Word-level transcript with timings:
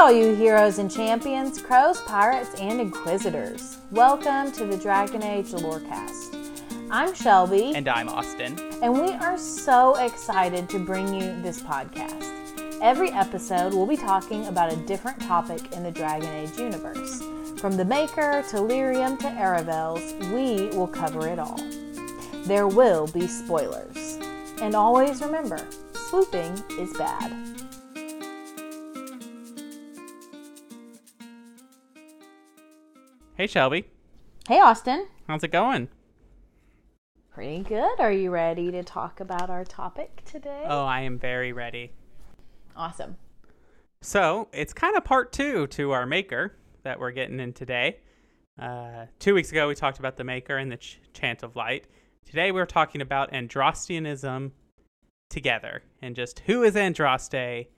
All 0.00 0.10
you 0.10 0.34
heroes 0.34 0.78
and 0.78 0.90
champions, 0.90 1.60
crows, 1.60 2.00
pirates, 2.00 2.58
and 2.58 2.80
inquisitors. 2.80 3.76
Welcome 3.90 4.50
to 4.52 4.64
the 4.64 4.78
Dragon 4.78 5.22
Age 5.22 5.48
Lorecast. 5.48 6.88
I'm 6.90 7.14
Shelby. 7.14 7.74
And 7.74 7.86
I'm 7.86 8.08
Austin. 8.08 8.58
And 8.82 8.94
we 8.94 9.10
are 9.12 9.36
so 9.36 9.96
excited 9.96 10.70
to 10.70 10.78
bring 10.78 11.12
you 11.12 11.38
this 11.42 11.60
podcast. 11.60 12.80
Every 12.80 13.10
episode, 13.10 13.74
we'll 13.74 13.86
be 13.86 13.98
talking 13.98 14.46
about 14.46 14.72
a 14.72 14.76
different 14.86 15.20
topic 15.20 15.70
in 15.74 15.82
the 15.82 15.92
Dragon 15.92 16.30
Age 16.30 16.58
universe. 16.58 17.22
From 17.60 17.76
the 17.76 17.84
Maker 17.84 18.42
to 18.48 18.56
Lyrium 18.56 19.18
to 19.18 19.28
Aravels, 19.28 20.14
we 20.32 20.74
will 20.74 20.88
cover 20.88 21.28
it 21.28 21.38
all. 21.38 21.60
There 22.46 22.68
will 22.68 23.06
be 23.08 23.26
spoilers. 23.26 24.18
And 24.62 24.74
always 24.74 25.20
remember, 25.20 25.62
swooping 25.92 26.64
is 26.78 26.90
bad. 26.96 27.59
Hey, 33.40 33.46
Shelby. 33.46 33.86
Hey, 34.46 34.60
Austin. 34.60 35.06
How's 35.26 35.42
it 35.42 35.50
going? 35.50 35.88
Pretty 37.32 37.60
good. 37.62 37.98
Are 37.98 38.12
you 38.12 38.30
ready 38.30 38.70
to 38.70 38.82
talk 38.82 39.18
about 39.18 39.48
our 39.48 39.64
topic 39.64 40.22
today? 40.26 40.64
Oh, 40.68 40.84
I 40.84 41.00
am 41.00 41.18
very 41.18 41.54
ready. 41.54 41.92
Awesome. 42.76 43.16
So, 44.02 44.48
it's 44.52 44.74
kind 44.74 44.94
of 44.94 45.04
part 45.04 45.32
two 45.32 45.66
to 45.68 45.92
our 45.92 46.04
maker 46.04 46.54
that 46.82 47.00
we're 47.00 47.12
getting 47.12 47.40
in 47.40 47.54
today. 47.54 48.00
Uh, 48.60 49.06
two 49.18 49.32
weeks 49.32 49.50
ago, 49.50 49.68
we 49.68 49.74
talked 49.74 49.98
about 49.98 50.18
the 50.18 50.24
maker 50.24 50.58
and 50.58 50.70
the 50.70 50.76
ch- 50.76 51.00
chant 51.14 51.42
of 51.42 51.56
light. 51.56 51.86
Today, 52.26 52.52
we're 52.52 52.66
talking 52.66 53.00
about 53.00 53.32
Andrastianism 53.32 54.50
together 55.30 55.82
and 56.02 56.14
just 56.14 56.40
who 56.40 56.62
is 56.62 56.74
Andraste? 56.74 57.68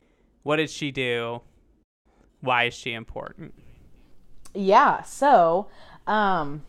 What 0.43 0.57
did 0.57 0.71
she 0.71 0.91
do? 0.91 1.43
Why 2.41 2.65
is 2.65 2.75
she 2.75 2.95
important? 2.95 3.55
Yeah, 4.55 5.03
so 5.03 5.69
um 6.07 6.63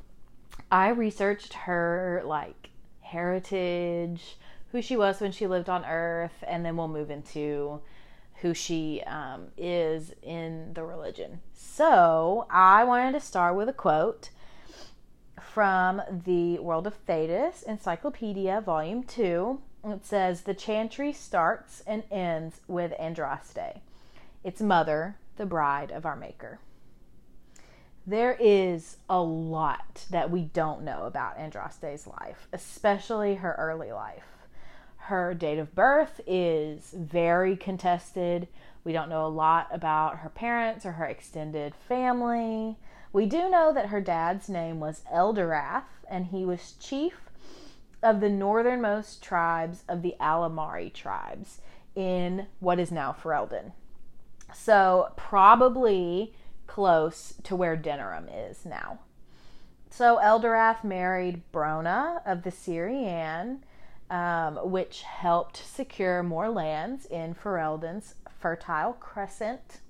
I 0.71 0.89
researched 0.89 1.53
her 1.53 2.23
like 2.25 2.69
heritage, 3.01 4.37
who 4.71 4.81
she 4.81 4.97
was 4.97 5.21
when 5.21 5.31
she 5.31 5.45
lived 5.45 5.69
on 5.69 5.85
Earth, 5.85 6.43
and 6.47 6.65
then 6.65 6.75
we'll 6.75 6.87
move 6.87 7.11
into 7.11 7.79
who 8.41 8.53
she 8.53 9.01
um, 9.05 9.47
is 9.55 10.13
in 10.23 10.73
the 10.73 10.83
religion. 10.83 11.39
So 11.53 12.47
I 12.49 12.83
wanted 12.83 13.13
to 13.13 13.19
start 13.19 13.55
with 13.55 13.69
a 13.69 13.73
quote 13.73 14.31
from 15.39 16.01
the 16.25 16.57
World 16.59 16.87
of 16.87 17.05
Thedas 17.05 17.63
Encyclopedia, 17.63 18.61
Volume 18.61 19.03
2. 19.03 19.61
It 19.85 20.05
says, 20.05 20.41
The 20.41 20.53
chantry 20.53 21.13
starts 21.13 21.83
and 21.85 22.03
ends 22.11 22.61
with 22.67 22.93
Andraste, 22.99 23.79
its 24.43 24.59
mother, 24.59 25.17
the 25.37 25.45
bride 25.45 25.91
of 25.91 26.05
our 26.05 26.15
Maker. 26.15 26.59
There 28.05 28.35
is 28.37 28.97
a 29.09 29.21
lot 29.21 30.05
that 30.09 30.29
we 30.29 30.41
don't 30.41 30.83
know 30.83 31.03
about 31.03 31.37
Andraste's 31.37 32.05
life, 32.05 32.47
especially 32.51 33.35
her 33.35 33.55
early 33.57 33.93
life. 33.93 34.25
Her 34.97 35.33
date 35.33 35.57
of 35.57 35.73
birth 35.73 36.19
is 36.27 36.93
very 36.97 37.55
contested. 37.55 38.49
We 38.83 38.91
don't 38.91 39.09
know 39.09 39.25
a 39.25 39.27
lot 39.27 39.67
about 39.71 40.17
her 40.17 40.29
parents 40.29 40.85
or 40.85 40.93
her 40.93 41.05
extended 41.05 41.73
family. 41.75 42.77
We 43.13 43.25
do 43.25 43.49
know 43.49 43.71
that 43.73 43.87
her 43.87 44.01
dad's 44.01 44.49
name 44.49 44.81
was 44.81 45.03
Eldorath, 45.13 45.83
and 46.09 46.25
he 46.27 46.43
was 46.43 46.73
chief 46.79 47.29
of 48.01 48.19
the 48.19 48.29
northernmost 48.29 49.23
tribes 49.23 49.83
of 49.87 50.01
the 50.01 50.15
Alamarri 50.19 50.91
tribes 50.93 51.61
in 51.95 52.47
what 52.59 52.79
is 52.79 52.91
now 52.91 53.13
Ferelden. 53.13 53.71
So, 54.53 55.13
probably 55.15 56.33
close 56.73 57.35
to 57.43 57.55
where 57.55 57.77
Denerim 57.77 58.27
is 58.49 58.65
now. 58.65 58.97
So 59.91 60.17
Eldorath 60.17 60.83
married 60.83 61.43
Brona 61.53 62.19
of 62.25 62.41
the 62.41 62.49
Cyrian, 62.49 63.59
um, 64.09 64.55
which 64.71 65.03
helped 65.03 65.57
secure 65.57 66.23
more 66.23 66.49
lands 66.49 67.05
in 67.05 67.35
Ferelden's 67.35 68.15
fertile 68.39 68.93
crescent. 68.93 69.81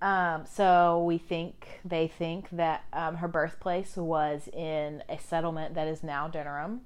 Um, 0.00 0.44
so 0.46 1.02
we 1.02 1.18
think 1.18 1.80
they 1.84 2.06
think 2.06 2.48
that 2.52 2.84
um, 2.92 3.16
her 3.16 3.26
birthplace 3.26 3.96
was 3.96 4.46
in 4.52 5.02
a 5.08 5.18
settlement 5.18 5.74
that 5.74 5.88
is 5.88 6.04
now 6.04 6.28
Denerim. 6.28 6.78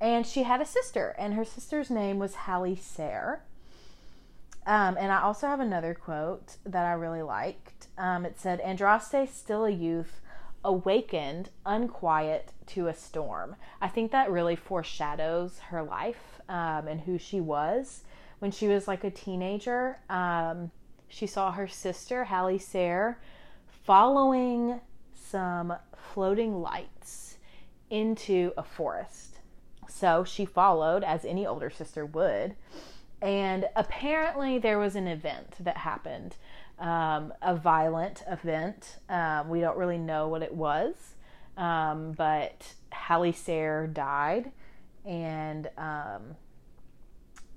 And 0.00 0.26
she 0.26 0.44
had 0.44 0.62
a 0.62 0.66
sister, 0.66 1.14
and 1.18 1.34
her 1.34 1.44
sister's 1.44 1.90
name 1.90 2.18
was 2.18 2.34
Hallie 2.34 2.74
Sayre. 2.74 3.42
Um, 4.66 4.96
and 4.98 5.12
I 5.12 5.20
also 5.20 5.46
have 5.46 5.60
another 5.60 5.94
quote 5.94 6.56
that 6.64 6.86
I 6.86 6.92
really 6.92 7.22
liked. 7.22 7.88
Um, 7.98 8.24
it 8.24 8.38
said, 8.38 8.62
Andraste, 8.62 9.28
still 9.28 9.64
a 9.64 9.70
youth, 9.70 10.20
awakened, 10.64 11.50
unquiet 11.66 12.52
to 12.68 12.88
a 12.88 12.94
storm. 12.94 13.56
I 13.80 13.88
think 13.88 14.10
that 14.12 14.30
really 14.30 14.56
foreshadows 14.56 15.58
her 15.68 15.82
life 15.82 16.40
um, 16.48 16.88
and 16.88 17.00
who 17.02 17.18
she 17.18 17.40
was. 17.40 18.04
When 18.38 18.50
she 18.50 18.66
was 18.66 18.88
like 18.88 19.04
a 19.04 19.10
teenager, 19.10 19.98
um, 20.08 20.70
she 21.08 21.26
saw 21.26 21.52
her 21.52 21.68
sister, 21.68 22.24
Hallie 22.24 22.58
Sayre, 22.58 23.20
following 23.68 24.80
some 25.12 25.74
floating 25.94 26.60
lights 26.60 27.36
into 27.90 28.52
a 28.56 28.62
forest. 28.62 29.38
So 29.88 30.24
she 30.24 30.46
followed, 30.46 31.04
as 31.04 31.24
any 31.24 31.46
older 31.46 31.70
sister 31.70 32.06
would 32.06 32.56
and 33.24 33.68
apparently 33.74 34.58
there 34.58 34.78
was 34.78 34.94
an 34.94 35.08
event 35.08 35.56
that 35.60 35.78
happened 35.78 36.36
um, 36.78 37.32
a 37.40 37.54
violent 37.54 38.22
event. 38.28 38.96
Um, 39.08 39.48
we 39.48 39.60
don't 39.60 39.76
really 39.76 39.98
know 39.98 40.28
what 40.28 40.42
it 40.42 40.54
was 40.54 41.14
um, 41.56 42.12
but 42.12 42.74
Hallie 42.92 43.32
Sayre 43.32 43.86
died. 43.86 44.52
And 45.04 45.68
um, 45.76 46.36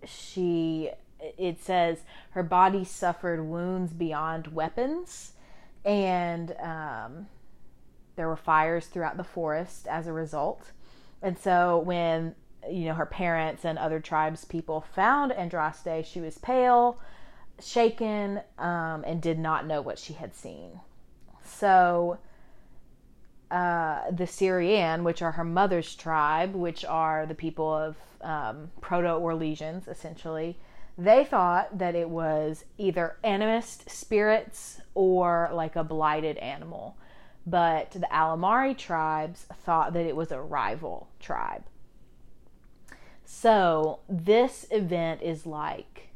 she 0.06 0.92
it 1.20 1.60
says 1.62 2.00
her 2.32 2.44
body 2.44 2.84
suffered 2.84 3.44
wounds 3.44 3.94
beyond 3.94 4.48
weapons. 4.48 5.34
And 5.86 6.56
um, 6.60 7.28
there 8.16 8.28
were 8.28 8.36
fires 8.36 8.88
throughout 8.88 9.18
the 9.18 9.24
forest 9.24 9.88
as 9.88 10.08
a 10.08 10.14
result. 10.14 10.72
And 11.22 11.38
so 11.38 11.80
when 11.80 12.36
you 12.70 12.86
know, 12.86 12.94
her 12.94 13.06
parents 13.06 13.66
and 13.66 13.78
other 13.78 14.00
tribes 14.00 14.46
people 14.46 14.82
found 14.94 15.32
Andraste, 15.32 16.06
she 16.06 16.20
was 16.20 16.38
pale, 16.38 17.00
shaken, 17.62 18.42
um, 18.58 19.04
and 19.06 19.22
did 19.22 19.40
not 19.40 19.66
know 19.66 19.82
what 19.82 20.00
she 20.00 20.14
had 20.14 20.36
seen. 20.36 20.80
So, 21.44 22.18
uh, 23.50 24.12
the 24.12 24.26
Cyrian, 24.26 25.04
which 25.04 25.22
are 25.22 25.32
her 25.32 25.44
mother's 25.44 25.96
tribe, 25.96 26.54
which 26.54 26.84
are 26.84 27.26
the 27.26 27.36
people 27.36 27.74
of 27.74 27.96
um, 28.22 28.72
Proto 28.82 29.08
Orlesians, 29.08 29.88
essentially, 29.88 30.58
they 30.98 31.24
thought 31.24 31.78
that 31.78 31.96
it 31.96 32.10
was 32.10 32.66
either 32.78 33.18
animist 33.24 33.90
spirits 33.90 34.82
or 34.96 35.50
like 35.54 35.76
a 35.76 35.84
blighted 35.84 36.38
animal. 36.38 36.98
But 37.46 37.92
the 37.92 38.08
Alamarri 38.12 38.78
tribes 38.78 39.46
thought 39.64 39.94
that 39.94 40.06
it 40.06 40.16
was 40.16 40.32
a 40.32 40.42
rival 40.42 41.08
tribe. 41.20 41.64
So, 43.30 44.00
this 44.08 44.66
event 44.72 45.22
is 45.22 45.46
like 45.46 46.08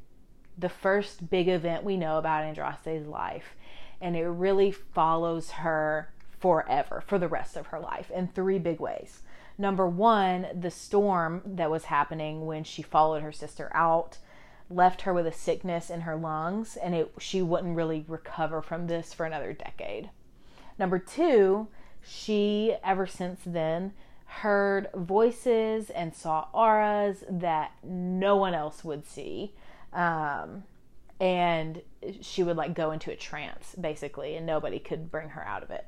the 0.57 0.69
first 0.69 1.29
big 1.29 1.49
event 1.49 1.83
we 1.83 1.97
know 1.97 2.17
about 2.17 2.45
Andraste's 2.45 3.05
life, 3.05 3.53
and 3.99 4.15
it 4.15 4.25
really 4.25 4.71
follows 4.71 5.51
her 5.51 6.13
forever, 6.39 7.03
for 7.05 7.19
the 7.19 7.27
rest 7.27 7.57
of 7.57 7.67
her 7.67 7.81
life, 7.81 8.09
in 8.11 8.29
three 8.29 8.59
big 8.59 8.79
ways. 8.79 9.23
Number 9.57 9.85
one, 9.85 10.47
the 10.57 10.71
storm 10.71 11.41
that 11.45 11.69
was 11.69 11.83
happening 11.85 12.45
when 12.45 12.63
she 12.63 12.81
followed 12.81 13.23
her 13.23 13.33
sister 13.33 13.69
out 13.75 14.17
left 14.69 15.01
her 15.01 15.13
with 15.13 15.27
a 15.27 15.33
sickness 15.33 15.89
in 15.89 16.01
her 16.01 16.15
lungs, 16.15 16.77
and 16.77 16.95
it, 16.95 17.11
she 17.19 17.41
wouldn't 17.41 17.75
really 17.75 18.05
recover 18.07 18.61
from 18.61 18.87
this 18.87 19.13
for 19.13 19.25
another 19.25 19.51
decade. 19.51 20.09
Number 20.79 20.97
two, 20.97 21.67
she, 22.01 22.77
ever 22.85 23.05
since 23.05 23.41
then, 23.45 23.91
heard 24.31 24.87
voices 24.95 25.89
and 25.89 26.15
saw 26.15 26.47
auras 26.53 27.23
that 27.29 27.71
no 27.83 28.37
one 28.37 28.53
else 28.53 28.83
would 28.83 29.05
see. 29.05 29.53
Um, 29.91 30.63
and 31.19 31.81
she 32.21 32.41
would 32.41 32.55
like 32.55 32.73
go 32.73 32.91
into 32.91 33.11
a 33.11 33.15
trance 33.15 33.75
basically, 33.79 34.35
and 34.35 34.45
nobody 34.45 34.79
could 34.79 35.11
bring 35.11 35.29
her 35.29 35.45
out 35.45 35.63
of 35.63 35.69
it. 35.69 35.85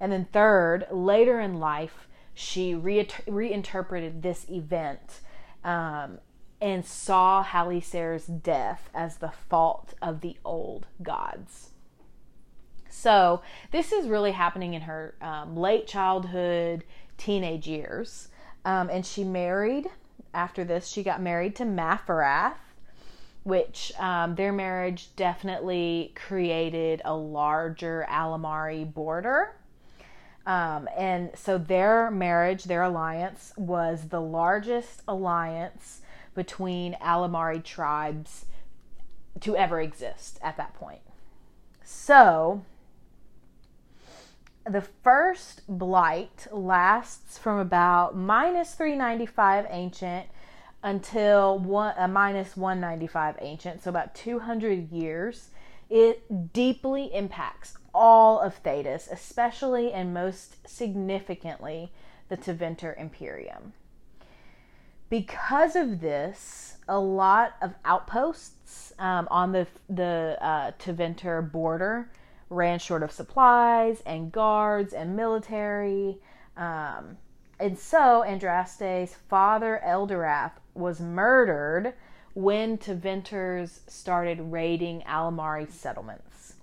And 0.00 0.10
then, 0.10 0.26
third, 0.32 0.86
later 0.90 1.38
in 1.38 1.60
life, 1.60 2.08
she 2.34 2.74
re- 2.74 3.08
reinterpreted 3.26 4.22
this 4.22 4.46
event 4.50 5.20
um, 5.62 6.18
and 6.60 6.84
saw 6.84 7.44
Haliser's 7.44 8.26
death 8.26 8.90
as 8.94 9.18
the 9.18 9.32
fault 9.48 9.94
of 10.02 10.22
the 10.22 10.36
old 10.44 10.86
gods. 11.02 11.70
So, 12.88 13.42
this 13.72 13.92
is 13.92 14.08
really 14.08 14.32
happening 14.32 14.74
in 14.74 14.82
her 14.82 15.14
um, 15.20 15.56
late 15.56 15.86
childhood, 15.86 16.84
teenage 17.16 17.66
years. 17.66 18.28
Um, 18.64 18.90
and 18.90 19.06
she 19.06 19.24
married, 19.24 19.88
after 20.34 20.64
this, 20.64 20.88
she 20.88 21.02
got 21.02 21.20
married 21.22 21.54
to 21.56 21.64
Maferath, 21.64 22.56
which 23.44 23.92
um, 23.98 24.34
their 24.34 24.52
marriage 24.52 25.10
definitely 25.14 26.12
created 26.16 27.00
a 27.04 27.14
larger 27.14 28.06
Alamarri 28.10 28.92
border. 28.92 29.54
Um, 30.46 30.88
and 30.96 31.30
so 31.34 31.58
their 31.58 32.10
marriage, 32.10 32.64
their 32.64 32.82
alliance, 32.82 33.52
was 33.56 34.08
the 34.08 34.20
largest 34.20 35.02
alliance 35.06 36.00
between 36.34 36.94
Alamarri 36.94 37.62
tribes 37.62 38.46
to 39.40 39.56
ever 39.56 39.80
exist 39.80 40.38
at 40.42 40.56
that 40.56 40.74
point. 40.74 41.00
So, 41.84 42.62
the 44.68 44.80
first 44.80 45.62
blight 45.68 46.46
lasts 46.50 47.38
from 47.38 47.58
about 47.58 48.16
minus 48.16 48.74
395 48.74 49.66
ancient 49.70 50.26
until 50.82 51.58
one, 51.58 51.94
uh, 51.96 52.08
minus 52.08 52.56
195 52.56 53.36
ancient, 53.40 53.82
so 53.82 53.90
about 53.90 54.14
200 54.14 54.90
years. 54.90 55.50
It 55.88 56.52
deeply 56.52 57.14
impacts 57.14 57.78
all 57.94 58.40
of 58.40 58.62
Thedas, 58.62 59.10
especially 59.10 59.92
and 59.92 60.12
most 60.12 60.68
significantly 60.68 61.92
the 62.28 62.36
Tevinter 62.36 62.98
Imperium. 63.00 63.72
Because 65.08 65.76
of 65.76 66.00
this, 66.00 66.78
a 66.88 66.98
lot 66.98 67.54
of 67.62 67.74
outposts 67.84 68.92
um, 68.98 69.28
on 69.30 69.52
the 69.52 69.68
the 69.88 70.36
uh, 70.40 70.72
Tevinter 70.80 71.40
border 71.52 72.10
ran 72.48 72.78
short 72.78 73.02
of 73.02 73.12
supplies 73.12 74.02
and 74.06 74.32
guards 74.32 74.92
and 74.92 75.16
military. 75.16 76.18
Um, 76.56 77.18
and 77.58 77.78
so 77.78 78.24
Andraste's 78.26 79.14
father, 79.14 79.80
Eldorath, 79.84 80.52
was 80.74 81.00
murdered 81.00 81.94
when 82.34 82.76
Tevinters 82.76 83.80
started 83.86 84.52
raiding 84.52 85.00
Alamarri 85.02 85.70
settlements. 85.70 86.54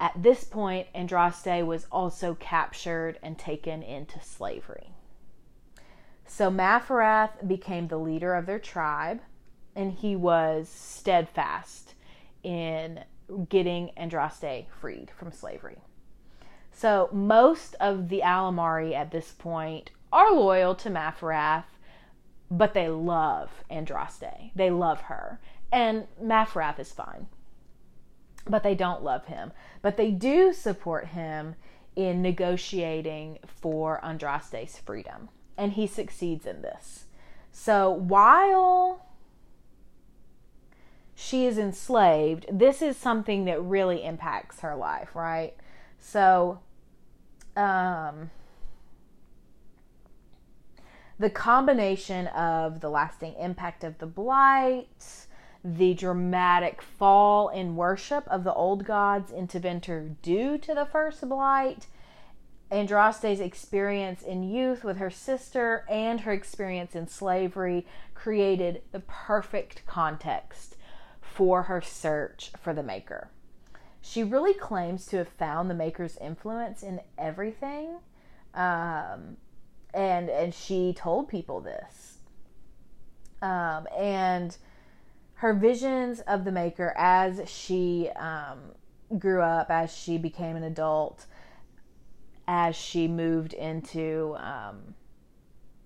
At 0.00 0.20
this 0.20 0.44
point, 0.44 0.88
Andraste 0.94 1.64
was 1.64 1.86
also 1.90 2.34
captured 2.34 3.18
and 3.22 3.38
taken 3.38 3.82
into 3.82 4.20
slavery. 4.20 4.90
So 6.26 6.50
Maferath 6.50 7.46
became 7.48 7.88
the 7.88 7.98
leader 7.98 8.34
of 8.34 8.46
their 8.46 8.58
tribe, 8.58 9.20
and 9.74 9.92
he 9.92 10.14
was 10.14 10.68
steadfast 10.68 11.94
in 12.42 13.04
getting 13.48 13.90
Andraste 13.96 14.66
freed 14.80 15.10
from 15.10 15.32
slavery. 15.32 15.78
So 16.72 17.08
most 17.12 17.74
of 17.80 18.08
the 18.08 18.20
Alamarri 18.20 18.94
at 18.94 19.10
this 19.10 19.32
point 19.32 19.90
are 20.12 20.32
loyal 20.32 20.74
to 20.76 20.90
Maferath, 20.90 21.64
but 22.50 22.72
they 22.72 22.88
love 22.88 23.50
Andraste. 23.70 24.52
They 24.54 24.70
love 24.70 25.02
her. 25.02 25.40
And 25.72 26.06
Maferath 26.22 26.78
is 26.78 26.92
fine. 26.92 27.26
But 28.46 28.62
they 28.62 28.74
don't 28.74 29.02
love 29.02 29.26
him. 29.26 29.52
But 29.82 29.96
they 29.96 30.10
do 30.10 30.52
support 30.52 31.08
him 31.08 31.56
in 31.96 32.22
negotiating 32.22 33.40
for 33.44 34.00
Andraste's 34.02 34.78
freedom. 34.78 35.28
And 35.56 35.72
he 35.72 35.86
succeeds 35.86 36.46
in 36.46 36.62
this. 36.62 37.06
So 37.50 37.90
while 37.90 39.07
she 41.20 41.46
is 41.46 41.58
enslaved, 41.58 42.46
this 42.48 42.80
is 42.80 42.96
something 42.96 43.44
that 43.46 43.60
really 43.60 44.04
impacts 44.04 44.60
her 44.60 44.76
life, 44.76 45.16
right? 45.16 45.52
So, 45.98 46.60
um, 47.56 48.30
the 51.18 51.28
combination 51.28 52.28
of 52.28 52.80
the 52.80 52.88
lasting 52.88 53.34
impact 53.34 53.82
of 53.82 53.98
the 53.98 54.06
blight, 54.06 55.26
the 55.64 55.92
dramatic 55.94 56.80
fall 56.80 57.48
in 57.48 57.74
worship 57.74 58.22
of 58.28 58.44
the 58.44 58.54
old 58.54 58.84
gods 58.84 59.32
in 59.32 59.48
Tevinter 59.48 60.14
due 60.22 60.56
to 60.58 60.72
the 60.72 60.86
first 60.86 61.28
blight, 61.28 61.88
Andraste's 62.70 63.40
experience 63.40 64.22
in 64.22 64.44
youth 64.44 64.84
with 64.84 64.98
her 64.98 65.10
sister, 65.10 65.84
and 65.90 66.20
her 66.20 66.32
experience 66.32 66.94
in 66.94 67.08
slavery 67.08 67.84
created 68.14 68.82
the 68.92 69.00
perfect 69.00 69.84
context 69.84 70.76
for 71.38 71.62
her 71.62 71.80
search 71.80 72.50
for 72.60 72.74
the 72.74 72.82
maker. 72.82 73.30
She 74.00 74.24
really 74.24 74.54
claims 74.54 75.06
to 75.06 75.18
have 75.18 75.28
found 75.28 75.70
the 75.70 75.74
maker's 75.74 76.16
influence 76.16 76.82
in 76.82 77.00
everything. 77.16 77.98
Um, 78.54 79.36
and 79.94 80.28
and 80.28 80.52
she 80.52 80.92
told 80.92 81.28
people 81.28 81.60
this. 81.60 82.18
Um, 83.40 83.86
and 83.96 84.56
her 85.34 85.54
visions 85.54 86.18
of 86.22 86.44
the 86.44 86.50
maker 86.50 86.92
as 86.98 87.48
she 87.48 88.10
um, 88.16 88.58
grew 89.16 89.40
up, 89.40 89.70
as 89.70 89.96
she 89.96 90.18
became 90.18 90.56
an 90.56 90.64
adult, 90.64 91.26
as 92.48 92.74
she 92.74 93.06
moved 93.06 93.52
into 93.52 94.34
um, 94.40 94.96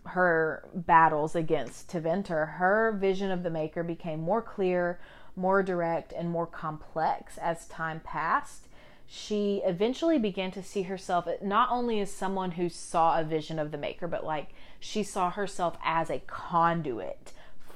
her 0.06 0.66
battles 0.74 1.36
against 1.36 1.90
Tevinter, 1.90 2.52
her 2.54 2.96
vision 2.98 3.30
of 3.30 3.42
the 3.42 3.50
maker 3.50 3.82
became 3.82 4.20
more 4.20 4.40
clear, 4.40 4.98
more 5.36 5.62
direct 5.62 6.12
and 6.12 6.30
more 6.30 6.46
complex 6.46 7.38
as 7.38 7.66
time 7.66 8.00
passed, 8.00 8.68
she 9.06 9.60
eventually 9.64 10.18
began 10.18 10.50
to 10.52 10.62
see 10.62 10.82
herself 10.82 11.28
not 11.42 11.70
only 11.70 12.00
as 12.00 12.10
someone 12.10 12.52
who 12.52 12.68
saw 12.68 13.20
a 13.20 13.24
vision 13.24 13.58
of 13.58 13.70
the 13.70 13.78
maker, 13.78 14.08
but 14.08 14.24
like 14.24 14.54
she 14.80 15.02
saw 15.02 15.30
herself 15.30 15.76
as 15.84 16.08
a 16.08 16.20
conduit 16.20 17.32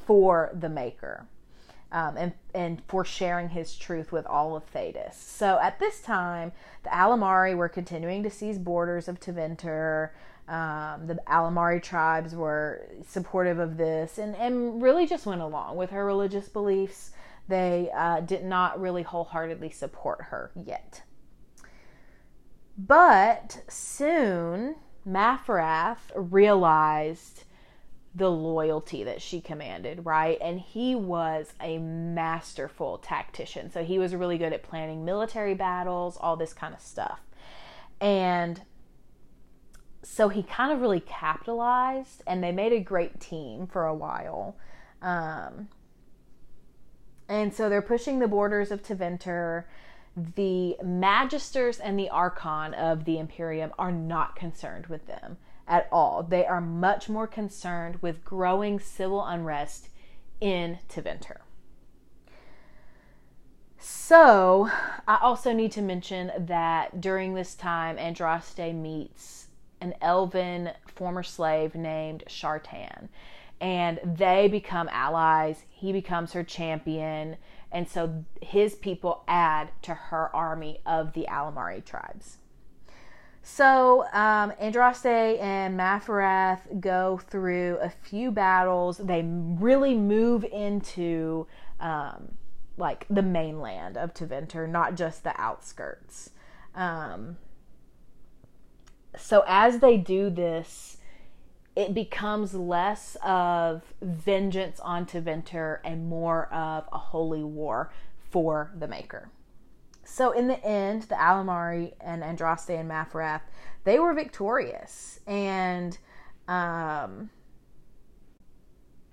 for 0.07 0.51
the 0.59 0.69
maker. 0.69 1.27
Um, 1.93 2.17
and, 2.17 2.33
and 2.53 2.83
for 2.89 3.05
sharing 3.05 3.51
his 3.51 3.77
truth 3.77 4.11
with 4.11 4.27
all 4.27 4.57
of 4.57 4.71
Thedas. 4.73 5.15
So 5.15 5.59
at 5.61 5.79
this 5.79 6.01
time, 6.01 6.53
the 6.83 6.91
Alamarri 6.91 7.57
were 7.57 7.69
continuing 7.69 8.23
to 8.25 8.31
seize 8.31 8.59
borders 8.59 9.07
of 9.07 9.21
Tevinter. 9.21 10.11
Um, 10.49 11.07
the 11.07 11.21
Alamarri 11.29 11.83
tribes 11.83 12.35
were 12.35 12.89
supportive 13.07 13.59
of 13.59 13.77
this 13.77 14.19
and, 14.19 14.35
and 14.37 14.83
really 14.83 15.07
just 15.07 15.27
went 15.27 15.43
along 15.43 15.77
with 15.77 15.91
her 15.91 16.05
religious 16.05 16.49
beliefs 16.49 17.13
they 17.49 17.91
uh, 17.95 18.21
did 18.21 18.45
not 18.45 18.81
really 18.81 19.03
wholeheartedly 19.03 19.71
support 19.71 20.27
her 20.31 20.51
yet. 20.55 21.03
But 22.79 23.63
soon, 23.69 24.77
Maferath 25.09 26.11
realized 26.15 27.45
the 28.15 28.31
loyalty 28.31 29.05
that 29.05 29.21
she 29.21 29.41
commanded, 29.41 30.05
right? 30.05 30.39
And 30.41 30.59
he 30.59 30.95
was 30.95 31.53
a 31.61 31.79
masterful 31.79 32.99
tactician. 32.99 33.71
So 33.71 33.85
he 33.85 33.99
was 33.99 34.15
really 34.15 34.39
good 34.39 34.55
at 34.55 34.63
planning 34.63 35.05
military 35.05 35.55
battles, 35.55 36.17
all 36.19 36.37
this 36.37 36.55
kind 36.55 36.75
of 36.75 36.81
stuff. 36.81 37.21
And 38.01 38.63
so 40.03 40.29
he 40.29 40.43
kind 40.43 40.73
of 40.73 40.81
really 40.81 41.01
capitalized, 41.01 42.23
and 42.27 42.43
they 42.43 42.53
made 42.53 42.73
a 42.73 42.81
great 42.81 43.21
team 43.21 43.67
for 43.67 43.85
a 43.87 43.95
while. 43.95 44.57
Um, 45.03 45.69
and 47.29 47.53
so 47.53 47.69
they're 47.69 47.83
pushing 47.83 48.19
the 48.19 48.29
borders 48.29 48.71
of 48.71 48.83
Tevinter. 48.83 49.65
The 50.17 50.77
magisters 50.83 51.79
and 51.83 51.99
the 51.99 52.09
archon 52.09 52.73
of 52.75 53.05
the 53.05 53.19
Imperium 53.19 53.73
are 53.79 53.93
not 53.93 54.35
concerned 54.37 54.87
with 54.87 55.07
them 55.07 55.37
at 55.69 55.89
all. 55.93 56.23
They 56.23 56.47
are 56.47 56.61
much 56.61 57.09
more 57.09 57.27
concerned 57.27 57.97
with 58.01 58.25
growing 58.25 58.81
civil 58.81 59.25
unrest 59.25 59.89
in 60.41 60.79
Tevinter. 60.89 61.39
So, 63.79 64.71
I 65.07 65.19
also 65.21 65.53
need 65.53 65.73
to 65.73 65.83
mention 65.83 66.33
that 66.39 67.01
during 67.01 67.35
this 67.35 67.55
time, 67.55 67.97
Andraste 67.99 68.75
meets 68.75 69.49
an 69.81 69.95
elven 70.01 70.71
former 70.87 71.23
slave 71.23 71.75
named 71.75 72.25
Shartan 72.29 73.09
and 73.61 74.01
they 74.05 74.49
become 74.49 74.89
allies. 74.91 75.65
He 75.69 75.93
becomes 75.93 76.33
her 76.33 76.45
champion. 76.45 77.37
And 77.73 77.89
so 77.89 78.25
his 78.41 78.75
people 78.75 79.25
add 79.27 79.71
to 79.83 79.95
her 79.95 80.35
army 80.35 80.81
of 80.87 81.13
the 81.13 81.27
Alamarri 81.29 81.85
tribes. 81.85 82.39
So 83.43 84.05
um, 84.13 84.53
Andraste 84.61 85.41
and 85.41 85.79
Maferath 85.79 86.81
go 86.81 87.21
through 87.29 87.79
a 87.81 87.89
few 87.89 88.31
battles. 88.31 88.99
They 88.99 89.23
really 89.25 89.95
move 89.95 90.45
into 90.45 91.47
um, 91.79 92.33
like 92.77 93.07
the 93.09 93.23
mainland 93.23 93.97
of 93.97 94.13
Tevinter, 94.13 94.69
not 94.69 94.97
just 94.97 95.23
the 95.23 95.41
outskirts. 95.41 96.31
Um, 96.75 97.37
so 99.17 99.45
as 99.47 99.79
they 99.79 99.97
do 99.97 100.29
this, 100.29 100.99
it 101.77 101.93
becomes 101.93 102.55
less 102.55 103.19
of 103.23 103.83
vengeance 104.01 104.81
on 104.81 105.05
Tevinter 105.05 105.79
and 105.85 106.09
more 106.09 106.47
of 106.47 106.89
a 106.91 106.99
holy 106.99 107.45
war 107.45 107.93
for 108.31 108.73
the 108.77 108.89
Maker. 108.89 109.29
So 110.03 110.33
in 110.33 110.49
the 110.49 110.65
end, 110.65 111.03
the 111.03 111.17
Alamarri 111.17 111.93
and 112.01 112.23
Andraste 112.23 112.71
and 112.71 112.91
Maferath, 112.91 113.43
they 113.85 113.99
were 113.99 114.15
victorious 114.15 115.21
and 115.27 115.99
um, 116.49 117.29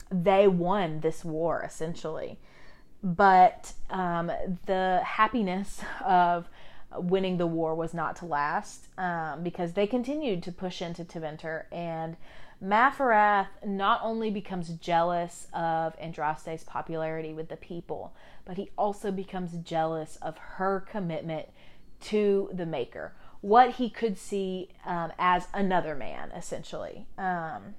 they 0.09 0.47
won 0.47 1.01
this 1.01 1.25
war 1.25 1.63
essentially. 1.63 2.39
But 3.03 3.73
um, 3.89 4.31
the 4.67 5.01
happiness 5.03 5.81
of 6.05 6.47
winning 6.95 7.37
the 7.37 7.47
war 7.47 7.75
was 7.75 7.93
not 7.93 8.15
to 8.17 8.25
last 8.25 8.87
um, 8.97 9.43
because 9.43 9.73
they 9.73 9.87
continued 9.87 10.43
to 10.43 10.51
push 10.51 10.81
into 10.81 11.03
Tevinter 11.03 11.63
and 11.71 12.15
Maferath 12.63 13.47
not 13.65 13.99
only 14.03 14.31
becomes 14.31 14.69
jealous 14.69 15.47
of 15.53 15.97
Andraste's 15.99 16.63
popularity 16.63 17.33
with 17.33 17.49
the 17.49 17.57
people, 17.57 18.13
but 18.45 18.57
he 18.57 18.69
also 18.77 19.11
becomes 19.11 19.57
jealous 19.57 20.17
of 20.21 20.37
her 20.37 20.79
commitment 20.79 21.49
to 21.99 22.49
the 22.53 22.65
Maker, 22.65 23.13
what 23.41 23.71
he 23.71 23.89
could 23.89 24.17
see 24.17 24.69
um, 24.85 25.11
as 25.19 25.47
another 25.53 25.93
man, 25.95 26.31
essentially. 26.31 27.05
Um, 27.17 27.75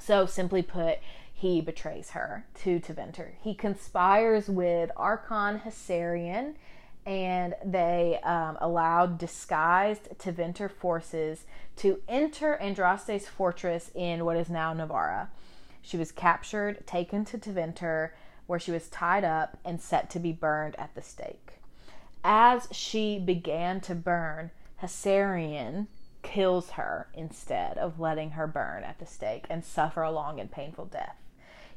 so, 0.00 0.26
simply 0.26 0.62
put, 0.62 0.98
he 1.32 1.60
betrays 1.60 2.10
her 2.10 2.46
to 2.62 2.80
Tevinter. 2.80 3.32
He 3.40 3.54
conspires 3.54 4.48
with 4.48 4.90
Archon 4.96 5.60
Hessarian 5.60 6.54
and 7.06 7.54
they 7.64 8.18
um, 8.24 8.58
allowed 8.60 9.16
disguised 9.16 10.08
Tevinter 10.18 10.68
forces 10.68 11.44
to 11.76 12.00
enter 12.08 12.58
Andraste's 12.60 13.28
fortress 13.28 13.92
in 13.94 14.24
what 14.24 14.36
is 14.36 14.50
now 14.50 14.74
Nevarra. 14.74 15.28
She 15.80 15.96
was 15.96 16.10
captured, 16.10 16.84
taken 16.84 17.24
to 17.26 17.38
Tevinter, 17.38 18.10
where 18.48 18.58
she 18.58 18.72
was 18.72 18.88
tied 18.88 19.24
up 19.24 19.56
and 19.64 19.80
set 19.80 20.10
to 20.10 20.18
be 20.18 20.32
burned 20.32 20.74
at 20.76 20.94
the 20.96 21.02
stake. 21.02 21.60
As 22.24 22.66
she 22.72 23.20
began 23.20 23.80
to 23.82 23.94
burn, 23.94 24.50
Hessarian 24.82 25.86
kills 26.22 26.70
her 26.70 27.06
instead 27.14 27.78
of 27.78 28.00
letting 28.00 28.30
her 28.32 28.48
burn 28.48 28.82
at 28.82 28.98
the 28.98 29.06
stake 29.06 29.46
and 29.48 29.64
suffer 29.64 30.02
a 30.02 30.10
long 30.10 30.40
and 30.40 30.50
painful 30.50 30.86
death. 30.86 31.16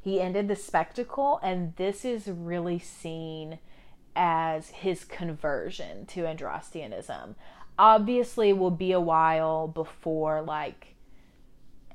He 0.02 0.20
ended 0.20 0.48
the 0.48 0.56
spectacle, 0.56 1.40
and 1.44 1.76
this 1.76 2.04
is 2.04 2.28
really 2.28 2.80
seen 2.80 3.60
as 4.16 4.70
his 4.70 5.06
conversion 5.06 6.06
to 6.08 6.22
Andrastianism. 6.22 7.36
Obviously, 7.78 8.52
will 8.52 8.72
be 8.72 8.92
a 8.92 9.00
while 9.00 9.68
before 9.68 10.42
like 10.42 10.96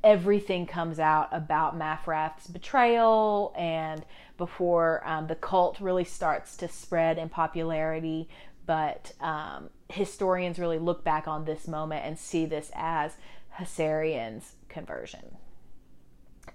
everything 0.03 0.67
comes 0.67 0.99
out 0.99 1.29
about 1.33 1.79
Maferath's 1.79 2.47
betrayal 2.47 3.55
and 3.57 4.05
before 4.37 5.03
um, 5.07 5.27
the 5.27 5.35
cult 5.35 5.81
really 5.81 6.05
starts 6.05 6.57
to 6.59 6.69
spread 6.69 7.19
in 7.19 7.29
popularity. 7.31 8.29
But 8.67 9.13
um, 9.21 9.71
historians 9.89 10.59
really 10.59 10.79
look 10.79 11.05
back 11.05 11.27
on 11.27 11.45
this 11.45 11.67
moment 11.67 12.05
and 12.05 12.19
see 12.19 12.45
this 12.45 12.71
as 12.75 13.17
Hessarian's 13.59 14.53
conversion. 14.69 15.37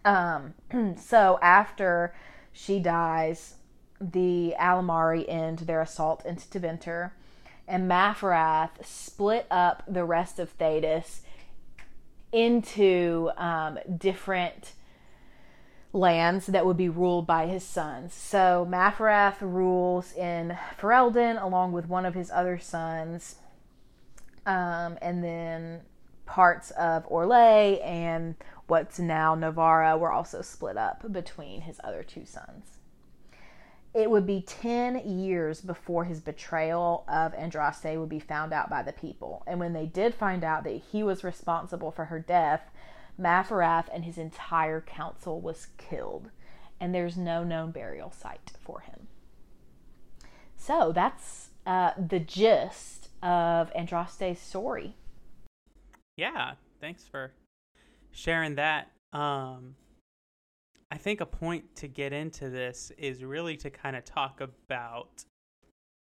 Um, 0.05 0.53
so 0.97 1.39
after 1.41 2.13
she 2.51 2.79
dies, 2.79 3.55
the 3.99 4.55
Alamarri 4.59 5.25
end 5.27 5.59
their 5.59 5.81
assault 5.81 6.25
into 6.25 6.47
Tevinter, 6.47 7.11
and 7.67 7.89
Maferath 7.89 8.83
split 8.83 9.45
up 9.51 9.83
the 9.87 10.03
rest 10.03 10.39
of 10.39 10.57
Thedas 10.57 11.19
into 12.31 13.31
um, 13.37 13.79
different 13.97 14.73
lands 15.91 16.47
that 16.47 16.65
would 16.65 16.77
be 16.77 16.89
ruled 16.89 17.25
by 17.25 17.47
his 17.47 17.63
sons. 17.63 18.13
So 18.13 18.67
Maferath 18.69 19.41
rules 19.41 20.13
in 20.13 20.57
Ferelden 20.79 21.41
along 21.41 21.71
with 21.71 21.87
one 21.87 22.05
of 22.05 22.13
his 22.13 22.31
other 22.31 22.59
sons, 22.59 23.35
um, 24.45 24.97
and 25.01 25.23
then 25.23 25.81
parts 26.25 26.71
of 26.71 27.07
Orlais 27.09 27.83
and 27.83 28.35
what's 28.67 28.99
now 28.99 29.35
Nevarra 29.35 29.97
were 29.97 30.11
also 30.11 30.43
split 30.43 30.77
up 30.77 31.11
between 31.11 31.61
his 31.61 31.81
other 31.83 32.03
two 32.03 32.23
sons 32.23 32.78
it 33.93 34.09
would 34.09 34.27
be 34.27 34.41
10 34.41 35.19
years 35.19 35.61
before 35.61 36.05
his 36.05 36.19
betrayal 36.19 37.05
of 37.07 37.33
Andraste 37.33 37.99
would 37.99 38.09
be 38.09 38.19
found 38.19 38.53
out 38.53 38.69
by 38.69 38.83
the 38.83 38.93
people. 38.93 39.43
And 39.47 39.59
when 39.59 39.73
they 39.73 39.87
did 39.87 40.13
find 40.13 40.43
out 40.43 40.63
that 40.63 40.81
he 40.91 41.01
was 41.01 41.23
responsible 41.23 41.91
for 41.91 42.05
her 42.05 42.19
death, 42.19 42.69
Maferath 43.19 43.87
and 43.93 44.05
his 44.05 44.17
entire 44.17 44.81
council 44.81 45.41
was 45.41 45.67
killed. 45.77 46.29
And 46.79 46.93
there's 46.93 47.17
no 47.17 47.43
known 47.43 47.71
burial 47.71 48.11
site 48.11 48.51
for 48.63 48.81
him. 48.81 49.07
So 50.55 50.91
that's 50.93 51.49
uh, 51.65 51.91
the 51.97 52.19
gist 52.19 53.09
of 53.23 53.73
Andraste's 53.73 54.39
story. 54.39 54.95
Yeah, 56.15 56.53
thanks 56.79 57.05
for 57.05 57.31
sharing 58.11 58.55
that. 58.55 58.91
Um, 59.13 59.75
I 60.91 60.97
think 60.97 61.21
a 61.21 61.25
point 61.25 61.75
to 61.77 61.87
get 61.87 62.13
into 62.13 62.49
this 62.49 62.91
is 62.97 63.23
really 63.23 63.57
to 63.57 63.69
kind 63.69 63.95
of 63.95 64.05
talk 64.05 64.41
about 64.41 65.25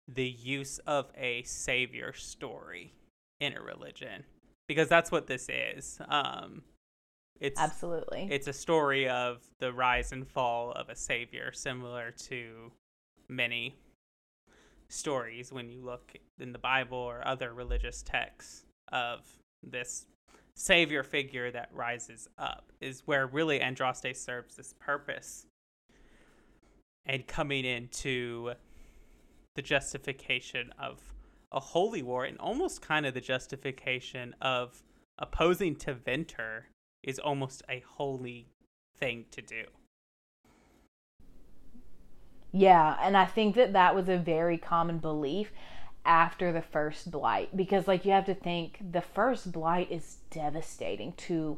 the 0.07 0.27
use 0.27 0.79
of 0.79 1.11
a 1.15 1.43
savior 1.43 2.13
story 2.13 2.93
in 3.39 3.53
a 3.53 3.61
religion 3.61 4.23
because 4.67 4.89
that's 4.89 5.11
what 5.11 5.27
this 5.27 5.47
is. 5.49 5.99
Um, 6.07 6.63
it's 7.39 7.59
absolutely 7.59 8.27
it's 8.31 8.47
a 8.47 8.53
story 8.53 9.07
of 9.09 9.41
the 9.59 9.73
rise 9.73 10.11
and 10.11 10.27
fall 10.27 10.71
of 10.71 10.89
a 10.89 10.95
savior, 10.95 11.51
similar 11.51 12.11
to 12.29 12.71
many 13.27 13.75
stories 14.89 15.51
when 15.51 15.69
you 15.69 15.81
look 15.83 16.13
in 16.39 16.51
the 16.51 16.59
Bible 16.59 16.97
or 16.97 17.25
other 17.27 17.53
religious 17.53 18.01
texts 18.01 18.65
of 18.91 19.19
this 19.61 20.05
savior 20.55 21.03
figure 21.03 21.51
that 21.51 21.69
rises 21.73 22.27
up 22.37 22.71
is 22.79 23.03
where 23.05 23.27
really 23.27 23.59
Andraste 23.59 24.15
serves 24.15 24.55
this 24.55 24.73
purpose 24.79 25.45
and 27.05 27.27
coming 27.27 27.65
into 27.65 28.53
the 29.55 29.61
justification 29.61 30.71
of 30.79 31.13
a 31.51 31.59
holy 31.59 32.01
war 32.01 32.25
and 32.25 32.37
almost 32.39 32.81
kind 32.81 33.05
of 33.05 33.13
the 33.13 33.21
justification 33.21 34.33
of 34.41 34.83
opposing 35.19 35.75
Tevinter 35.75 36.63
is 37.03 37.19
almost 37.19 37.61
a 37.69 37.83
holy 37.85 38.47
thing 38.97 39.25
to 39.31 39.41
do. 39.41 39.63
Yeah, 42.51 42.97
and 43.01 43.17
I 43.17 43.25
think 43.25 43.55
that 43.55 43.73
that 43.73 43.95
was 43.95 44.07
a 44.09 44.17
very 44.17 44.57
common 44.57 44.99
belief 44.99 45.51
after 46.05 46.51
the 46.51 46.61
first 46.61 47.11
blight 47.11 47.55
because 47.55 47.87
like 47.87 48.03
you 48.03 48.11
have 48.11 48.25
to 48.25 48.35
think 48.35 48.79
the 48.91 49.01
first 49.01 49.51
blight 49.51 49.89
is 49.89 50.17
devastating 50.29 51.13
to 51.13 51.57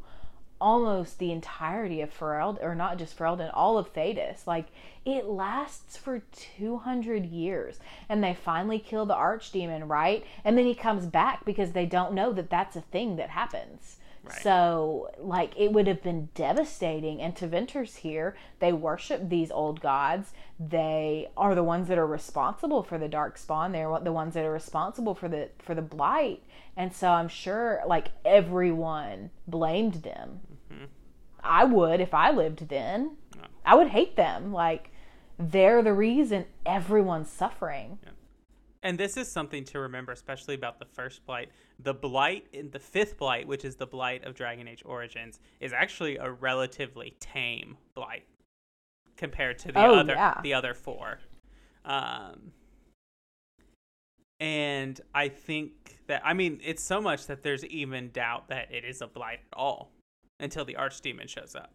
almost 0.62 1.20
the 1.20 1.32
entirety 1.32 2.02
of 2.02 2.18
Fereld 2.18 2.64
or 2.64 2.76
not 2.76 2.98
just 2.98 3.18
Ferelden, 3.18 3.52
all 3.54 3.78
of 3.78 3.94
Thedas. 3.94 4.48
Like 4.48 4.68
it 5.06 5.26
lasts 5.26 5.98
for 5.98 6.24
200 6.32 7.26
years 7.26 7.80
and 8.08 8.24
they 8.24 8.34
finally 8.34 8.80
kill 8.80 9.06
the 9.06 9.16
archdemon, 9.16 9.90
right? 9.90 10.26
And 10.44 10.58
then 10.58 10.66
he 10.66 10.76
comes 10.76 11.06
back 11.06 11.46
because 11.46 11.72
they 11.72 11.86
don't 11.86 12.14
know 12.14 12.32
that 12.34 12.50
that's 12.50 12.76
a 12.76 12.82
thing 12.82 13.18
that 13.18 13.32
happens. 13.32 13.98
So, 14.32 15.10
like, 15.18 15.54
it 15.58 15.72
would 15.72 15.88
have 15.88 16.02
been 16.02 16.30
devastating. 16.36 17.22
And 17.22 17.36
Tevinters 17.36 17.98
here. 17.98 18.36
They 18.60 18.74
worship 18.74 19.30
these 19.30 19.52
old 19.52 19.82
gods. 19.82 20.34
They 20.60 21.30
are 21.36 21.56
the 21.56 21.64
ones 21.64 21.88
that 21.88 21.98
are 21.98 22.08
responsible 22.08 22.84
for 22.84 22.98
the 22.98 23.08
dark 23.08 23.38
spawn. 23.38 23.72
They're 23.72 24.00
the 24.02 24.12
ones 24.12 24.34
that 24.34 24.46
are 24.46 24.52
responsible 24.52 25.16
for 25.16 25.28
the 25.28 25.50
for 25.60 25.76
the 25.76 25.82
blight. 25.82 26.44
And 26.78 26.94
so, 26.94 27.10
I'm 27.10 27.30
sure, 27.30 27.82
like, 27.88 28.10
everyone 28.24 29.32
blamed 29.48 29.96
them. 29.96 30.40
Mm-hmm. 30.72 30.86
I 31.44 31.64
would 31.64 32.02
if 32.02 32.14
I 32.14 32.32
lived 32.32 32.70
then. 32.70 33.18
No. 33.36 33.44
I 33.66 33.76
would 33.76 33.90
hate 33.90 34.16
them. 34.16 34.52
Like, 34.52 34.92
they're 35.38 35.82
the 35.82 35.94
reason 35.94 36.46
everyone's 36.66 37.30
suffering. 37.30 38.00
Yeah. 38.04 38.10
And 38.86 39.00
this 39.00 39.18
is 39.18 39.28
something 39.32 39.64
to 39.66 39.80
remember, 39.80 40.12
especially 40.12 40.54
about 40.54 40.78
the 40.78 40.86
first 40.86 41.26
blight. 41.26 41.50
The 41.80 41.96
blight 41.96 42.46
in 42.54 42.70
the 42.70 42.78
fifth 42.78 43.18
blight, 43.18 43.48
which 43.48 43.66
is 43.66 43.76
the 43.76 43.88
blight 43.88 44.24
of 44.24 44.36
Dragon 44.36 44.68
Age 44.68 44.84
Origins, 44.86 45.40
is 45.60 45.74
actually 45.74 46.18
a 46.18 46.32
relatively 46.32 47.16
tame 47.20 47.78
blight 47.96 48.28
compared 49.18 49.58
to 49.60 49.72
the 49.72 49.80
oh, 49.80 49.96
other 49.96 50.14
yeah. 50.14 50.40
the 50.44 50.54
other 50.54 50.76
four. 50.76 51.20
Um, 51.84 52.52
And 54.40 55.00
I 55.14 55.30
think 55.30 55.98
that 56.08 56.22
I 56.26 56.34
mean 56.34 56.60
it's 56.64 56.84
so 56.84 57.00
much 57.02 57.28
that 57.28 57.42
there's 57.42 57.66
even 57.66 58.10
doubt 58.12 58.50
that 58.50 58.72
it 58.72 58.84
is 58.84 59.02
a 59.02 59.08
blight 59.08 59.40
at 59.52 59.58
all 59.58 59.92
until 60.40 60.66
the 60.66 60.76
archdemon 60.76 61.30
shows 61.30 61.56
up. 61.56 61.74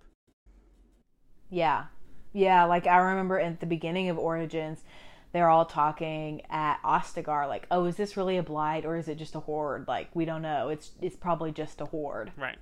Yeah. 1.48 1.86
Yeah, 2.32 2.64
like 2.64 2.86
I 2.86 2.98
remember 2.98 3.40
at 3.40 3.58
the 3.58 3.66
beginning 3.66 4.08
of 4.08 4.18
Origins, 4.18 4.84
they're 5.32 5.48
all 5.48 5.64
talking 5.64 6.42
at 6.50 6.82
Ostagar, 6.82 7.48
like, 7.48 7.66
"Oh, 7.70 7.84
is 7.84 7.96
this 7.96 8.16
really 8.16 8.36
a 8.36 8.42
blight 8.42 8.84
or 8.84 8.96
is 8.96 9.08
it 9.08 9.16
just 9.16 9.34
a 9.34 9.40
horde? 9.40 9.86
Like, 9.86 10.14
we 10.14 10.24
don't 10.24 10.42
know. 10.42 10.68
It's 10.68 10.92
it's 11.00 11.16
probably 11.16 11.52
just 11.52 11.80
a 11.80 11.86
horde." 11.86 12.32
Right. 12.36 12.58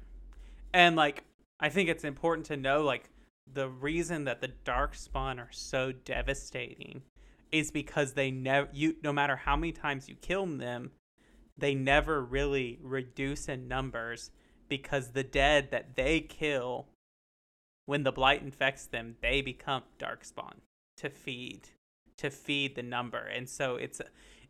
And 0.73 0.97
like 0.97 1.25
I 1.61 1.69
think 1.69 1.89
it's 1.89 2.05
important 2.05 2.47
to 2.47 2.57
know 2.57 2.83
like 2.83 3.11
the 3.51 3.69
reason 3.69 4.25
that 4.25 4.41
the 4.41 4.53
darkspawn 4.65 5.39
are 5.39 5.51
so 5.51 5.93
devastating 5.93 7.03
is 7.51 7.71
because 7.71 8.13
they 8.13 8.31
never 8.31 8.69
you 8.73 8.97
no 9.03 9.13
matter 9.13 9.37
how 9.37 9.57
many 9.57 9.73
times 9.73 10.09
you 10.09 10.15
kill 10.17 10.45
them, 10.47 10.93
they 11.57 11.75
never 11.75 12.23
really 12.23 12.79
reduce 12.83 13.49
in 13.49 13.67
numbers 13.67 14.31
because 14.69 15.13
the 15.13 15.25
dead 15.25 15.71
that 15.71 15.97
they 15.97 16.21
kill 16.21 16.87
when 17.87 18.03
the 18.03 18.13
blight 18.13 18.43
infects 18.43 18.85
them, 18.85 19.17
they 19.23 19.41
become 19.41 19.83
darkspawn 19.99 20.57
to 20.99 21.09
feed 21.09 21.71
to 22.19 22.31
feed 22.31 22.77
the 22.77 22.83
number. 22.83 23.19
And 23.19 23.49
so 23.49 23.77
it's 23.77 24.01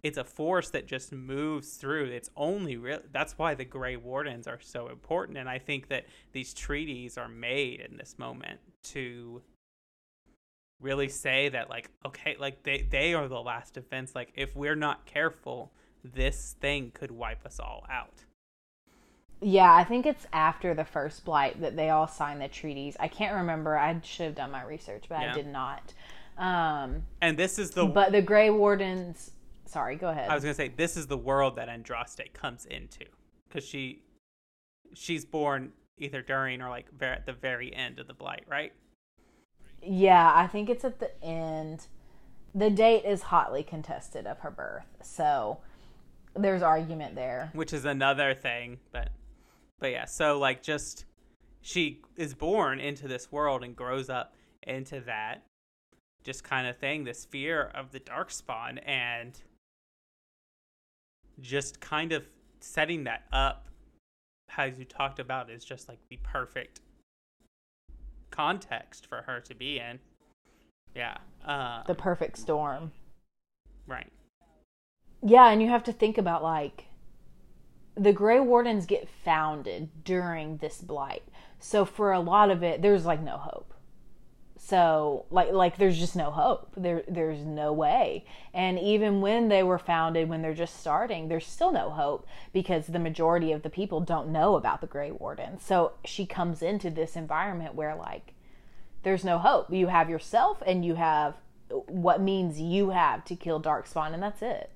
it's 0.02 0.18
a 0.18 0.24
force 0.24 0.70
that 0.70 0.86
just 0.86 1.12
moves 1.12 1.74
through. 1.74 2.06
It's 2.06 2.30
only 2.36 2.76
real. 2.76 3.00
That's 3.12 3.36
why 3.36 3.54
the 3.54 3.64
Grey 3.64 3.96
Wardens 3.96 4.46
are 4.46 4.60
so 4.60 4.88
important, 4.88 5.38
and 5.38 5.48
I 5.48 5.58
think 5.58 5.88
that 5.88 6.06
these 6.32 6.54
treaties 6.54 7.18
are 7.18 7.28
made 7.28 7.80
in 7.80 7.96
this 7.96 8.18
moment 8.18 8.60
to 8.84 9.42
really 10.80 11.08
say 11.08 11.48
that, 11.48 11.68
like, 11.68 11.90
okay, 12.06 12.36
like 12.38 12.62
they 12.62 12.86
they 12.88 13.14
are 13.14 13.26
the 13.26 13.40
last 13.40 13.74
defense. 13.74 14.14
Like, 14.14 14.32
if 14.36 14.54
we're 14.54 14.76
not 14.76 15.04
careful, 15.04 15.72
this 16.04 16.54
thing 16.60 16.92
could 16.94 17.10
wipe 17.10 17.44
us 17.44 17.58
all 17.58 17.84
out. 17.90 18.24
Yeah, 19.40 19.72
I 19.72 19.84
think 19.84 20.04
it's 20.06 20.26
after 20.32 20.74
the 20.74 20.84
first 20.84 21.24
blight 21.24 21.60
that 21.60 21.76
they 21.76 21.90
all 21.90 22.08
sign 22.08 22.40
the 22.40 22.48
treaties. 22.48 22.96
I 22.98 23.08
can't 23.08 23.34
remember. 23.34 23.76
I 23.76 24.00
should 24.02 24.26
have 24.26 24.34
done 24.34 24.50
my 24.50 24.64
research, 24.64 25.04
but 25.08 25.20
yeah. 25.20 25.32
I 25.32 25.34
did 25.34 25.46
not. 25.46 25.94
Um, 26.38 27.02
and 27.20 27.36
this 27.36 27.58
is 27.58 27.72
the 27.72 27.84
but 27.84 28.12
the 28.12 28.22
Grey 28.22 28.50
Wardens 28.50 29.32
sorry, 29.68 29.96
go 29.96 30.08
ahead. 30.08 30.30
I 30.30 30.34
was 30.34 30.42
gonna 30.42 30.54
say 30.54 30.68
this 30.68 30.96
is 30.96 31.06
the 31.06 31.16
world 31.16 31.56
that 31.56 31.68
Andraste 31.68 32.32
comes 32.32 32.64
into 32.66 33.04
because 33.48 33.64
she 33.64 34.02
she's 34.94 35.24
born 35.24 35.72
either 35.98 36.22
during 36.22 36.62
or 36.62 36.68
like 36.68 36.86
very, 36.96 37.16
at 37.16 37.26
the 37.26 37.32
very 37.32 37.74
end 37.74 37.98
of 37.98 38.06
the 38.06 38.14
blight, 38.14 38.44
right? 38.48 38.72
Yeah, 39.82 40.32
I 40.34 40.46
think 40.46 40.68
it's 40.70 40.84
at 40.84 40.98
the 40.98 41.22
end. 41.22 41.86
The 42.54 42.70
date 42.70 43.04
is 43.04 43.22
hotly 43.22 43.62
contested 43.62 44.26
of 44.26 44.38
her 44.40 44.50
birth, 44.50 44.86
so 45.02 45.58
there's 46.34 46.62
argument 46.62 47.14
there. 47.14 47.50
Which 47.52 47.72
is 47.72 47.84
another 47.84 48.34
thing, 48.34 48.78
but 48.92 49.10
but 49.78 49.90
yeah, 49.90 50.06
so 50.06 50.38
like 50.38 50.62
just 50.62 51.04
she 51.60 52.00
is 52.16 52.34
born 52.34 52.80
into 52.80 53.08
this 53.08 53.30
world 53.30 53.62
and 53.62 53.76
grows 53.76 54.08
up 54.08 54.34
into 54.62 55.00
that 55.00 55.42
just 56.28 56.44
kind 56.44 56.66
of 56.66 56.76
thing, 56.76 57.04
this 57.04 57.24
fear 57.24 57.70
of 57.74 57.90
the 57.90 57.98
darkspawn 57.98 58.78
and 58.86 59.40
just 61.40 61.80
kind 61.80 62.12
of 62.12 62.28
setting 62.60 63.04
that 63.04 63.22
up 63.32 63.68
as 64.58 64.78
you 64.78 64.84
talked 64.84 65.18
about 65.18 65.48
is 65.48 65.64
just 65.64 65.88
like 65.88 65.98
the 66.10 66.18
perfect 66.22 66.80
context 68.30 69.06
for 69.06 69.22
her 69.22 69.40
to 69.40 69.54
be 69.54 69.78
in. 69.78 70.00
Yeah 70.94 71.16
uh, 71.46 71.82
the 71.86 71.94
perfect 71.94 72.36
storm. 72.36 72.92
Right. 73.86 74.12
Yeah 75.22 75.48
and 75.48 75.62
you 75.62 75.68
have 75.70 75.84
to 75.84 75.94
think 75.94 76.18
about 76.18 76.42
like 76.42 76.88
the 77.96 78.12
gray 78.12 78.38
wardens 78.38 78.84
get 78.84 79.08
founded 79.24 80.04
during 80.04 80.58
this 80.58 80.82
blight. 80.82 81.22
So 81.58 81.86
for 81.86 82.12
a 82.12 82.20
lot 82.20 82.50
of 82.50 82.62
it 82.62 82.82
there's 82.82 83.06
like 83.06 83.22
no 83.22 83.38
hope 83.38 83.72
so 84.58 85.24
like 85.30 85.52
like 85.52 85.78
there's 85.78 85.98
just 85.98 86.16
no 86.16 86.30
hope. 86.30 86.72
There 86.76 87.04
there's 87.08 87.44
no 87.44 87.72
way. 87.72 88.24
And 88.52 88.78
even 88.78 89.20
when 89.20 89.48
they 89.48 89.62
were 89.62 89.78
founded 89.78 90.28
when 90.28 90.42
they're 90.42 90.52
just 90.52 90.80
starting 90.80 91.28
there's 91.28 91.46
still 91.46 91.72
no 91.72 91.90
hope 91.90 92.26
because 92.52 92.88
the 92.88 92.98
majority 92.98 93.52
of 93.52 93.62
the 93.62 93.70
people 93.70 94.00
don't 94.00 94.28
know 94.28 94.56
about 94.56 94.80
the 94.80 94.86
gray 94.86 95.12
warden. 95.12 95.60
So 95.60 95.92
she 96.04 96.26
comes 96.26 96.60
into 96.60 96.90
this 96.90 97.16
environment 97.16 97.74
where 97.74 97.94
like 97.94 98.34
there's 99.04 99.24
no 99.24 99.38
hope. 99.38 99.72
You 99.72 99.86
have 99.86 100.10
yourself 100.10 100.62
and 100.66 100.84
you 100.84 100.96
have 100.96 101.36
what 101.86 102.20
means 102.20 102.60
you 102.60 102.90
have 102.90 103.24
to 103.26 103.36
kill 103.36 103.62
darkspawn 103.62 104.12
and 104.12 104.22
that's 104.22 104.42
it. 104.42 104.70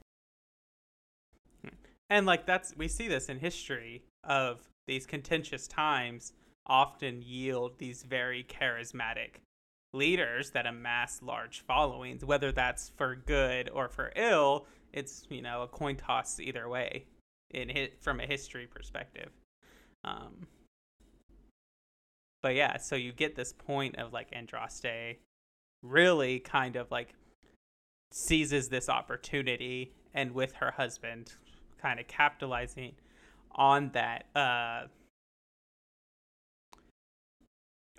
Hmm. 1.62 1.75
And 2.09 2.25
like 2.25 2.47
that's 2.47 2.77
we 2.77 2.87
see 2.87 3.09
this 3.09 3.29
in 3.29 3.40
history 3.40 4.05
of 4.23 4.61
these 4.87 5.07
contentious 5.07 5.66
times 5.66 6.33
often 6.66 7.21
yield 7.23 7.79
these 7.79 8.05
very 8.05 8.45
charismatic 8.45 9.40
leaders 9.92 10.50
that 10.50 10.66
amass 10.66 11.20
large 11.22 11.62
followings, 11.66 12.24
whether 12.24 12.52
that's 12.52 12.90
for 12.96 13.16
good 13.16 13.70
or 13.70 13.88
for 13.88 14.12
ill. 14.16 14.66
It's 14.92 15.24
you 15.31 15.42
know 15.42 15.62
a 15.62 15.68
coin 15.68 15.96
toss 15.96 16.38
either 16.40 16.68
way, 16.68 17.07
in 17.50 17.88
from 18.00 18.20
a 18.20 18.26
history 18.26 18.66
perspective. 18.66 19.31
Um, 20.05 20.46
but 22.42 22.55
yeah, 22.55 22.76
so 22.78 22.96
you 22.96 23.12
get 23.12 23.37
this 23.37 23.52
point 23.52 23.98
of 23.98 24.12
like 24.12 24.31
Andraste 24.33 25.16
really 25.83 26.40
kind 26.40 26.76
of 26.76 26.90
like 26.90 27.14
seizes 28.12 28.68
this 28.68 28.88
opportunity 28.88 29.92
and 30.14 30.33
with 30.33 30.52
her 30.55 30.70
husband 30.72 31.33
kind 31.81 31.98
of 31.98 32.07
capitalizing 32.07 32.92
on 33.55 33.90
that 33.92 34.24
uh 34.37 34.83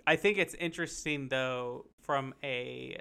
I 0.06 0.16
think 0.16 0.38
it's 0.38 0.54
interesting 0.54 1.28
though 1.28 1.86
from 2.00 2.34
a 2.42 2.98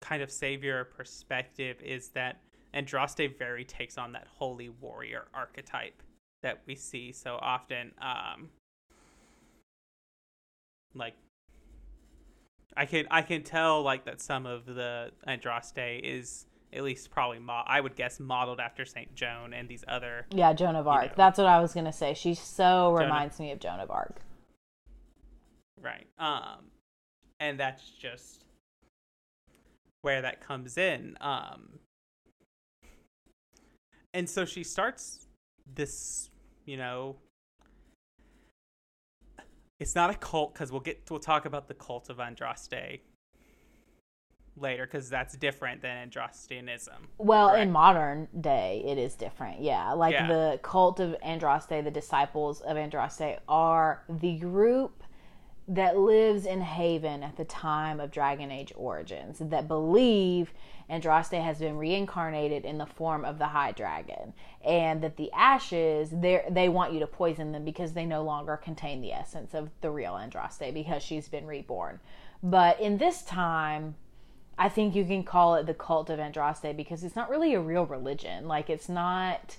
kind 0.00 0.22
of 0.22 0.30
savior 0.30 0.84
perspective 0.84 1.80
is 1.82 2.08
that 2.10 2.40
Andraste 2.74 3.38
very 3.38 3.64
takes 3.64 3.98
on 3.98 4.12
that 4.12 4.26
holy 4.26 4.68
warrior 4.68 5.26
archetype 5.34 6.02
that 6.42 6.62
we 6.66 6.74
see 6.74 7.12
so 7.12 7.38
often. 7.40 7.92
Um, 8.00 8.48
like 10.94 11.14
I 12.76 12.86
can 12.86 13.06
I 13.10 13.22
can 13.22 13.42
tell 13.42 13.82
like 13.82 14.04
that 14.06 14.20
some 14.20 14.46
of 14.46 14.66
the 14.66 15.12
Andraste 15.26 16.00
is 16.02 16.46
at 16.72 16.82
least 16.82 17.10
probably 17.10 17.38
mo- 17.38 17.64
I 17.66 17.80
would 17.80 17.96
guess 17.96 18.18
modeled 18.18 18.58
after 18.60 18.84
Saint 18.84 19.14
Joan 19.14 19.52
and 19.52 19.68
these 19.68 19.84
other 19.86 20.26
yeah 20.30 20.52
Joan 20.52 20.76
of 20.76 20.88
Arc. 20.88 21.02
You 21.02 21.08
know, 21.08 21.14
That's 21.16 21.38
what 21.38 21.46
I 21.46 21.60
was 21.60 21.74
gonna 21.74 21.92
say. 21.92 22.14
She 22.14 22.34
so 22.34 22.92
reminds 22.92 23.38
me 23.38 23.52
of 23.52 23.60
Joan 23.60 23.80
of 23.80 23.90
Arc. 23.90 24.20
Right. 25.82 26.06
Um, 26.18 26.70
and 27.40 27.58
that's 27.58 27.90
just 27.90 28.44
where 30.02 30.22
that 30.22 30.40
comes 30.40 30.78
in. 30.78 31.16
Um, 31.20 31.80
and 34.14 34.28
so 34.28 34.44
she 34.44 34.62
starts 34.62 35.26
this, 35.74 36.30
you 36.66 36.76
know, 36.76 37.16
it's 39.80 39.94
not 39.94 40.10
a 40.10 40.14
cult 40.14 40.54
because 40.54 40.70
we'll 40.70 40.80
get 40.80 41.02
we'll 41.10 41.18
talk 41.18 41.44
about 41.44 41.66
the 41.66 41.74
cult 41.74 42.08
of 42.08 42.18
Andraste 42.18 43.00
later 44.56 44.86
because 44.86 45.08
that's 45.08 45.34
different 45.36 45.82
than 45.82 46.08
Andrastianism. 46.08 47.08
Well, 47.18 47.48
correct? 47.48 47.62
in 47.62 47.72
modern 47.72 48.28
day, 48.40 48.82
it 48.86 48.98
is 48.98 49.14
different. 49.14 49.60
Yeah, 49.60 49.92
like 49.92 50.12
yeah. 50.12 50.28
the 50.28 50.60
cult 50.62 51.00
of 51.00 51.16
Andraste, 51.24 51.82
the 51.82 51.90
disciples 51.90 52.60
of 52.60 52.76
Andraste 52.76 53.38
are 53.48 54.04
the 54.08 54.38
group 54.38 55.02
that 55.74 55.96
lives 55.96 56.44
in 56.44 56.60
Haven 56.60 57.22
at 57.22 57.36
the 57.36 57.44
time 57.44 57.98
of 57.98 58.10
Dragon 58.10 58.50
Age 58.50 58.72
origins 58.76 59.38
that 59.40 59.68
believe 59.68 60.52
Andraste 60.90 61.42
has 61.42 61.58
been 61.58 61.78
reincarnated 61.78 62.66
in 62.66 62.76
the 62.76 62.84
form 62.84 63.24
of 63.24 63.38
the 63.38 63.46
High 63.46 63.72
Dragon, 63.72 64.34
and 64.62 65.02
that 65.02 65.16
the 65.16 65.32
ashes 65.32 66.10
they 66.10 66.68
want 66.68 66.92
you 66.92 67.00
to 67.00 67.06
poison 67.06 67.52
them 67.52 67.64
because 67.64 67.94
they 67.94 68.04
no 68.04 68.22
longer 68.22 68.58
contain 68.58 69.00
the 69.00 69.12
essence 69.12 69.54
of 69.54 69.70
the 69.80 69.90
real 69.90 70.12
Andraste 70.12 70.74
because 70.74 71.02
she's 71.02 71.28
been 71.28 71.46
reborn. 71.46 72.00
But 72.42 72.78
in 72.78 72.98
this 72.98 73.22
time, 73.22 73.94
I 74.58 74.68
think 74.68 74.94
you 74.94 75.06
can 75.06 75.24
call 75.24 75.54
it 75.54 75.64
the 75.64 75.72
cult 75.72 76.10
of 76.10 76.18
Andraste 76.18 76.76
because 76.76 77.02
it's 77.02 77.16
not 77.16 77.30
really 77.30 77.54
a 77.54 77.60
real 77.60 77.86
religion. 77.86 78.46
Like 78.46 78.68
it's 78.68 78.90
not 78.90 79.56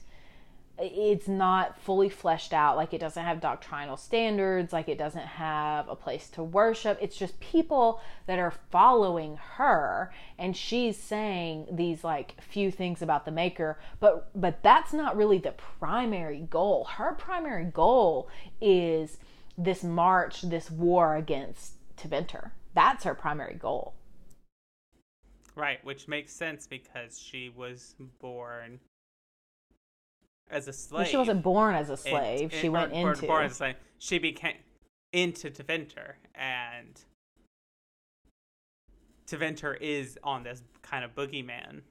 it's 0.91 1.27
not 1.27 1.79
fully 1.79 2.09
fleshed 2.09 2.53
out. 2.53 2.75
Like 2.75 2.93
it 2.93 2.99
doesn't 2.99 3.23
have 3.23 3.39
doctrinal 3.39 3.97
standards. 3.97 4.73
Like 4.73 4.89
it 4.89 4.97
doesn't 4.97 5.25
have 5.25 5.87
a 5.87 5.95
place 5.95 6.29
to 6.31 6.43
worship. 6.43 6.97
It's 7.01 7.15
just 7.15 7.39
people 7.39 8.01
that 8.27 8.39
are 8.39 8.53
following 8.71 9.37
her 9.55 10.11
and 10.37 10.55
she's 10.55 10.97
saying 10.97 11.67
these 11.71 12.03
like 12.03 12.41
few 12.41 12.71
things 12.71 13.01
about 13.01 13.25
the 13.25 13.31
maker. 13.31 13.79
But 13.99 14.29
but 14.39 14.61
that's 14.63 14.93
not 14.93 15.15
really 15.15 15.37
the 15.37 15.53
primary 15.53 16.47
goal. 16.49 16.85
Her 16.85 17.13
primary 17.13 17.65
goal 17.65 18.29
is 18.61 19.17
this 19.57 19.83
march 19.83 20.41
this 20.41 20.71
war 20.71 21.15
against 21.15 21.73
Tevinter 21.95 22.51
that's 22.73 23.03
her 23.03 23.13
primary 23.13 23.53
goal. 23.53 23.93
Right 25.55 25.83
which 25.85 26.07
makes 26.07 26.33
sense 26.33 26.65
because 26.65 27.19
she 27.19 27.49
was 27.49 27.95
born 28.19 28.79
as 30.49 30.67
a 30.67 30.73
slave. 30.73 31.07
She 31.07 31.17
wasn't 31.17 31.43
born 31.43 31.75
as 31.75 31.89
a 31.89 31.97
slave. 31.97 32.51
and- 32.51 32.61
she 32.61 32.69
went 32.69 32.91
into. 32.93 33.25
born 33.27 33.45
as 33.45 33.53
a 33.53 33.55
slave. 33.55 33.75
She 33.99 34.19
became 34.19 34.55
into 35.13 35.49
Tevinter, 35.49 36.13
and 36.35 36.99
Tevinter 39.27 39.77
is 39.79 40.17
on 40.23 40.43
this 40.43 40.61
kind 40.81 41.03
of 41.05 41.15
boogeyman 41.15 41.81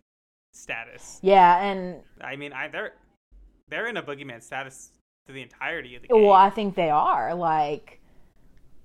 status. 0.52 1.18
yeah, 1.22 1.62
and 1.64 2.02
I 2.20 2.36
mean, 2.36 2.52
I 2.52 2.68
they're 2.68 2.92
they're 3.68 3.86
in 3.88 3.96
a 3.96 4.02
boogeyman 4.02 4.42
status 4.42 4.90
for 5.26 5.32
the 5.32 5.40
entirety 5.42 5.96
of 5.96 6.02
the 6.02 6.08
game. 6.08 6.22
well, 6.22 6.32
I 6.34 6.50
think 6.50 6.74
they 6.74 6.90
are. 6.90 7.34
Like, 7.34 8.00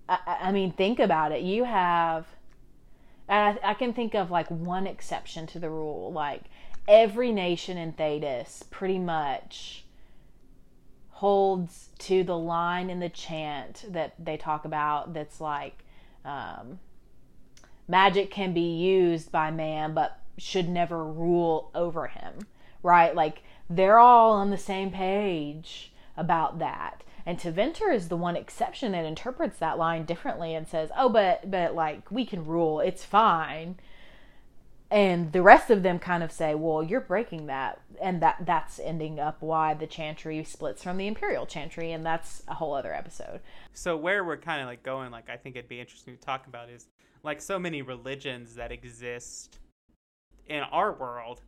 I, 0.08 0.18
I 0.26 0.38
I 0.48 0.52
mean, 0.52 0.72
think 0.72 1.00
about 1.00 1.32
it. 1.34 1.42
You 1.42 1.66
have, 1.66 2.26
and 3.28 3.60
I, 3.64 3.72
I 3.72 3.74
can 3.74 3.94
think 3.94 4.16
of 4.16 4.32
like 4.32 4.50
one 4.50 4.88
exception 4.88 5.46
to 5.48 5.60
the 5.60 5.70
rule. 5.70 6.12
Like, 6.14 6.44
every 6.88 7.32
nation 7.32 7.78
in 7.78 7.94
Thedas 7.94 8.70
pretty 8.70 9.00
much 9.00 9.86
holds 11.10 11.90
to 12.00 12.24
the 12.24 12.38
line 12.38 12.90
in 12.90 13.00
the 13.00 13.10
chant 13.10 13.86
that 13.90 14.14
they 14.24 14.38
talk 14.38 14.66
about 14.66 15.14
that's 15.14 15.42
like 15.42 15.84
um, 16.24 16.80
magic 17.88 18.30
can 18.30 18.54
be 18.54 18.76
used 18.78 19.32
by 19.32 19.50
man 19.50 19.94
but 19.94 20.20
should 20.38 20.70
never 20.70 21.04
rule 21.04 21.72
over 21.74 22.08
him 22.08 22.46
right? 22.84 23.16
Like 23.16 23.44
they're 23.70 24.00
all 24.00 24.32
on 24.34 24.50
the 24.50 24.58
same 24.58 24.92
page 24.92 25.92
about 26.16 26.60
that. 26.60 27.04
And 27.26 27.38
Tevinter 27.38 27.94
is 27.94 28.08
the 28.08 28.16
one 28.16 28.38
exception 28.38 28.94
that 28.94 29.04
interprets 29.04 29.58
that 29.58 29.78
line 29.78 30.06
differently 30.06 30.56
and 30.56 30.68
says 30.68 30.90
oh 30.98 31.10
but 31.10 31.52
but 31.52 31.76
like 31.76 32.10
we 32.10 32.26
can 32.26 32.46
rule. 32.46 32.80
It's 32.80 33.04
fine 33.04 33.78
and 34.90 35.34
the 35.34 35.42
rest 35.42 35.70
of 35.70 35.84
them 35.84 36.00
kind 36.00 36.24
of 36.24 36.32
say 36.32 36.56
well 36.56 36.82
you're 36.82 37.02
breaking 37.02 37.48
that 37.48 37.82
and 38.02 38.22
that 38.22 38.38
that's 38.42 38.80
ending 38.80 39.20
up 39.20 39.42
why 39.42 39.74
the 39.74 39.88
chantry 39.88 40.44
splits 40.44 40.82
from 40.82 40.98
the 40.98 41.08
imperial 41.08 41.46
chantry 41.46 41.92
and 41.92 42.06
that's 42.06 42.42
a 42.48 42.54
whole 42.54 42.74
other 42.74 42.94
episode 42.94 43.42
so 43.78 43.96
where 43.96 44.24
we're 44.24 44.38
kind 44.38 44.60
of 44.60 44.66
like 44.66 44.82
going, 44.82 45.12
like 45.12 45.30
I 45.30 45.38
think 45.38 45.56
it'd 45.56 45.70
be 45.70 45.80
interesting 45.80 46.16
to 46.16 46.20
talk 46.20 46.48
about 46.48 46.68
is 46.68 46.88
like 47.22 47.40
so 47.40 47.60
many 47.60 47.84
religions 47.84 48.56
that 48.56 48.72
exist 48.72 49.60
in 50.48 50.64
our 50.64 50.92
world, 50.92 51.42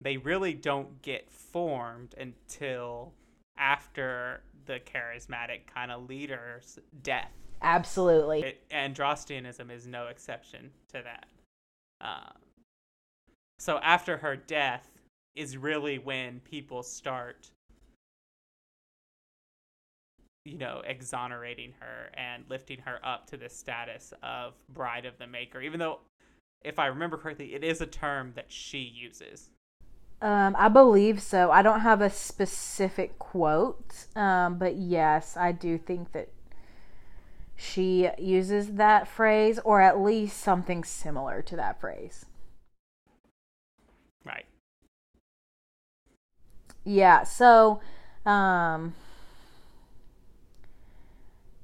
they 0.00 0.16
really 0.16 0.52
don't 0.52 1.00
get 1.00 1.30
formed 1.30 2.16
until 2.18 3.12
after 3.56 4.42
the 4.64 4.80
charismatic 4.80 5.60
kind 5.72 5.92
of 5.92 6.08
leader's 6.08 6.80
death. 7.04 7.30
absolutely 7.62 8.42
It, 8.42 8.68
Andrastianism 8.70 9.70
is 9.70 9.86
no 9.86 10.08
exception 10.08 10.72
to 10.88 11.04
that. 11.04 11.26
Um, 12.00 12.34
so 13.58 13.78
after 13.78 14.18
her 14.18 14.36
death 14.36 14.88
is 15.34 15.56
really 15.56 15.98
when 15.98 16.40
people 16.40 16.82
start, 16.82 17.50
you 20.44 20.58
know, 20.58 20.82
exonerating 20.86 21.72
her 21.80 22.10
and 22.14 22.44
lifting 22.48 22.80
her 22.80 22.98
up 23.04 23.26
to 23.28 23.36
the 23.36 23.48
status 23.48 24.12
of 24.22 24.54
bride 24.68 25.04
of 25.04 25.18
the 25.18 25.26
maker. 25.26 25.60
Even 25.60 25.78
though, 25.78 26.00
if 26.64 26.78
I 26.78 26.86
remember 26.86 27.16
correctly, 27.16 27.54
it 27.54 27.62
is 27.64 27.80
a 27.80 27.86
term 27.86 28.32
that 28.34 28.46
she 28.48 28.78
uses. 28.78 29.50
Um, 30.22 30.56
I 30.58 30.68
believe 30.68 31.20
so. 31.20 31.50
I 31.50 31.60
don't 31.60 31.80
have 31.80 32.00
a 32.00 32.08
specific 32.08 33.18
quote, 33.18 34.06
um, 34.16 34.58
but 34.58 34.76
yes, 34.76 35.36
I 35.36 35.52
do 35.52 35.76
think 35.76 36.12
that 36.12 36.30
she 37.54 38.08
uses 38.18 38.74
that 38.74 39.08
phrase, 39.08 39.58
or 39.64 39.80
at 39.80 40.00
least 40.00 40.38
something 40.38 40.84
similar 40.84 41.42
to 41.42 41.56
that 41.56 41.80
phrase. 41.80 42.26
Right. 44.26 44.46
Yeah, 46.84 47.22
so 47.24 47.80
um, 48.24 48.94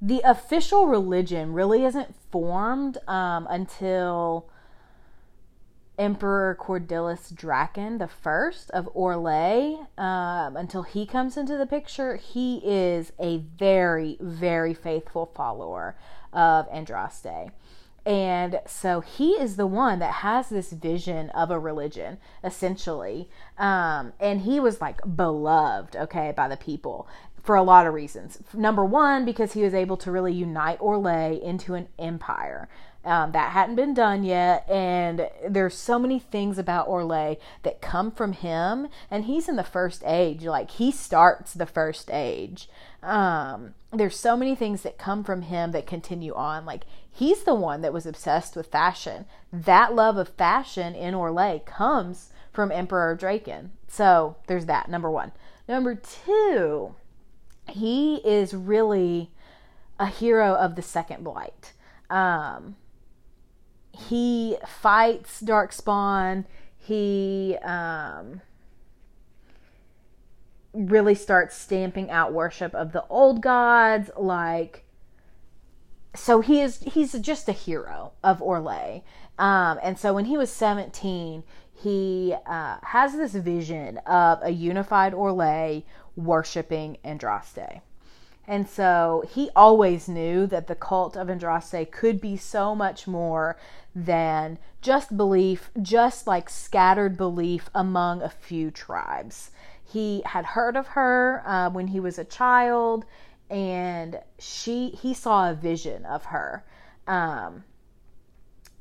the 0.01 0.21
official 0.25 0.87
religion 0.87 1.53
really 1.53 1.85
isn't 1.85 2.15
formed 2.31 2.99
um, 3.09 3.47
until 3.51 4.49
Emperor 5.99 6.57
Kordillus 6.59 7.33
Drakon 7.33 7.99
the 7.99 8.09
First 8.09 8.71
of 8.71 8.89
Orlais. 8.95 9.87
Um, 9.99 10.57
until 10.57 10.83
he 10.83 11.07
comes 11.07 11.37
into 11.37 11.57
the 11.57 11.67
picture, 11.67 12.17
he 12.17 12.61
is 12.65 13.13
a 13.21 13.39
very, 13.39 14.17
very 14.21 14.75
faithful 14.75 15.27
follower 15.27 15.97
of 16.33 16.69
Andraste. 16.71 17.51
And 18.05 18.61
so 18.67 19.01
he 19.01 19.33
is 19.33 19.57
the 19.57 19.67
one 19.67 20.01
that 20.01 20.15
has 20.15 20.49
this 20.49 20.73
vision 20.73 21.31
of 21.31 21.51
a 21.51 21.59
religion, 21.59 22.19
essentially. 22.43 23.29
Um, 23.59 24.13
and 24.19 24.41
he 24.41 24.59
was 24.59 24.81
like 24.81 25.01
beloved, 25.17 25.95
okay, 25.97 26.33
by 26.37 26.49
the 26.49 26.57
people 26.57 27.07
for 27.43 27.57
a 27.57 27.63
lot 27.63 27.87
of 27.87 27.95
reasons. 27.95 28.39
Number 28.55 28.85
one, 28.85 29.25
because 29.25 29.53
he 29.53 29.63
was 29.63 29.75
able 29.75 29.97
to 29.99 30.13
really 30.13 30.33
unite 30.33 30.79
Orlais 30.79 31.41
into 31.43 31.75
an 31.75 31.89
empire. 31.99 32.69
Um, 33.05 33.33
that 33.33 33.51
hadn't 33.51 33.75
been 33.75 33.95
done 33.95 34.23
yet, 34.23 34.65
and 34.71 35.29
there's 35.49 35.75
so 35.75 35.99
many 35.99 36.21
things 36.21 36.57
about 36.57 36.87
Orlais 36.87 37.37
that 37.65 37.81
come 37.81 38.13
from 38.13 38.33
him, 38.33 38.87
and 39.11 39.25
he's 39.25 39.49
in 39.49 39.57
the 39.57 39.65
first 39.65 40.05
age. 40.07 40.45
Like 40.45 40.71
he 40.71 40.93
starts 40.93 41.53
the 41.53 41.67
first 41.67 42.13
age. 42.13 42.69
Um, 43.03 43.75
there's 43.93 44.17
so 44.17 44.37
many 44.37 44.55
things 44.55 44.83
that 44.83 44.99
come 44.99 45.25
from 45.25 45.43
him 45.43 45.73
that 45.73 45.85
continue 45.85 46.33
on. 46.33 46.65
Like 46.65 46.85
he's 47.13 47.45
the 47.45 47.55
one 47.55 47.83
that 47.83 47.93
was 47.93 48.07
obsessed 48.07 48.57
with 48.57 48.67
fashion. 48.67 49.27
That 49.53 49.95
love 49.95 50.17
of 50.17 50.31
fashion 50.31 50.95
in 50.95 51.15
Orlais 51.15 51.65
comes 51.65 52.33
from 52.53 52.73
Emperor 52.73 53.17
Drakon. 53.17 53.71
So 53.87 54.37
there's 54.47 54.67
that. 54.67 54.89
Number 54.89 55.11
one. 55.11 55.33
Number 55.69 55.95
two, 55.95 56.95
he 57.69 58.17
is 58.17 58.55
really 58.55 59.31
a 59.99 60.07
hero 60.07 60.55
of 60.55 60.75
the 60.75 60.83
Second 60.83 61.23
Blight. 61.23 61.73
Um, 62.11 62.77
he 63.93 64.57
fights 64.67 65.41
Darkspawn. 65.43 66.47
He 66.77 67.57
um, 67.63 68.41
really 70.73 71.15
starts 71.15 71.57
stamping 71.57 72.11
out 72.11 72.33
worship 72.33 72.75
of 72.75 72.93
the 72.93 73.07
old 73.09 73.41
gods. 73.41 74.11
Like, 74.17 74.85
so 76.15 76.41
he 76.41 76.61
is 76.61 76.81
he's 76.81 77.13
just 77.21 77.49
a 77.49 77.53
hero 77.53 78.13
of 78.23 78.41
Orlais. 78.41 79.03
Um, 79.39 79.79
and 79.83 79.99
so 79.99 80.13
when 80.13 80.27
he 80.27 80.37
was 80.37 80.51
17, 80.51 81.43
he 81.73 82.35
uh, 82.47 82.77
has 82.83 83.15
this 83.15 83.35
vision 83.35 83.99
of 83.99 84.41
a 84.43 84.51
unified 84.51 85.15
Orlais 85.15 85.85
worshiping 86.15 86.99
Andraste. 87.05 87.81
And 88.47 88.69
so 88.69 89.25
he 89.33 89.51
always 89.55 90.09
knew 90.09 90.47
that 90.49 90.67
the 90.67 90.75
cult 90.75 91.17
of 91.17 91.29
Andraste 91.29 91.91
could 91.91 92.21
be 92.21 92.37
so 92.37 92.75
much 92.75 93.07
more 93.07 93.57
than 93.95 94.59
just 94.81 95.17
belief, 95.17 95.71
just 95.81 96.27
like 96.27 96.51
scattered 96.51 97.17
belief 97.17 97.71
among 97.75 98.21
a 98.21 98.29
few 98.29 98.71
tribes. 98.71 99.53
He 99.85 100.23
had 100.27 100.45
heard 100.45 100.77
of 100.77 100.89
her 100.89 101.43
uh, 101.47 101.71
when 101.71 101.89
he 101.89 102.01
was 102.01 102.19
a 102.19 102.25
child, 102.25 103.05
and 103.53 104.19
she 104.39 104.89
he 104.89 105.13
saw 105.13 105.51
a 105.51 105.55
vision 105.55 106.07
of 106.07 106.25
her 106.25 106.65
um, 107.07 107.65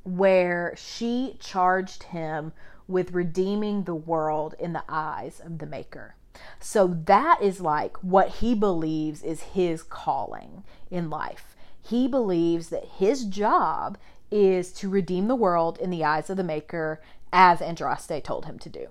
where 0.04 0.74
she 0.78 1.36
charged 1.40 2.04
him 2.04 2.54
with 2.88 3.12
redeeming 3.12 3.84
the 3.84 3.94
world 3.96 4.56
in 4.58 4.72
the 4.72 4.84
eyes 4.88 5.42
of 5.44 5.60
the 5.60 5.66
Maker. 5.66 6.16
So 6.60 6.88
that 7.06 7.42
is 7.42 7.60
like 7.60 7.98
what 7.98 8.30
he 8.36 8.56
believes 8.56 9.22
is 9.24 9.42
his 9.42 9.84
calling 9.84 10.64
in 10.90 11.10
life. 11.10 11.56
He 11.82 12.08
believes 12.08 12.70
that 12.70 12.86
his 12.86 13.26
job 13.26 13.98
is 14.32 14.72
to 14.74 14.90
redeem 14.90 15.28
the 15.28 15.36
world 15.36 15.78
in 15.80 15.90
the 15.90 16.06
eyes 16.06 16.30
of 16.30 16.38
the 16.38 16.44
Maker, 16.44 17.02
as 17.34 17.60
Andraste 17.60 18.24
told 18.24 18.46
him 18.46 18.58
to 18.60 18.70
do. 18.70 18.88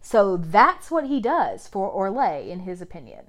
So 0.00 0.36
that's 0.36 0.90
what 0.90 1.06
he 1.06 1.20
does 1.20 1.68
for 1.68 1.90
Orlais, 1.90 2.48
in 2.48 2.60
his 2.60 2.82
opinion. 2.82 3.26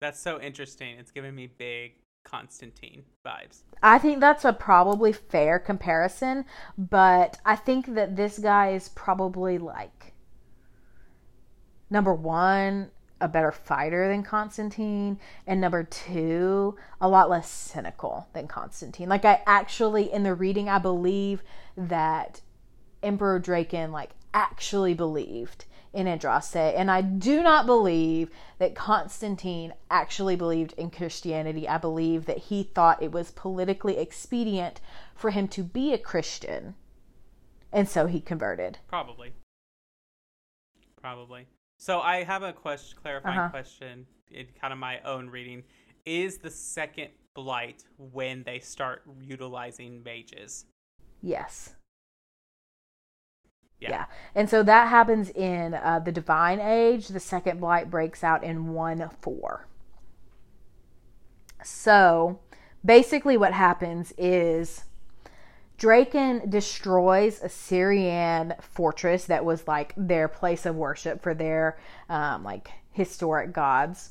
That's 0.00 0.20
so 0.20 0.40
interesting. 0.40 0.96
It's 0.98 1.10
giving 1.10 1.34
me 1.34 1.48
big 1.58 1.94
Constantine 2.24 3.04
vibes. 3.26 3.62
I 3.82 3.98
think 3.98 4.20
that's 4.20 4.44
a 4.44 4.52
probably 4.52 5.12
fair 5.12 5.58
comparison, 5.58 6.44
but 6.76 7.38
I 7.44 7.56
think 7.56 7.94
that 7.94 8.16
this 8.16 8.38
guy 8.38 8.72
is 8.72 8.88
probably 8.90 9.58
like 9.58 10.14
number 11.90 12.14
one, 12.14 12.90
a 13.20 13.28
better 13.28 13.50
fighter 13.50 14.08
than 14.08 14.22
Constantine, 14.22 15.18
and 15.46 15.60
number 15.60 15.82
two, 15.82 16.76
a 17.00 17.08
lot 17.08 17.30
less 17.30 17.50
cynical 17.50 18.28
than 18.34 18.46
Constantine. 18.46 19.08
Like 19.08 19.24
I 19.24 19.42
actually 19.46 20.12
in 20.12 20.22
the 20.22 20.34
reading 20.34 20.68
I 20.68 20.78
believe 20.78 21.42
that 21.76 22.42
Emperor 23.02 23.40
Drakon 23.40 23.90
like 23.90 24.10
actually 24.34 24.94
believed 24.94 25.64
in 25.92 26.06
Andraste, 26.06 26.76
and 26.76 26.90
I 26.90 27.00
do 27.00 27.42
not 27.42 27.66
believe 27.66 28.30
that 28.58 28.74
Constantine 28.74 29.72
actually 29.90 30.36
believed 30.36 30.74
in 30.74 30.90
Christianity. 30.90 31.68
I 31.68 31.78
believe 31.78 32.26
that 32.26 32.38
he 32.38 32.62
thought 32.62 33.02
it 33.02 33.12
was 33.12 33.30
politically 33.30 33.98
expedient 33.98 34.80
for 35.14 35.30
him 35.30 35.48
to 35.48 35.62
be 35.62 35.92
a 35.92 35.98
Christian, 35.98 36.74
and 37.72 37.88
so 37.88 38.06
he 38.06 38.20
converted. 38.20 38.78
Probably. 38.88 39.32
probably. 41.00 41.46
So 41.78 42.00
I 42.00 42.24
have 42.24 42.42
a 42.42 42.52
question, 42.52 42.98
clarifying 43.00 43.38
Uh-huh. 43.38 43.50
question 43.50 44.06
in 44.30 44.46
kind 44.60 44.72
of 44.72 44.78
my 44.78 45.00
own 45.00 45.30
reading. 45.30 45.62
Is 46.04 46.38
the 46.38 46.50
second 46.50 47.10
blight 47.34 47.84
when 47.96 48.42
they 48.42 48.58
start 48.58 49.02
utilizing 49.20 50.02
mages? 50.02 50.66
Yes. 51.22 51.74
Yeah. 53.80 53.90
Yeah. 53.90 54.04
And 54.34 54.50
so 54.50 54.62
that 54.62 54.88
happens 54.88 55.30
in 55.30 55.74
uh, 55.74 56.00
the 56.04 56.12
Divine 56.12 56.60
Age. 56.60 57.08
The 57.08 57.20
second 57.20 57.60
blight 57.60 57.90
breaks 57.90 58.24
out 58.24 58.42
in 58.42 58.72
1 58.72 59.10
4. 59.20 59.66
So 61.62 62.40
basically, 62.84 63.36
what 63.36 63.52
happens 63.52 64.12
is 64.16 64.84
Drakon 65.78 66.50
destroys 66.50 67.40
a 67.40 67.48
Syrian 67.48 68.54
fortress 68.60 69.26
that 69.26 69.44
was 69.44 69.68
like 69.68 69.94
their 69.96 70.26
place 70.26 70.66
of 70.66 70.74
worship 70.74 71.22
for 71.22 71.34
their 71.34 71.78
um, 72.08 72.42
like 72.42 72.70
historic 72.92 73.52
gods. 73.52 74.10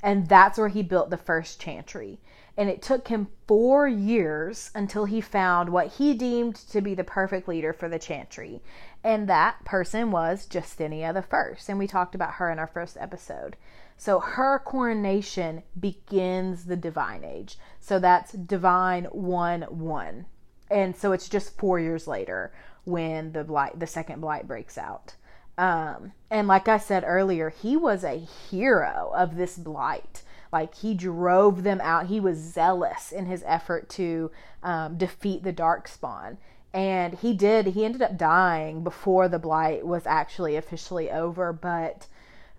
And 0.00 0.28
that's 0.28 0.58
where 0.58 0.68
he 0.68 0.82
built 0.82 1.10
the 1.10 1.16
first 1.16 1.60
chantry. 1.60 2.20
And 2.56 2.68
it 2.68 2.82
took 2.82 3.08
him 3.08 3.28
four 3.46 3.88
years 3.88 4.70
until 4.74 5.04
he 5.04 5.20
found 5.20 5.70
what 5.70 5.88
he 5.94 6.14
deemed 6.14 6.54
to 6.70 6.80
be 6.80 6.94
the 6.94 7.04
perfect 7.04 7.48
leader 7.48 7.72
for 7.72 7.88
the 7.88 7.98
chantry. 7.98 8.60
And 9.04 9.28
that 9.28 9.64
person 9.64 10.10
was 10.10 10.46
Justinia 10.46 11.14
the 11.14 11.22
First. 11.22 11.68
And 11.68 11.78
we 11.78 11.86
talked 11.86 12.14
about 12.14 12.34
her 12.34 12.50
in 12.50 12.58
our 12.58 12.66
first 12.66 12.96
episode. 13.00 13.56
So 13.96 14.20
her 14.20 14.58
coronation 14.58 15.62
begins 15.78 16.64
the 16.64 16.76
divine 16.76 17.24
age. 17.24 17.58
So 17.80 17.98
that's 17.98 18.32
divine 18.32 19.04
1 19.04 19.62
1 19.62 20.26
and 20.70 20.96
so 20.96 21.12
it's 21.12 21.28
just 21.28 21.56
four 21.56 21.78
years 21.80 22.06
later 22.06 22.52
when 22.84 23.32
the 23.32 23.44
blight 23.44 23.78
the 23.78 23.86
second 23.86 24.20
blight 24.20 24.46
breaks 24.46 24.78
out 24.78 25.14
um, 25.56 26.12
and 26.30 26.48
like 26.48 26.68
i 26.68 26.78
said 26.78 27.04
earlier 27.06 27.50
he 27.50 27.76
was 27.76 28.04
a 28.04 28.18
hero 28.18 29.12
of 29.16 29.36
this 29.36 29.56
blight 29.56 30.22
like 30.52 30.74
he 30.76 30.94
drove 30.94 31.62
them 31.62 31.80
out 31.80 32.06
he 32.06 32.20
was 32.20 32.38
zealous 32.38 33.12
in 33.12 33.26
his 33.26 33.42
effort 33.46 33.88
to 33.88 34.30
um, 34.62 34.96
defeat 34.96 35.42
the 35.42 35.52
dark 35.52 35.88
spawn 35.88 36.38
and 36.72 37.14
he 37.14 37.32
did 37.32 37.66
he 37.66 37.84
ended 37.84 38.02
up 38.02 38.16
dying 38.16 38.84
before 38.84 39.28
the 39.28 39.38
blight 39.38 39.86
was 39.86 40.06
actually 40.06 40.56
officially 40.56 41.10
over 41.10 41.52
but 41.52 42.06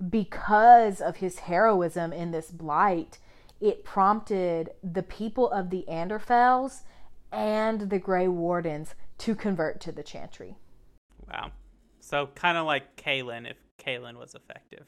because 0.09 1.01
of 1.01 1.17
his 1.17 1.39
heroism 1.39 2.11
in 2.11 2.31
this 2.31 2.49
blight 2.51 3.19
it 3.61 3.83
prompted 3.83 4.71
the 4.83 5.03
people 5.03 5.49
of 5.51 5.69
the 5.69 5.85
anderfels 5.89 6.81
and 7.31 7.89
the 7.89 7.99
Grey 7.99 8.27
Wardens 8.27 8.95
to 9.19 9.35
convert 9.35 9.79
to 9.81 9.91
the 9.91 10.03
Chantry. 10.03 10.55
Wow. 11.31 11.51
So 11.99 12.29
kind 12.35 12.57
of 12.57 12.65
like 12.65 12.95
Cailan 12.95 13.49
if 13.49 13.57
Cailan 13.83 14.17
was 14.17 14.35
effective. 14.35 14.85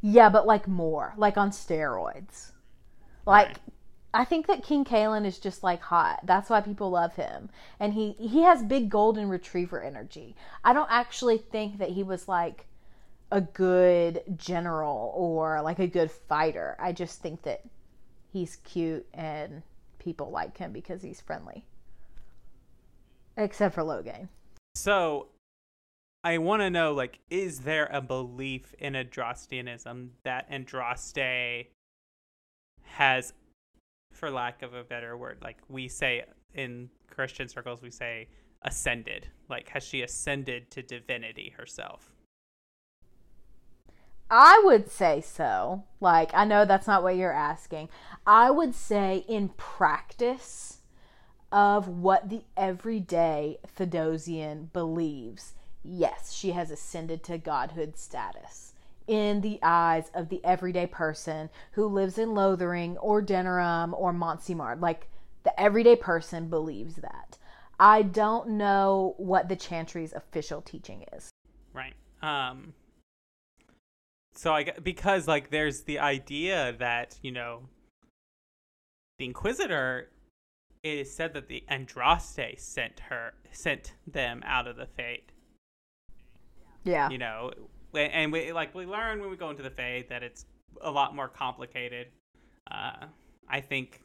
Yeah, 0.00 0.28
but 0.28 0.46
like 0.46 0.68
more, 0.68 1.14
like 1.16 1.36
on 1.36 1.50
steroids. 1.50 2.52
Like 3.26 3.48
Right. 3.48 3.58
I 4.14 4.24
think 4.24 4.46
that 4.46 4.64
King 4.64 4.84
Cailan 4.84 5.26
is 5.26 5.38
just 5.38 5.62
like 5.62 5.82
hot. 5.82 6.20
That's 6.24 6.48
why 6.48 6.60
people 6.60 6.90
love 6.90 7.16
him. 7.16 7.50
And 7.78 7.92
he 7.92 8.12
he 8.12 8.42
has 8.42 8.62
big 8.62 8.88
golden 8.88 9.28
retriever 9.28 9.82
energy. 9.82 10.34
I 10.64 10.72
don't 10.72 10.90
actually 10.90 11.38
think 11.38 11.78
that 11.78 11.90
he 11.90 12.02
was 12.02 12.26
like 12.26 12.66
a 13.30 13.42
good 13.42 14.22
general 14.36 15.12
or 15.14 15.60
like 15.60 15.78
a 15.78 15.86
good 15.86 16.10
fighter. 16.10 16.76
I 16.78 16.92
just 16.92 17.20
think 17.20 17.42
that 17.42 17.62
he's 18.32 18.56
cute 18.56 19.06
and 19.12 19.62
people 19.98 20.30
like 20.30 20.56
him 20.56 20.72
because 20.72 21.02
he's 21.02 21.20
friendly. 21.20 21.64
Except 23.36 23.74
for 23.74 23.82
Loghain. 23.82 24.28
So 24.74 25.26
I 26.24 26.38
want 26.38 26.62
to 26.62 26.70
know 26.70 26.94
like 26.94 27.18
is 27.28 27.60
there 27.60 27.88
a 27.92 28.00
belief 28.00 28.74
in 28.78 28.94
Andrastianism 28.94 30.08
that 30.22 30.50
Andraste 30.50 31.66
has 32.84 33.34
for 34.18 34.30
lack 34.30 34.62
of 34.62 34.74
a 34.74 34.82
better 34.82 35.16
word 35.16 35.38
like 35.42 35.58
we 35.68 35.88
say 35.88 36.24
in 36.54 36.90
Christian 37.08 37.48
circles 37.48 37.80
we 37.80 37.90
say 37.90 38.28
ascended 38.62 39.28
like 39.48 39.68
has 39.68 39.84
she 39.84 40.02
ascended 40.02 40.70
to 40.72 40.82
divinity 40.82 41.54
herself 41.56 42.10
I 44.30 44.60
would 44.62 44.90
say 44.90 45.22
so. 45.22 45.84
Like, 46.00 46.30
I 46.34 46.44
know 46.44 46.66
that's 46.66 46.86
not 46.86 47.02
what 47.02 47.16
you're 47.16 47.32
asking. 47.32 47.88
I 48.26 48.50
would 48.50 48.74
say, 48.74 49.24
in 49.26 49.48
practice 49.56 50.82
of 51.50 51.88
what 51.88 52.28
the 52.28 52.42
everyday 52.54 53.56
Theodosian 53.66 54.70
believes, 54.74 55.54
yes, 55.82 56.34
she 56.34 56.50
has 56.50 56.70
ascended 56.70 57.24
to 57.24 57.38
godhood 57.38 57.96
status 57.96 58.67
in 59.08 59.40
the 59.40 59.58
eyes 59.62 60.10
of 60.14 60.28
the 60.28 60.44
everyday 60.44 60.86
person 60.86 61.50
who 61.72 61.86
lives 61.86 62.18
in 62.18 62.34
Lothering 62.34 62.96
or 62.98 63.20
Denerim 63.22 63.92
or 63.98 64.12
Montsimmard. 64.12 64.80
Like, 64.80 65.08
the 65.44 65.58
everyday 65.60 65.96
person 65.96 66.48
believes 66.48 66.96
that. 66.96 67.38
I 67.80 68.02
don't 68.02 68.50
know 68.50 69.14
what 69.18 69.48
the 69.48 69.56
Chantry's 69.56 70.12
official 70.12 70.60
teaching 70.62 71.04
is. 71.12 71.30
right 71.72 71.94
um 72.22 72.74
so 74.34 74.52
I 74.52 74.64
because 74.82 75.26
like 75.28 75.50
there's 75.50 75.82
the 75.82 75.98
idea 76.00 76.74
that 76.78 77.16
you 77.22 77.30
know 77.32 77.62
the 79.18 79.24
Inquisitor 79.26 80.10
it 80.82 80.98
is 80.98 81.14
said 81.14 81.34
that 81.34 81.48
the 81.48 81.64
Andraste 81.70 82.58
sent 82.58 83.00
her 83.08 83.34
sent 83.52 83.94
them 84.06 84.42
out 84.44 84.66
of 84.66 84.76
the 84.76 84.86
Fade 84.86 85.32
Yeah. 86.84 87.08
you 87.10 87.18
know 87.18 87.52
and 87.98 88.32
we 88.32 88.52
like 88.52 88.74
we 88.74 88.86
learn 88.86 89.20
when 89.20 89.30
we 89.30 89.36
go 89.36 89.50
into 89.50 89.62
the 89.62 89.70
Fade 89.70 90.08
that 90.08 90.22
it's 90.22 90.46
a 90.82 90.90
lot 90.90 91.14
more 91.14 91.28
complicated 91.28 92.08
uh 92.70 93.06
I 93.48 93.60
think 93.60 94.02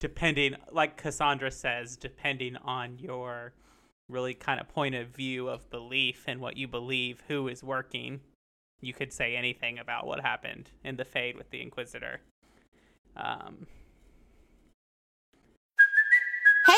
depending 0.00 0.54
like 0.70 0.96
Cassandra 0.96 1.50
says 1.50 1.96
depending 1.96 2.56
on 2.56 2.98
your 2.98 3.54
really 4.08 4.34
kind 4.34 4.60
of 4.60 4.68
point 4.68 4.94
of 4.94 5.08
view 5.08 5.48
of 5.48 5.68
belief 5.70 6.24
and 6.26 6.40
what 6.40 6.56
you 6.56 6.68
believe 6.68 7.22
who 7.28 7.48
is 7.48 7.62
working 7.62 8.20
you 8.80 8.92
could 8.92 9.12
say 9.12 9.34
anything 9.34 9.78
about 9.78 10.06
what 10.06 10.20
happened 10.20 10.70
in 10.84 10.96
the 10.96 11.04
fade 11.04 11.36
with 11.36 11.50
the 11.50 11.62
inquisitor. 11.62 12.20
Um 13.16 13.66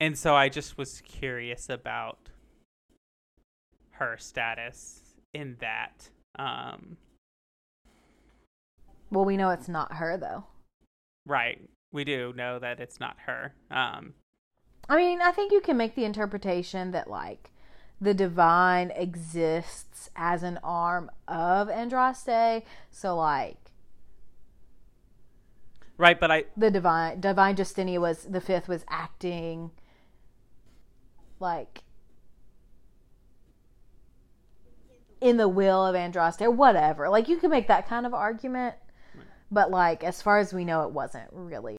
And 0.00 0.16
so 0.18 0.34
i 0.34 0.48
just 0.48 0.76
was 0.78 1.00
curious 1.02 1.68
about 1.68 2.30
her 3.92 4.16
status 4.18 5.14
in 5.34 5.56
that 5.60 6.08
um 6.38 6.96
Well, 9.12 9.24
we 9.24 9.36
know 9.36 9.50
it's 9.50 9.68
not 9.68 9.94
her, 9.94 10.16
though. 10.16 10.44
right 11.26 11.60
we 11.92 12.04
do 12.04 12.32
know 12.36 12.58
that 12.58 12.80
it's 12.80 12.98
not 13.00 13.16
her 13.26 13.54
um 13.70 14.14
I 14.88 14.96
mean, 14.96 15.22
I 15.22 15.30
think 15.30 15.52
you 15.52 15.60
can 15.60 15.76
make 15.76 15.94
the 15.94 16.04
interpretation 16.04 16.90
that, 16.90 17.08
like, 17.08 17.52
the 18.00 18.12
divine 18.12 18.90
exists 18.90 20.10
as 20.16 20.42
an 20.42 20.58
arm 20.64 21.12
of 21.28 21.68
Andraste. 21.68 22.64
So, 22.90 23.14
like, 23.16 23.70
right 25.96 26.18
but 26.18 26.30
i 26.32 26.44
the 26.56 26.70
divine, 26.72 27.20
divine 27.20 27.54
Justinia 27.54 28.00
was, 28.00 28.24
the 28.24 28.40
fifth 28.40 28.66
was 28.66 28.84
acting 28.88 29.70
like 31.40 31.82
in 35.20 35.36
the 35.36 35.48
will 35.48 35.84
of 35.84 35.94
Andraste 35.94 36.40
or 36.40 36.50
whatever. 36.50 37.08
Like, 37.08 37.28
you 37.28 37.36
can 37.36 37.50
make 37.50 37.68
that 37.68 37.88
kind 37.88 38.06
of 38.06 38.14
argument. 38.14 38.74
But, 39.50 39.70
like, 39.70 40.04
as 40.04 40.22
far 40.22 40.38
as 40.38 40.52
we 40.52 40.64
know, 40.64 40.82
it 40.82 40.92
wasn't 40.92 41.28
really. 41.32 41.76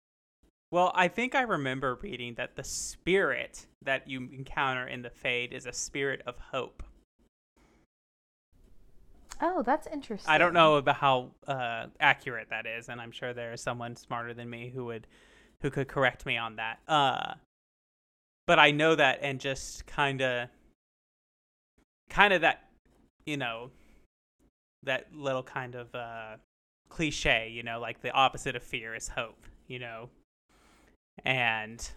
Well, 0.72 0.92
I 0.94 1.08
think 1.08 1.36
I 1.36 1.42
remember 1.42 1.96
reading 2.02 2.36
that 2.36 2.56
the 2.56 2.64
spirit 2.64 3.66
that 3.84 4.08
you 4.08 4.30
encounter 4.32 4.88
in 4.88 5.02
the 5.02 5.10
Fade 5.10 5.54
is 5.54 5.66
a 5.66 5.74
spirit 5.74 6.22
of 6.26 6.38
hope. 6.38 6.84
Oh, 9.42 9.64
that's 9.64 9.88
interesting. 9.88 10.32
I 10.32 10.38
don't 10.38 10.54
know 10.54 10.76
about 10.76 10.98
how 10.98 11.32
uh, 11.48 11.88
accurate 12.00 12.50
that 12.52 12.68
is, 12.68 12.90
and 12.90 13.02
I'm 13.02 13.12
sure 13.12 13.34
there 13.34 13.54
is 13.54 13.62
someone 13.62 13.96
smarter 13.96 14.34
than 14.34 14.50
me 14.50 14.70
who 14.74 14.86
would 14.86 15.08
who 15.62 15.70
could 15.70 15.88
correct 15.88 16.26
me 16.26 16.38
on 16.38 16.58
that. 16.58 16.80
Uh, 16.88 17.34
but 18.52 18.60
I 18.60 18.72
know 18.72 18.96
that, 18.96 19.20
and 19.22 19.40
just 19.40 19.88
kind 19.88 20.20
of 20.20 20.50
kind 22.10 22.34
of 22.34 22.42
that 22.42 22.68
you 23.26 23.38
know, 23.38 23.72
that 24.84 25.08
little 25.16 25.42
kind 25.42 25.74
of 25.74 25.96
uh, 25.96 26.36
cliche, 26.90 27.50
you 27.50 27.64
know, 27.64 27.80
like 27.80 28.02
the 28.02 28.12
opposite 28.12 28.58
of 28.58 28.62
fear 28.62 28.94
is 28.94 29.08
hope, 29.08 29.46
you 29.70 29.80
know, 29.80 30.10
and 31.24 31.92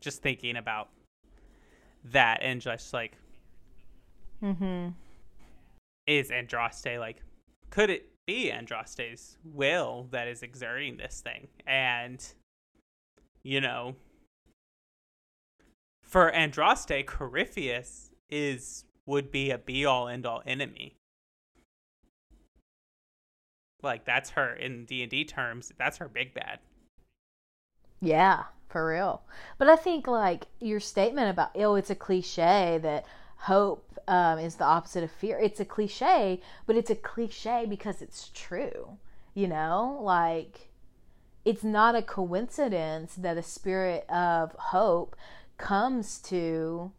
just 0.00 0.20
thinking 0.20 0.56
about 0.56 0.90
that 2.12 2.40
and 2.42 2.60
just 2.60 2.92
like, 2.92 3.12
Mm-hmm. 4.42 4.88
is 6.06 6.28
Andraste 6.28 6.98
like, 6.98 7.22
could 7.70 7.88
it 7.88 8.06
be 8.26 8.50
Andraste's 8.50 9.38
will 9.44 10.08
that 10.10 10.28
is 10.28 10.42
exerting 10.42 10.98
this 10.98 11.22
thing? 11.22 11.48
And, 11.66 12.22
you 13.42 13.62
know, 13.62 13.96
for 16.10 16.30
Andraste, 16.32 17.06
Corypheus 17.06 18.10
is 18.28 18.84
would 19.06 19.30
be 19.30 19.50
a 19.50 19.58
be 19.58 19.84
all 19.86 20.08
end 20.08 20.26
all 20.26 20.42
enemy. 20.44 20.96
Like 23.82 24.04
that's 24.04 24.30
her 24.30 24.52
in 24.52 24.84
D 24.84 25.02
and 25.02 25.10
D 25.10 25.24
terms. 25.24 25.72
That's 25.78 25.98
her 25.98 26.08
big 26.08 26.34
bad. 26.34 26.58
Yeah, 28.00 28.44
for 28.68 28.86
real. 28.88 29.22
But 29.56 29.68
I 29.68 29.76
think 29.76 30.06
like 30.06 30.46
your 30.60 30.80
statement 30.80 31.30
about 31.30 31.50
oh, 31.54 31.76
it's 31.76 31.90
a 31.90 31.94
cliche 31.94 32.78
that 32.82 33.06
hope 33.36 33.98
um, 34.08 34.38
is 34.38 34.56
the 34.56 34.64
opposite 34.64 35.04
of 35.04 35.10
fear. 35.10 35.38
It's 35.38 35.60
a 35.60 35.64
cliche, 35.64 36.40
but 36.66 36.76
it's 36.76 36.90
a 36.90 36.96
cliche 36.96 37.66
because 37.68 38.02
it's 38.02 38.30
true. 38.34 38.98
You 39.32 39.46
know, 39.46 40.00
like 40.02 40.70
it's 41.44 41.64
not 41.64 41.94
a 41.94 42.02
coincidence 42.02 43.14
that 43.14 43.38
a 43.38 43.42
spirit 43.42 44.04
of 44.10 44.52
hope 44.52 45.16
comes 45.60 46.18
to 46.18 46.90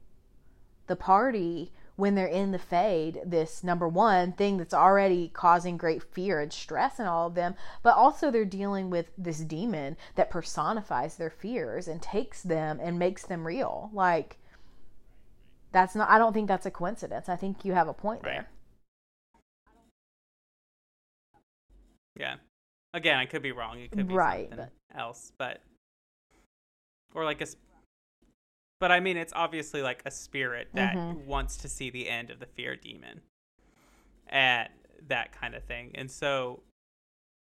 the 0.87 0.95
party 0.95 1.71
when 1.97 2.15
they're 2.15 2.25
in 2.27 2.51
the 2.51 2.59
fade 2.59 3.19
this 3.25 3.63
number 3.63 3.87
one 3.87 4.31
thing 4.31 4.57
that's 4.57 4.73
already 4.73 5.29
causing 5.33 5.77
great 5.77 6.01
fear 6.01 6.39
and 6.39 6.53
stress 6.53 6.99
in 6.99 7.05
all 7.05 7.27
of 7.27 7.35
them 7.35 7.55
but 7.83 7.95
also 7.95 8.31
they're 8.31 8.45
dealing 8.45 8.89
with 8.89 9.11
this 9.17 9.39
demon 9.39 9.97
that 10.15 10.29
personifies 10.29 11.17
their 11.17 11.29
fears 11.29 11.87
and 11.87 12.01
takes 12.01 12.41
them 12.41 12.79
and 12.81 12.97
makes 12.97 13.25
them 13.25 13.45
real 13.45 13.89
like 13.93 14.37
that's 15.71 15.95
not 15.95 16.09
i 16.09 16.17
don't 16.17 16.33
think 16.33 16.47
that's 16.47 16.65
a 16.65 16.71
coincidence 16.71 17.27
i 17.29 17.35
think 17.35 17.65
you 17.65 17.73
have 17.73 17.87
a 17.87 17.93
point 17.93 18.21
Right. 18.23 18.33
there 18.35 18.47
Yeah. 22.15 22.35
Again, 22.93 23.17
I 23.17 23.25
could 23.25 23.41
be 23.41 23.51
wrong. 23.53 23.79
It 23.79 23.91
could 23.91 24.07
be 24.07 24.13
Right, 24.13 24.49
something 24.49 24.67
else, 24.93 25.31
but 25.37 25.61
or 27.15 27.23
like 27.25 27.41
a. 27.41 27.47
But 28.81 28.91
I 28.91 28.99
mean, 28.99 29.15
it's 29.15 29.31
obviously 29.35 29.83
like 29.83 30.01
a 30.07 30.11
spirit 30.11 30.69
that 30.73 30.95
Mhm. 30.95 31.25
wants 31.25 31.55
to 31.57 31.69
see 31.69 31.91
the 31.91 32.09
end 32.09 32.31
of 32.31 32.39
the 32.39 32.47
fear 32.47 32.75
demon, 32.75 33.21
and 34.25 34.73
that 35.03 35.31
kind 35.33 35.53
of 35.53 35.63
thing. 35.63 35.95
And 35.95 36.09
so, 36.09 36.63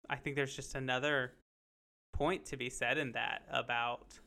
I 0.08 0.14
think 0.14 0.36
there's 0.36 0.54
just 0.54 0.76
another 0.76 1.34
point 2.12 2.46
to 2.46 2.56
be 2.56 2.70
said 2.70 2.98
in 2.98 3.10
that 3.12 3.44
about. 3.48 4.20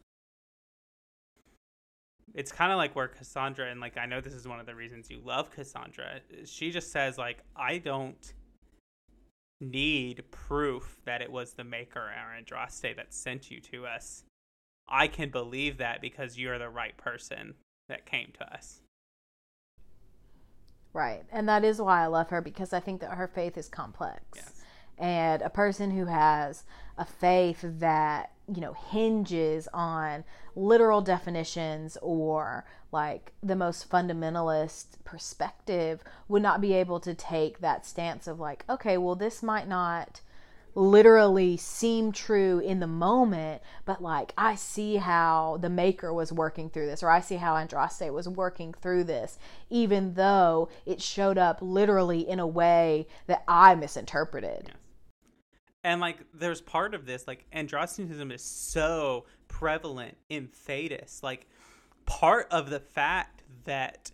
It's 2.33 2.51
kind 2.51 2.73
of 2.73 2.77
like 2.77 2.93
where 2.93 3.07
Cassandra, 3.07 3.71
and 3.71 3.79
like 3.79 3.95
I 3.95 4.05
know 4.05 4.19
this 4.19 4.33
is 4.33 4.45
one 4.45 4.59
of 4.59 4.65
the 4.65 4.75
reasons 4.75 5.09
you 5.09 5.21
love 5.21 5.49
Cassandra. 5.49 6.21
She 6.45 6.71
just 6.71 6.91
says 6.91 7.17
like 7.17 7.41
I 7.55 7.77
don't 7.77 8.33
need 9.61 10.29
proof 10.29 10.99
that 11.05 11.21
it 11.21 11.31
was 11.31 11.53
the 11.53 11.63
maker 11.63 12.01
or 12.01 12.11
Andraste 12.37 12.97
that 12.97 13.13
sent 13.13 13.49
you 13.49 13.61
to 13.61 13.87
us. 13.87 14.25
I 14.89 15.07
can 15.07 15.29
believe 15.29 15.77
that 15.77 16.01
because 16.01 16.37
you're 16.37 16.59
the 16.59 16.69
right 16.69 16.95
person 16.97 17.55
that 17.89 18.05
came 18.05 18.31
to 18.37 18.53
us. 18.53 18.81
Right. 20.93 21.23
And 21.31 21.47
that 21.47 21.63
is 21.63 21.81
why 21.81 22.03
I 22.03 22.07
love 22.07 22.29
her 22.29 22.41
because 22.41 22.73
I 22.73 22.79
think 22.79 23.01
that 23.01 23.11
her 23.11 23.27
faith 23.27 23.57
is 23.57 23.69
complex. 23.69 24.23
Yes. 24.35 24.53
And 24.97 25.41
a 25.41 25.49
person 25.49 25.91
who 25.91 26.05
has 26.05 26.63
a 26.97 27.05
faith 27.05 27.59
that, 27.61 28.31
you 28.47 28.61
know, 28.61 28.73
hinges 28.73 29.67
on 29.73 30.23
literal 30.55 31.01
definitions 31.01 31.97
or 32.01 32.65
like 32.91 33.33
the 33.43 33.55
most 33.55 33.89
fundamentalist 33.89 35.03
perspective 35.03 36.03
would 36.27 36.41
not 36.41 36.61
be 36.61 36.73
able 36.73 36.99
to 37.01 37.13
take 37.13 37.59
that 37.59 37.85
stance 37.85 38.27
of 38.27 38.39
like, 38.39 38.65
okay, 38.67 38.97
well, 38.97 39.15
this 39.15 39.43
might 39.43 39.67
not 39.67 40.21
literally 40.77 41.57
seem 41.57 42.11
true 42.11 42.59
in 42.59 42.79
the 42.79 42.87
moment, 42.87 43.61
but 43.83 44.01
like 44.01 44.31
I 44.37 44.55
see 44.55 44.97
how 44.97 45.57
the 45.59 45.69
maker 45.69 46.13
was 46.13 46.31
working 46.31 46.69
through 46.69 46.85
this, 46.85 47.01
or 47.01 47.09
I 47.09 47.19
see 47.19 47.37
how 47.37 47.55
Andraste 47.55 48.13
was 48.13 48.29
working 48.29 48.73
through 48.73 49.05
this, 49.05 49.39
even 49.69 50.13
though 50.13 50.69
it 50.85 51.01
showed 51.01 51.37
up 51.37 51.57
literally 51.61 52.27
in 52.29 52.39
a 52.39 52.47
way 52.47 53.07
that 53.25 53.43
I 53.47 53.73
misinterpreted. 53.73 54.65
Yes. 54.67 54.75
And 55.83 55.99
like 55.99 56.19
there's 56.33 56.61
part 56.61 56.93
of 56.93 57.05
this, 57.05 57.27
like 57.27 57.45
Andrastianism 57.55 58.31
is 58.31 58.43
so 58.43 59.25
prevalent 59.47 60.15
in 60.29 60.49
Thedas. 60.67 61.23
Like 61.23 61.47
part 62.05 62.47
of 62.51 62.69
the 62.69 62.79
fact 62.79 63.43
that 63.63 64.11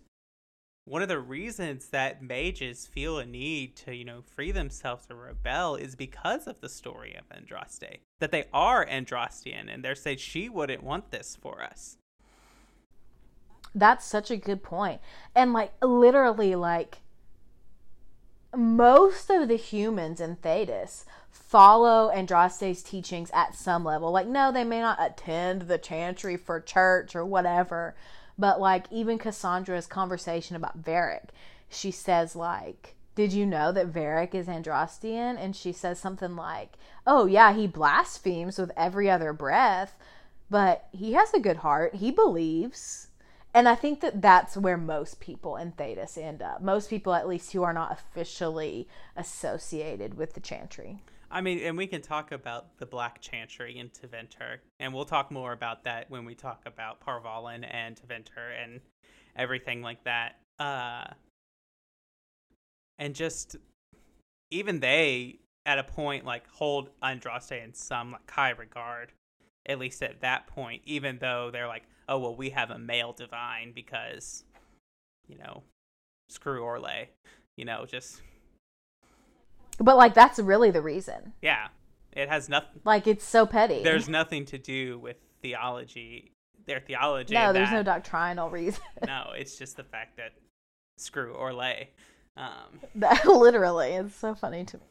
one 0.86 1.00
of 1.00 1.08
the 1.08 1.18
reasons 1.18 1.88
that 1.88 2.22
mages 2.22 2.86
feel 2.86 3.18
a 3.18 3.24
need 3.24 3.74
to, 3.76 3.94
you 3.94 4.04
know, 4.04 4.20
free 4.22 4.52
themselves 4.52 5.06
or 5.10 5.16
rebel 5.16 5.76
is 5.76 5.96
because 5.96 6.46
of 6.46 6.60
the 6.60 6.68
story 6.68 7.16
of 7.16 7.28
Andraste. 7.36 8.00
That 8.20 8.30
they 8.30 8.44
are 8.52 8.84
Andrastian 8.84 9.72
and 9.72 9.82
they're 9.82 9.94
saying 9.94 10.18
she 10.18 10.48
wouldn't 10.48 10.82
want 10.82 11.10
this 11.10 11.36
for 11.40 11.62
us. 11.62 11.96
That's 13.74 14.04
such 14.04 14.30
a 14.30 14.36
good 14.36 14.62
point. 14.62 15.00
And 15.34 15.52
like 15.52 15.72
literally 15.82 16.54
like 16.54 16.98
most 18.54 19.30
of 19.30 19.48
the 19.48 19.56
humans 19.56 20.20
in 20.20 20.36
Thedas 20.36 21.04
follow 21.30 22.12
Andraste's 22.14 22.82
teachings 22.82 23.30
at 23.32 23.54
some 23.54 23.84
level. 23.84 24.12
Like 24.12 24.26
no, 24.26 24.52
they 24.52 24.64
may 24.64 24.80
not 24.80 24.98
attend 25.00 25.62
the 25.62 25.78
chantry 25.78 26.36
for 26.36 26.60
church 26.60 27.16
or 27.16 27.24
whatever, 27.24 27.94
but 28.38 28.60
like 28.60 28.86
even 28.90 29.18
Cassandra's 29.18 29.86
conversation 29.86 30.56
about 30.56 30.82
Varric, 30.82 31.30
she 31.68 31.90
says 31.90 32.36
like 32.36 32.94
did 33.14 33.32
you 33.32 33.46
know 33.46 33.70
that 33.70 33.92
Varric 33.92 34.34
is 34.34 34.48
Andrastian?" 34.48 35.38
And 35.38 35.54
she 35.54 35.72
says 35.72 35.98
something 36.00 36.34
like, 36.34 36.72
Oh, 37.06 37.26
yeah, 37.26 37.52
he 37.52 37.66
blasphemes 37.66 38.58
with 38.58 38.72
every 38.76 39.10
other 39.10 39.32
breath, 39.32 39.96
but 40.50 40.88
he 40.90 41.12
has 41.12 41.32
a 41.32 41.40
good 41.40 41.58
heart. 41.58 41.96
He 41.96 42.10
believes. 42.10 43.08
And 43.52 43.68
I 43.68 43.76
think 43.76 44.00
that 44.00 44.20
that's 44.20 44.56
where 44.56 44.76
most 44.76 45.20
people 45.20 45.56
in 45.56 45.72
Thedas 45.72 46.18
end 46.18 46.42
up. 46.42 46.60
Most 46.60 46.90
people, 46.90 47.14
at 47.14 47.28
least, 47.28 47.52
who 47.52 47.62
are 47.62 47.72
not 47.72 47.92
officially 47.92 48.88
associated 49.16 50.14
with 50.14 50.34
the 50.34 50.40
Chantry. 50.40 50.98
I 51.34 51.40
mean, 51.40 51.58
and 51.58 51.76
we 51.76 51.88
can 51.88 52.00
talk 52.00 52.30
about 52.30 52.78
the 52.78 52.86
Black 52.86 53.20
Chantry 53.20 53.76
in 53.76 53.88
Tevinter, 53.88 54.58
and 54.78 54.94
we'll 54.94 55.04
talk 55.04 55.32
more 55.32 55.52
about 55.52 55.82
that 55.82 56.08
when 56.08 56.24
we 56.24 56.36
talk 56.36 56.62
about 56.64 57.04
Parvalin 57.04 57.66
and 57.68 57.96
Tevinter 57.96 58.52
and 58.62 58.80
everything 59.34 59.82
like 59.82 60.04
that. 60.04 60.36
Uh, 60.60 61.06
and 63.00 63.16
just 63.16 63.56
even 64.52 64.78
they, 64.78 65.40
at 65.66 65.80
a 65.80 65.82
point, 65.82 66.24
like 66.24 66.48
hold 66.52 66.90
Andraste 67.02 67.64
in 67.64 67.74
some 67.74 68.12
like 68.12 68.30
high 68.30 68.50
regard, 68.50 69.10
at 69.66 69.80
least 69.80 70.04
at 70.04 70.20
that 70.20 70.46
point. 70.46 70.82
Even 70.84 71.18
though 71.18 71.50
they're 71.52 71.66
like, 71.66 71.82
oh 72.08 72.20
well, 72.20 72.36
we 72.36 72.50
have 72.50 72.70
a 72.70 72.78
male 72.78 73.12
divine 73.12 73.72
because, 73.74 74.44
you 75.26 75.36
know, 75.36 75.64
screw 76.28 76.62
Orlais, 76.62 77.08
you 77.56 77.64
know, 77.64 77.86
just 77.86 78.22
But, 79.78 79.96
like, 79.96 80.14
that's 80.14 80.38
really 80.38 80.70
the 80.70 80.82
reason. 80.82 81.32
yeah, 81.42 81.68
it 82.12 82.28
has 82.28 82.48
nothing. 82.48 82.80
Like, 82.84 83.06
it's 83.06 83.24
so 83.24 83.44
petty. 83.46 83.82
there's 83.82 84.08
nothing 84.08 84.44
to 84.46 84.58
do 84.58 84.98
with 84.98 85.16
theology 85.42 86.30
their 86.66 86.80
theology 86.80 87.34
no, 87.34 87.52
there's 87.52 87.70
no 87.70 87.82
doctrinal 87.82 88.48
reason. 88.48 88.82
no 89.06 89.32
it's 89.36 89.58
just 89.58 89.76
the 89.76 89.84
fact 89.84 90.16
that 90.16 90.32
screw 90.96 91.34
Orlais 91.34 91.88
um 92.38 92.80
that, 92.94 93.26
literally. 93.26 93.90
It's 93.92 94.14
so 94.14 94.34
funny 94.34 94.64
to 94.64 94.78
me. 94.78 94.82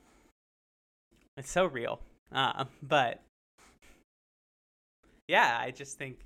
it's 1.37 1.49
so 1.49 1.65
real 1.65 1.99
uh, 2.31 2.65
but 2.83 3.23
yeah 5.27 5.57
i 5.59 5.71
just 5.71 5.97
think 5.97 6.19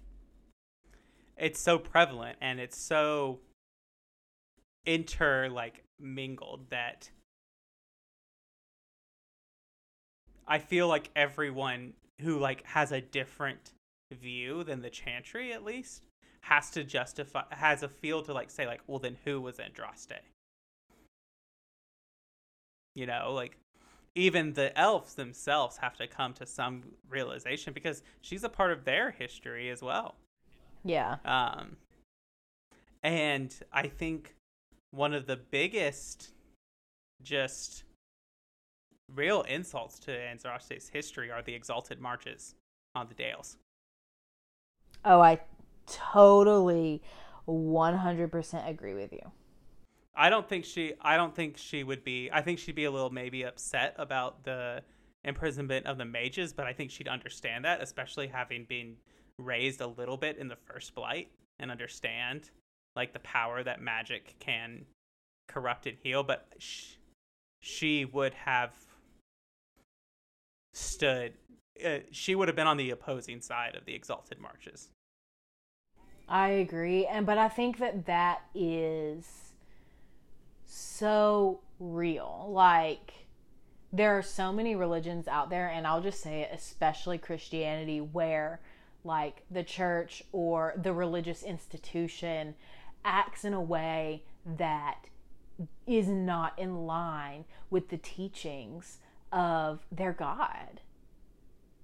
it's 1.38 1.62
so 1.62 1.78
prevalent 1.80 2.36
and 2.42 2.60
it's 2.60 2.78
so 2.78 3.40
inter 4.86 5.48
like 5.48 5.84
mingled 6.00 6.70
that 6.72 7.10
i 10.48 10.60
feel 10.60 10.88
like 10.88 11.10
everyone 11.16 11.94
who 12.22 12.40
like 12.40 12.66
has 12.66 12.92
a 12.92 13.02
different 13.02 13.72
view 14.14 14.64
than 14.64 14.82
the 14.82 14.90
chantry 14.90 15.52
at 15.52 15.64
least 15.64 16.02
has 16.42 16.70
to 16.70 16.84
justify 16.84 17.44
has 17.52 17.84
a 17.84 17.90
feel 17.90 18.22
to 18.22 18.34
like 18.34 18.50
say 18.50 18.66
like 18.66 18.82
well 18.88 19.00
then 19.00 19.18
who 19.26 19.42
was 19.42 19.58
andraste 19.58 20.14
you 22.96 23.06
know 23.06 23.32
like 23.34 23.58
even 24.16 24.54
the 24.54 24.76
elves 24.78 25.14
themselves 25.14 25.78
have 25.78 25.96
to 25.96 26.08
come 26.08 26.34
to 26.34 26.46
some 26.46 26.84
realization 27.10 27.74
because 27.74 28.02
she's 28.22 28.44
a 28.44 28.50
part 28.50 28.72
of 28.72 28.84
their 28.86 29.12
history 29.12 29.70
as 29.70 29.82
well 29.82 30.16
Yeah. 30.84 31.18
um, 31.26 31.78
and 33.04 33.54
I 33.72 33.88
think 33.88 34.36
one 34.92 35.14
of 35.14 35.28
the 35.28 35.38
biggest, 35.38 36.32
just 37.22 37.84
real 39.14 39.42
insults 39.44 40.00
to 40.00 40.12
Andraste's 40.12 40.90
history 40.90 41.32
are 41.32 41.42
the 41.42 41.54
exalted 41.54 42.00
marches 42.00 42.56
on 42.96 43.08
the 43.08 43.14
Dales. 43.14 43.58
Oh, 45.06 45.22
I 45.22 45.40
totally 45.86 47.02
100% 47.48 48.68
agree 48.68 48.94
with 48.94 49.14
you. 49.14 49.32
I 50.16 50.30
don't 50.30 50.50
think 50.50 50.66
she 50.66 50.94
I 51.00 51.16
don't 51.16 51.36
think 51.36 51.58
she 51.58 51.84
would 51.84 52.04
be 52.04 52.30
I 52.32 52.42
think 52.42 52.58
she'd 52.58 52.74
be 52.74 52.86
a 52.86 52.92
little 52.92 53.12
maybe 53.12 53.44
upset 53.44 53.94
about 54.00 54.44
the 54.44 54.82
imprisonment 55.24 55.86
of 55.86 56.00
the 56.00 56.06
mages, 56.06 56.54
but 56.54 56.66
I 56.66 56.74
think 56.74 56.90
she'd 56.90 57.08
understand 57.08 57.66
that, 57.66 57.84
especially 57.84 58.28
having 58.28 58.66
been 58.66 58.96
raised 59.38 59.80
a 59.80 59.88
little 59.88 60.18
bit 60.18 60.38
in 60.38 60.48
the 60.48 60.56
first 60.56 60.96
blight 60.96 61.30
and 61.60 61.70
understand 61.70 62.50
like 62.96 63.14
the 63.14 63.20
power 63.20 63.64
that 63.64 63.80
magic 63.80 64.36
can 64.40 64.86
corrupt 65.48 65.86
and 65.86 65.98
heal, 66.02 66.24
but 66.24 66.48
sh- 66.58 66.96
she 67.62 68.06
would 68.06 68.34
have 68.34 68.74
stood 70.78 71.34
uh, 71.86 72.00
she 72.12 72.36
would 72.36 72.48
have 72.48 72.56
been 72.56 72.68
on 72.68 72.78
the 72.78 72.90
opposing 72.90 73.42
side 73.42 73.76
of 73.76 73.86
the 73.86 73.94
exalted 73.94 74.40
marches. 74.40 74.90
I 76.28 76.50
agree, 76.50 77.06
and 77.06 77.26
but 77.26 77.38
I 77.38 77.50
think 77.50 77.78
that 77.78 78.06
that 78.06 78.42
is 78.54 79.54
so 80.66 81.62
real. 81.80 82.48
Like 82.50 83.14
there 83.94 84.18
are 84.18 84.22
so 84.22 84.52
many 84.52 84.76
religions 84.76 85.28
out 85.28 85.50
there 85.50 85.70
and 85.70 85.88
I'll 85.88 86.02
just 86.02 86.22
say 86.22 86.42
it, 86.42 86.50
especially 86.54 87.18
Christianity 87.18 88.02
where 88.02 88.60
like 89.06 89.44
the 89.50 89.64
church 89.64 90.22
or 90.34 90.74
the 90.76 90.92
religious 90.92 91.42
institution 91.42 92.56
acts 93.06 93.46
in 93.46 93.54
a 93.54 93.62
way 93.62 94.24
that 94.46 95.06
is 95.86 96.10
not 96.10 96.60
in 96.60 96.86
line 96.86 97.46
with 97.70 97.88
the 97.88 97.98
teachings 97.98 98.98
of 99.32 99.86
their 99.92 100.14
God. 100.14 100.82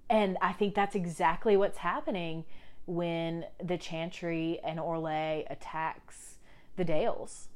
And 0.10 0.38
I 0.42 0.54
think 0.54 0.76
that's 0.76 0.96
exactly 0.96 1.58
what's 1.58 1.80
happening 1.80 2.46
when 2.86 3.46
the 3.64 3.78
Chantry 3.78 4.60
and 4.64 4.80
Orlais 4.80 5.46
attacks 5.50 6.38
the 6.76 6.84
Dales. 6.84 7.48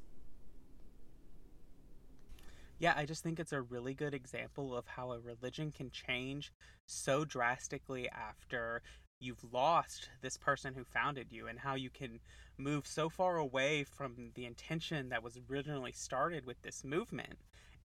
Yeah, 2.79 2.93
I 2.95 3.05
just 3.05 3.23
think 3.23 3.39
it's 3.39 3.53
a 3.53 3.61
really 3.61 3.95
good 3.95 4.13
example 4.13 4.75
of 4.75 4.85
how 4.85 5.11
a 5.11 5.19
religion 5.19 5.71
can 5.71 5.89
change 5.89 6.53
so 6.85 7.25
drastically 7.25 8.07
after 8.09 8.83
you've 9.19 9.43
lost 9.51 10.09
this 10.21 10.37
person 10.37 10.75
who 10.75 10.83
founded 10.83 11.31
you 11.31 11.47
and 11.47 11.57
how 11.57 11.73
you 11.73 11.89
can 11.89 12.19
move 12.59 12.85
so 12.85 13.09
far 13.09 13.37
away 13.37 13.83
from 13.83 14.31
the 14.35 14.45
intention 14.45 15.09
that 15.09 15.23
was 15.23 15.39
originally 15.49 15.91
started 15.91 16.45
with 16.45 16.61
this 16.61 16.83
movement. 16.83 17.39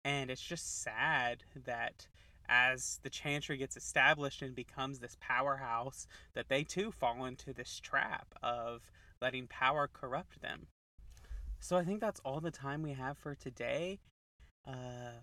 And 0.05 0.31
it's 0.31 0.43
just 0.43 0.83
sad 0.83 1.45
that 1.65 2.09
as 2.49 2.99
the 3.03 3.11
chantry 3.11 3.57
gets 3.57 3.77
established 3.77 4.43
and 4.43 4.55
becomes 4.55 4.99
this 4.99 5.17
powerhouse, 5.21 6.07
that 6.35 6.49
they 6.49 6.65
too 6.65 6.91
fall 6.91 7.25
into 7.25 7.53
this 7.53 7.81
trap 7.81 8.35
of 8.43 8.91
letting 9.21 9.47
power 9.47 9.89
corrupt 9.93 10.43
them. 10.43 10.67
So 11.61 11.77
I 11.77 11.85
think 11.85 12.01
that's 12.01 12.21
all 12.25 12.41
the 12.41 12.51
time 12.51 12.83
we 12.83 12.93
have 12.93 13.17
for 13.17 13.37
today. 13.37 14.01
Uh, 14.67 15.21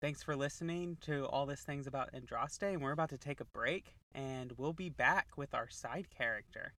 thanks 0.00 0.22
for 0.22 0.36
listening 0.36 0.96
to 1.02 1.26
all 1.26 1.44
these 1.44 1.62
things 1.62 1.88
about 1.88 2.12
Andraste, 2.12 2.62
and 2.62 2.80
we're 2.80 2.92
about 2.92 3.10
to 3.10 3.18
take 3.18 3.40
a 3.40 3.44
break, 3.44 3.96
and 4.14 4.52
we'll 4.56 4.72
be 4.72 4.88
back 4.88 5.28
with 5.36 5.54
our 5.54 5.68
side 5.68 6.06
character. 6.16 6.74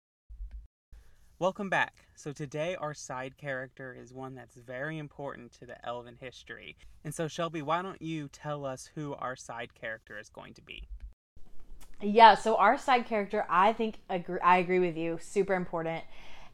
Welcome 1.40 1.70
back. 1.70 1.94
So 2.16 2.32
today 2.32 2.74
our 2.74 2.92
side 2.92 3.36
character 3.36 3.96
is 3.96 4.12
one 4.12 4.34
that's 4.34 4.56
very 4.56 4.98
important 4.98 5.52
to 5.60 5.66
the 5.66 5.86
elven 5.86 6.16
history. 6.20 6.76
And 7.04 7.14
so 7.14 7.28
Shelby, 7.28 7.62
why 7.62 7.80
don't 7.80 8.02
you 8.02 8.26
tell 8.26 8.64
us 8.64 8.90
who 8.92 9.14
our 9.14 9.36
side 9.36 9.72
character 9.72 10.18
is 10.18 10.30
going 10.30 10.54
to 10.54 10.62
be? 10.62 10.88
Yeah, 12.02 12.34
so 12.34 12.56
our 12.56 12.76
side 12.76 13.06
character, 13.06 13.46
I 13.48 13.72
think 13.72 13.98
agree, 14.10 14.40
I 14.40 14.58
agree 14.58 14.80
with 14.80 14.96
you, 14.96 15.20
super 15.22 15.54
important. 15.54 16.02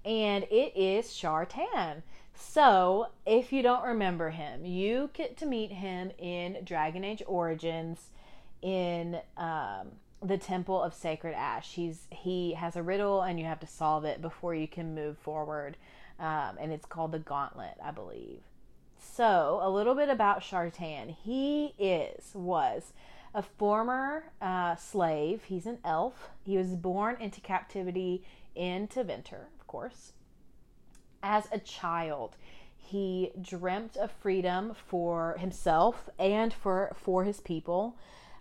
And 0.05 0.45
it 0.51 0.77
is 0.77 1.07
Shartan. 1.07 2.03
So, 2.35 3.07
if 3.25 3.55
you 3.55 3.63
don't 3.63 3.85
remember 3.85 4.29
him, 4.29 4.67
you 4.67 5.09
get 5.15 5.39
to 5.39 5.47
meet 5.47 5.71
him 5.73 6.11
in 6.19 6.59
Dragon 6.63 7.05
Age 7.05 7.23
Origins 7.27 8.11
in 8.61 9.19
um, 9.39 9.93
the 10.25 10.39
Temple 10.39 10.83
of 10.83 10.95
Sacred 10.95 11.35
Ash. 11.35 11.73
He's 11.75 12.07
he 12.11 12.55
has 12.55 12.77
a 12.77 12.83
riddle, 12.83 13.23
and 13.23 13.39
you 13.39 13.47
have 13.47 13.61
to 13.61 13.67
solve 13.67 14.05
it 14.05 14.23
before 14.23 14.55
you 14.55 14.67
can 14.67 14.95
move 14.95 15.19
forward. 15.19 15.77
Um, 16.19 16.57
and 16.61 16.73
it's 16.73 16.87
called 16.87 17.13
the 17.13 17.19
Gauntlet, 17.19 17.77
I 17.85 17.91
believe. 17.91 18.41
So, 18.99 19.61
a 19.63 19.69
little 19.69 19.95
bit 19.95 20.09
about 20.09 20.41
Shartan. 20.41 21.15
He 21.25 21.75
is 21.79 22.31
was 22.35 22.93
a 23.35 23.43
former 23.43 24.31
uh, 24.41 24.77
slave. 24.77 25.45
He's 25.45 25.67
an 25.67 25.79
elf. 25.85 26.31
He 26.45 26.57
was 26.57 26.69
born 26.69 27.17
into 27.21 27.41
captivity 27.41 28.25
in 28.55 28.89
Tevinter, 28.89 29.47
of 29.59 29.67
course 29.67 30.13
as 31.25 31.49
a 31.51 31.59
child, 31.59 32.37
he 32.77 33.33
dreamt 33.41 33.97
of 33.97 34.13
freedom 34.13 34.75
for 34.87 35.37
himself 35.39 36.11
and 36.19 36.53
for 36.53 36.93
for 36.95 37.25
his 37.25 37.41
people, 37.41 37.97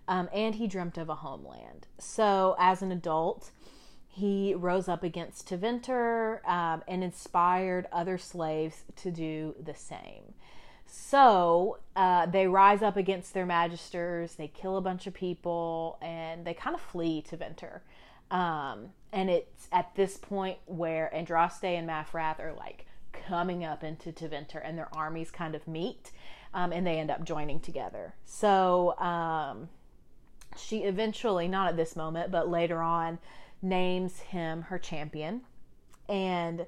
um, 0.08 0.28
and 0.32 0.56
he 0.56 0.66
dreamt 0.66 0.98
of 0.98 1.08
a 1.08 1.16
homeland. 1.16 1.86
So, 1.98 2.56
as 2.58 2.82
an 2.82 2.92
adult, 2.92 3.50
he 4.08 4.54
rose 4.54 4.88
up 4.88 5.02
against 5.02 5.48
Tevinter 5.48 6.46
um, 6.48 6.82
and 6.86 7.02
inspired 7.02 7.86
other 7.92 8.16
slaves 8.16 8.84
to 8.96 9.10
do 9.10 9.56
the 9.60 9.74
same. 9.74 10.34
So 10.86 11.78
uh, 11.96 12.26
they 12.26 12.46
rise 12.46 12.80
up 12.80 12.96
against 12.96 13.34
their 13.34 13.46
magisters, 13.46 14.36
they 14.36 14.46
kill 14.46 14.76
a 14.76 14.80
bunch 14.80 15.08
of 15.08 15.14
people, 15.14 15.98
and 16.00 16.44
they 16.44 16.54
kind 16.54 16.76
of 16.76 16.80
flee 16.80 17.24
Tevinter. 17.28 17.80
Um, 18.30 18.90
and 19.12 19.28
it's 19.28 19.68
at 19.72 19.94
this 19.96 20.16
point 20.16 20.58
where 20.66 21.10
Andraste 21.14 21.64
and 21.64 21.88
Maferath 21.88 22.38
are 22.38 22.54
like 22.56 22.86
coming 23.12 23.64
up 23.64 23.82
into 23.82 24.12
Tevinter, 24.12 24.60
and 24.62 24.78
their 24.78 24.88
armies 24.96 25.32
kind 25.32 25.56
of 25.56 25.66
meet, 25.66 26.12
um, 26.52 26.72
and 26.72 26.86
they 26.86 26.98
end 26.98 27.10
up 27.10 27.24
joining 27.24 27.58
together. 27.58 28.14
So 28.24 28.96
um, 28.98 29.68
she 30.56 30.78
eventually, 30.78 31.48
not 31.48 31.68
at 31.68 31.76
this 31.76 31.96
moment, 31.96 32.30
but 32.30 32.48
later 32.48 32.82
on, 32.82 33.18
names 33.62 34.20
him 34.20 34.62
her 34.62 34.78
champion, 34.78 35.42
and 36.08 36.66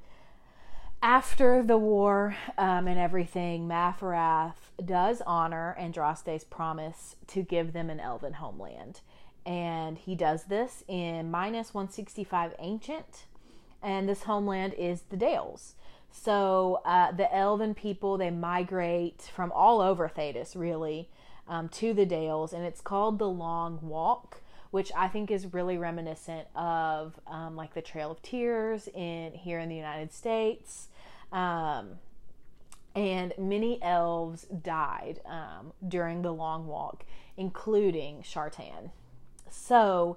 after 1.02 1.62
the 1.62 1.76
war 1.76 2.36
um, 2.56 2.88
and 2.88 2.98
everything, 2.98 3.68
Maferath 3.68 4.72
does 4.84 5.22
honor 5.26 5.76
Andraste's 5.78 6.44
promise 6.44 7.16
to 7.28 7.42
give 7.42 7.72
them 7.72 7.90
an 7.90 8.00
elven 8.00 8.34
homeland. 8.34 9.00
And 9.44 9.98
he 9.98 10.14
does 10.14 10.44
this 10.44 10.82
in 10.88 11.30
minus 11.30 11.74
165 11.74 12.54
ancient 12.58 13.26
and 13.82 14.08
this 14.08 14.24
homeland 14.24 14.74
is 14.74 15.02
the 15.10 15.16
dales 15.16 15.74
so 16.24 16.80
uh, 16.84 17.12
the 17.12 17.32
elven 17.34 17.74
people 17.74 18.16
they 18.16 18.30
migrate 18.30 19.30
from 19.34 19.52
all 19.52 19.80
over 19.80 20.08
Thedas, 20.08 20.56
really 20.56 21.08
um, 21.48 21.68
to 21.68 21.92
the 21.94 22.06
dales 22.06 22.52
and 22.52 22.64
it's 22.64 22.80
called 22.80 23.18
the 23.18 23.28
long 23.28 23.78
walk 23.82 24.40
which 24.70 24.90
i 24.96 25.06
think 25.08 25.30
is 25.30 25.52
really 25.52 25.78
reminiscent 25.78 26.46
of 26.54 27.18
um, 27.26 27.56
like 27.56 27.74
the 27.74 27.82
trail 27.82 28.10
of 28.10 28.20
tears 28.22 28.88
in 28.94 29.32
here 29.32 29.58
in 29.58 29.68
the 29.68 29.76
united 29.76 30.12
states. 30.12 30.88
Um, 31.32 31.98
and 32.94 33.34
many 33.36 33.82
elves 33.82 34.44
died 34.44 35.20
um, 35.26 35.72
during 35.86 36.22
the 36.22 36.32
long 36.32 36.66
walk 36.66 37.04
including 37.36 38.22
shartan 38.22 38.90
so, 39.50 40.16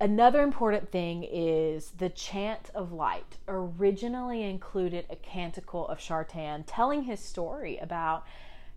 another 0.00 0.42
important 0.42 0.90
thing 0.90 1.24
is 1.24 1.92
the 1.98 2.08
chant 2.08 2.70
of 2.74 2.92
light. 2.92 3.38
Originally 3.48 4.42
included 4.42 5.06
a 5.10 5.16
canticle 5.16 5.86
of 5.88 5.98
Shartan 5.98 6.64
telling 6.66 7.04
his 7.04 7.20
story 7.20 7.78
about 7.78 8.24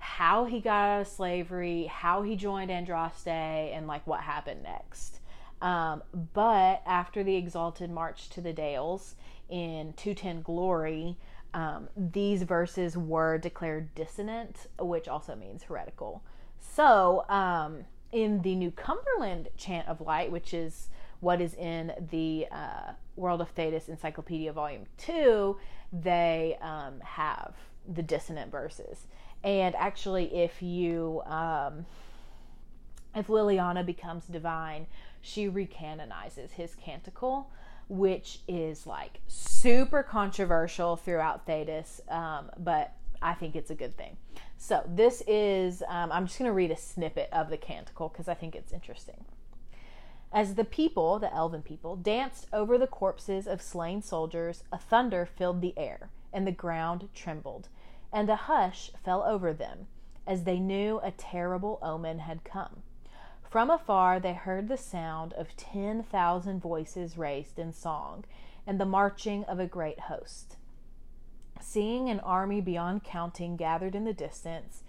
how 0.06 0.46
he 0.46 0.60
got 0.60 0.84
out 0.86 1.02
of 1.02 1.08
slavery, 1.08 1.86
how 1.86 2.22
he 2.22 2.36
joined 2.36 2.70
Andraste, 2.70 3.28
and 3.28 3.88
like 3.88 4.06
what 4.06 4.22
happened 4.22 4.62
next. 4.62 5.20
Um, 5.62 6.04
but 6.34 6.84
after 6.86 7.24
the 7.24 7.36
exalted 7.36 7.90
march 7.90 8.30
to 8.30 8.42
the 8.42 8.54
Dales 8.54 9.16
in 9.50 9.94
210 9.98 10.44
Glory, 10.44 11.18
um, 11.56 11.90
these 11.98 12.44
verses 12.44 12.96
were 12.96 13.40
declared 13.40 13.94
dissonant, 13.96 14.68
which 14.80 15.08
also 15.08 15.36
means 15.36 15.64
heretical. 15.64 16.24
So, 16.60 17.26
um, 17.28 17.86
in 18.12 18.44
the 18.44 18.56
New 18.56 18.72
Cumberland 18.72 19.50
Chant 19.58 19.88
of 19.88 20.02
Light, 20.02 20.32
which 20.32 20.54
is 20.54 20.90
what 21.20 21.42
is 21.42 21.56
in 21.56 21.92
the 22.12 22.46
uh, 22.52 22.92
World 23.16 23.42
of 23.42 23.54
Thedas 23.56 23.90
Encyclopedia 23.90 24.54
Volume 24.54 24.86
2, 24.98 25.58
they 25.92 26.58
um, 26.62 27.00
have 27.02 27.56
the 27.92 28.04
dissonant 28.04 28.52
verses. 28.52 29.08
And 29.46 29.76
actually, 29.76 30.36
if 30.36 30.64
you, 30.64 31.22
um, 31.28 31.86
if 33.16 33.28
Leliana 33.28 33.86
becomes 33.86 34.26
divine, 34.26 34.88
she 35.22 35.48
recanonizes 35.48 36.52
his 36.52 36.74
canticle, 36.74 37.52
which 37.88 38.40
is 38.48 38.88
like 38.88 39.22
super 39.28 40.02
controversial 40.02 40.98
throughout 40.98 41.46
Thedas, 41.46 42.02
um, 42.12 42.50
but 42.58 42.94
I 43.22 43.36
think 43.36 43.56
it's 43.56 43.70
a 43.70 43.76
good 43.76 43.96
thing. 43.96 44.18
So 44.58 44.82
this 44.88 45.22
is, 45.28 45.84
um, 45.88 46.12
I'm 46.12 46.26
just 46.26 46.40
going 46.40 46.50
to 46.50 46.54
read 46.54 46.72
a 46.72 46.78
snippet 46.78 47.30
of 47.32 47.52
the 47.52 47.58
canticle 47.58 48.10
because 48.10 48.28
I 48.28 48.34
think 48.34 48.56
it's 48.56 48.74
interesting. 48.74 49.26
As 50.34 50.56
the 50.56 50.66
people, 50.66 51.20
the 51.20 51.34
elven 51.34 51.62
people, 51.62 51.96
danced 51.96 52.48
over 52.52 52.80
the 52.80 52.88
corpses 52.88 53.46
of 53.46 53.62
slain 53.62 54.02
soldiers, 54.02 54.64
a 54.72 54.78
thunder 54.80 55.26
filled 55.26 55.62
the 55.62 55.78
air, 55.78 56.10
and 56.34 56.48
the 56.48 56.52
ground 56.52 57.10
trembled, 57.14 57.70
and 58.16 58.30
a 58.30 58.36
hush 58.38 58.92
fell 59.04 59.24
over 59.24 59.52
them, 59.52 59.88
as 60.26 60.46
they 60.46 60.58
knew 60.58 61.02
a 61.04 61.12
terrible 61.12 61.78
omen 61.82 62.20
had 62.20 62.46
come. 62.46 62.82
From 63.50 63.70
afar 63.70 64.22
they 64.22 64.34
heard 64.34 64.70
the 64.70 64.78
sound 64.78 65.34
of 65.34 65.58
ten 65.58 66.02
thousand 66.02 66.62
voices 66.62 67.18
raised 67.18 67.60
in 67.60 67.74
song, 67.74 68.24
and 68.66 68.80
the 68.80 68.86
marching 68.86 69.44
of 69.44 69.60
a 69.60 69.68
great 69.68 70.00
host. 70.00 70.56
Seeing 71.60 72.10
an 72.10 72.22
army 72.22 72.62
beyond 72.62 73.04
counting 73.04 73.58
gathered 73.58 73.96
in 73.96 74.06
the 74.06 74.14
distance, 74.14 74.84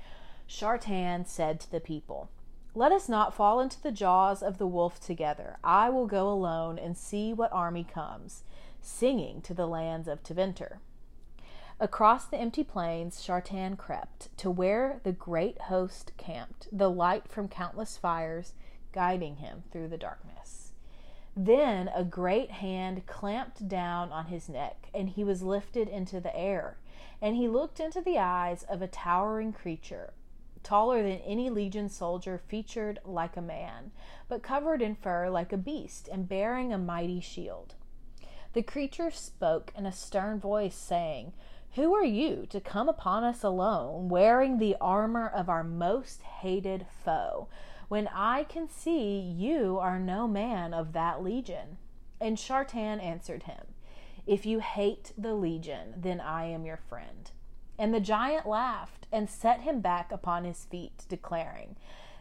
Shartan 0.49 1.27
said 1.27 1.59
to 1.61 1.71
the 1.71 1.81
people, 1.81 2.29
Let 2.77 2.93
us 2.93 3.09
not 3.09 3.35
fall 3.35 3.59
into 3.59 3.83
the 3.83 3.91
jaws 3.91 4.41
of 4.41 4.59
the 4.59 4.69
wolf 4.69 5.01
together. 5.01 5.59
I 5.65 5.91
will 5.91 6.07
go 6.07 6.29
alone 6.29 6.79
and 6.79 6.97
see 6.97 7.33
what 7.33 7.53
army 7.53 7.83
comes, 7.83 8.45
singing 8.81 9.43
to 9.43 9.53
the 9.53 9.67
lands 9.67 10.07
of 10.07 10.23
Tevinter. 10.23 10.79
Across 11.79 12.27
the 12.27 12.39
empty 12.39 12.65
plains, 12.65 13.21
Shartan 13.21 13.77
crept 13.77 14.35
to 14.39 14.51
where 14.51 15.01
the 15.03 15.13
great 15.13 15.61
host 15.63 16.13
camped, 16.17 16.69
the 16.73 16.89
light 16.89 17.29
from 17.29 17.49
countless 17.49 17.99
fires 17.99 18.55
guiding 18.93 19.37
him 19.37 19.65
through 19.71 19.89
the 19.89 19.99
darkness. 19.99 20.73
Then 21.37 21.89
a 21.95 22.03
great 22.03 22.51
hand 22.51 23.05
clamped 23.07 23.69
down 23.69 24.11
on 24.11 24.27
his 24.27 24.49
neck, 24.49 24.89
and 24.95 25.11
he 25.11 25.23
was 25.23 25.43
lifted 25.43 25.87
into 25.87 26.19
the 26.19 26.35
air. 26.35 26.79
And 27.21 27.37
he 27.37 27.47
looked 27.47 27.79
into 27.79 28.01
the 28.01 28.19
eyes 28.19 28.63
of 28.63 28.81
a 28.81 28.89
towering 28.89 29.53
creature, 29.53 30.15
taller 30.63 31.03
than 31.03 31.19
any 31.19 31.51
legion 31.51 31.91
soldier, 31.91 32.41
featured 32.49 33.01
like 33.05 33.37
a 33.37 33.43
man, 33.43 33.93
but 34.29 34.43
covered 34.43 34.81
in 34.81 34.95
fur 34.95 35.29
like 35.29 35.53
a 35.53 35.59
beast, 35.59 36.09
and 36.11 36.27
bearing 36.27 36.73
a 36.73 36.79
mighty 36.79 37.21
shield. 37.21 37.75
The 38.55 38.63
creature 38.63 39.11
spoke 39.11 39.73
in 39.77 39.85
a 39.85 39.93
stern 39.93 40.41
voice, 40.41 40.75
saying, 40.75 41.35
Who 41.77 41.95
are 41.95 42.05
you 42.05 42.47
to 42.51 42.61
come 42.61 42.89
upon 42.89 43.25
us 43.25 43.43
alone, 43.43 44.09
wearing 44.09 44.59
the 44.59 44.77
armor 44.81 45.29
of 45.29 45.49
our 45.49 45.65
most 45.65 46.23
hated 46.23 46.87
foe? 47.05 47.49
when 47.89 48.09
I 48.09 48.45
can 48.45 48.69
see 48.69 49.19
you 49.19 49.79
are 49.79 49.99
no 49.99 50.27
man 50.27 50.75
of 50.75 50.93
that 50.93 51.23
legion. 51.23 51.79
And 52.21 52.37
Shartan 52.37 53.03
answered 53.03 53.45
him, 53.45 53.67
If 54.27 54.45
you 54.45 54.61
hate 54.61 55.13
the 55.17 55.35
legion, 55.35 55.95
then 55.97 56.21
I 56.21 56.47
am 56.47 56.65
your 56.65 56.79
friend. 56.79 57.31
And 57.79 57.95
the 57.95 58.01
giant 58.01 58.47
laughed 58.47 59.07
and 59.13 59.29
set 59.29 59.61
him 59.61 59.81
back 59.81 60.11
upon 60.11 60.45
his 60.45 60.65
feet, 60.65 61.05
declaring, 61.09 61.77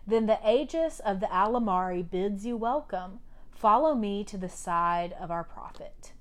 Then 0.06 0.26
the 0.26 0.40
Aegis 0.48 1.00
of 1.00 1.20
the 1.20 1.28
Alamarri 1.28 2.08
bids 2.08 2.46
you 2.46 2.58
welcome. 2.58 3.20
Follow 3.52 3.96
me 3.96 4.24
to 4.26 4.38
the 4.38 4.50
side 4.50 5.16
of 5.20 5.32
our 5.32 5.44
prophet. 5.44 6.12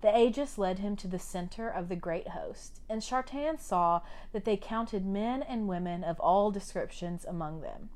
The 0.00 0.16
Aegis 0.16 0.56
led 0.56 0.78
him 0.78 0.96
to 0.96 1.08
the 1.08 1.18
center 1.18 1.68
of 1.68 1.88
the 1.88 1.96
great 1.96 2.28
host, 2.28 2.80
and 2.88 3.02
Shartan 3.02 3.58
saw 3.58 4.00
that 4.32 4.44
they 4.44 4.56
counted 4.56 5.04
men 5.04 5.42
and 5.42 5.68
women 5.68 6.04
of 6.04 6.18
all 6.20 6.50
descriptions 6.50 7.24
among 7.24 7.60
them. 7.60 7.90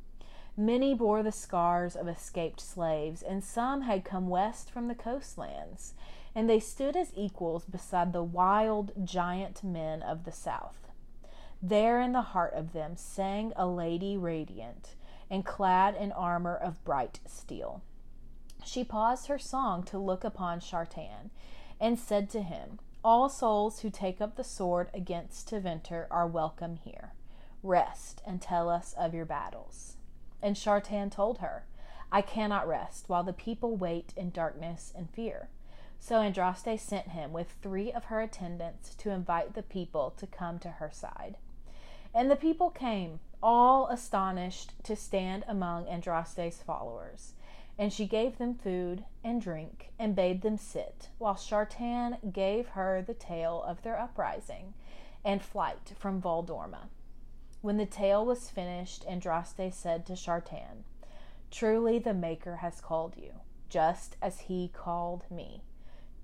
Many 0.56 0.94
bore 0.94 1.22
the 1.22 1.32
scars 1.32 1.96
of 1.96 2.06
escaped 2.06 2.60
slaves, 2.60 3.22
and 3.22 3.42
some 3.42 3.82
had 3.82 4.04
come 4.04 4.28
west 4.28 4.70
from 4.70 4.88
the 4.88 4.94
coastlands, 4.94 5.94
and 6.34 6.48
they 6.48 6.60
stood 6.60 6.94
as 6.94 7.12
equals 7.16 7.64
beside 7.64 8.12
the 8.12 8.22
wild 8.22 8.92
giant 9.02 9.64
men 9.64 10.02
of 10.02 10.24
the 10.24 10.32
south. 10.32 10.88
There 11.62 12.00
in 12.00 12.12
the 12.12 12.20
heart 12.20 12.52
of 12.52 12.74
them 12.74 12.96
sang 12.96 13.54
a 13.56 13.66
lady 13.66 14.18
radiant 14.18 14.94
and 15.30 15.46
clad 15.46 15.96
in 15.96 16.12
armor 16.12 16.54
of 16.54 16.84
bright 16.84 17.20
steel. 17.26 17.80
She 18.62 18.84
paused 18.84 19.28
her 19.28 19.38
song 19.38 19.82
to 19.84 19.98
look 19.98 20.22
upon 20.22 20.60
Shartan 20.60 21.30
and 21.80 21.98
said 21.98 22.30
to 22.30 22.42
him, 22.42 22.78
All 23.04 23.28
souls 23.28 23.80
who 23.80 23.90
take 23.90 24.20
up 24.20 24.36
the 24.36 24.44
sword 24.44 24.90
against 24.94 25.48
Tevinter 25.48 26.06
are 26.10 26.26
welcome 26.26 26.76
here. 26.76 27.12
Rest 27.62 28.22
and 28.26 28.40
tell 28.40 28.68
us 28.68 28.94
of 28.98 29.14
your 29.14 29.24
battles. 29.24 29.96
And 30.42 30.56
Shartan 30.56 31.10
told 31.10 31.38
her, 31.38 31.64
I 32.12 32.22
cannot 32.22 32.68
rest 32.68 33.08
while 33.08 33.24
the 33.24 33.32
people 33.32 33.76
wait 33.76 34.12
in 34.16 34.30
darkness 34.30 34.92
and 34.96 35.10
fear. 35.10 35.48
So 35.98 36.16
Andraste 36.16 36.78
sent 36.78 37.08
him 37.08 37.32
with 37.32 37.56
three 37.62 37.92
of 37.92 38.04
her 38.04 38.20
attendants 38.20 38.94
to 38.96 39.10
invite 39.10 39.54
the 39.54 39.62
people 39.62 40.12
to 40.18 40.26
come 40.26 40.58
to 40.60 40.72
her 40.72 40.90
side. 40.92 41.36
And 42.14 42.30
the 42.30 42.36
people 42.36 42.70
came, 42.70 43.20
all 43.42 43.88
astonished 43.88 44.72
to 44.84 44.96
stand 44.96 45.44
among 45.48 45.86
Andraste's 45.86 46.62
followers. 46.62 47.33
And 47.78 47.92
she 47.92 48.06
gave 48.06 48.38
them 48.38 48.54
food 48.54 49.04
and 49.24 49.40
drink 49.40 49.90
and 49.98 50.14
bade 50.14 50.42
them 50.42 50.56
sit, 50.56 51.08
while 51.18 51.34
Shartan 51.34 52.32
gave 52.32 52.68
her 52.68 53.02
the 53.02 53.14
tale 53.14 53.62
of 53.62 53.82
their 53.82 53.98
uprising 53.98 54.74
and 55.24 55.42
flight 55.42 55.92
from 55.98 56.20
Valdorma. 56.20 56.88
When 57.62 57.78
the 57.78 57.86
tale 57.86 58.24
was 58.24 58.50
finished, 58.50 59.06
Andraste 59.06 59.72
said 59.72 60.04
to 60.06 60.12
Shartan, 60.12 60.84
Truly 61.50 61.98
the 61.98 62.12
Maker 62.14 62.56
has 62.56 62.80
called 62.80 63.16
you, 63.16 63.32
just 63.68 64.16
as 64.20 64.40
he 64.40 64.68
called 64.68 65.24
me, 65.30 65.62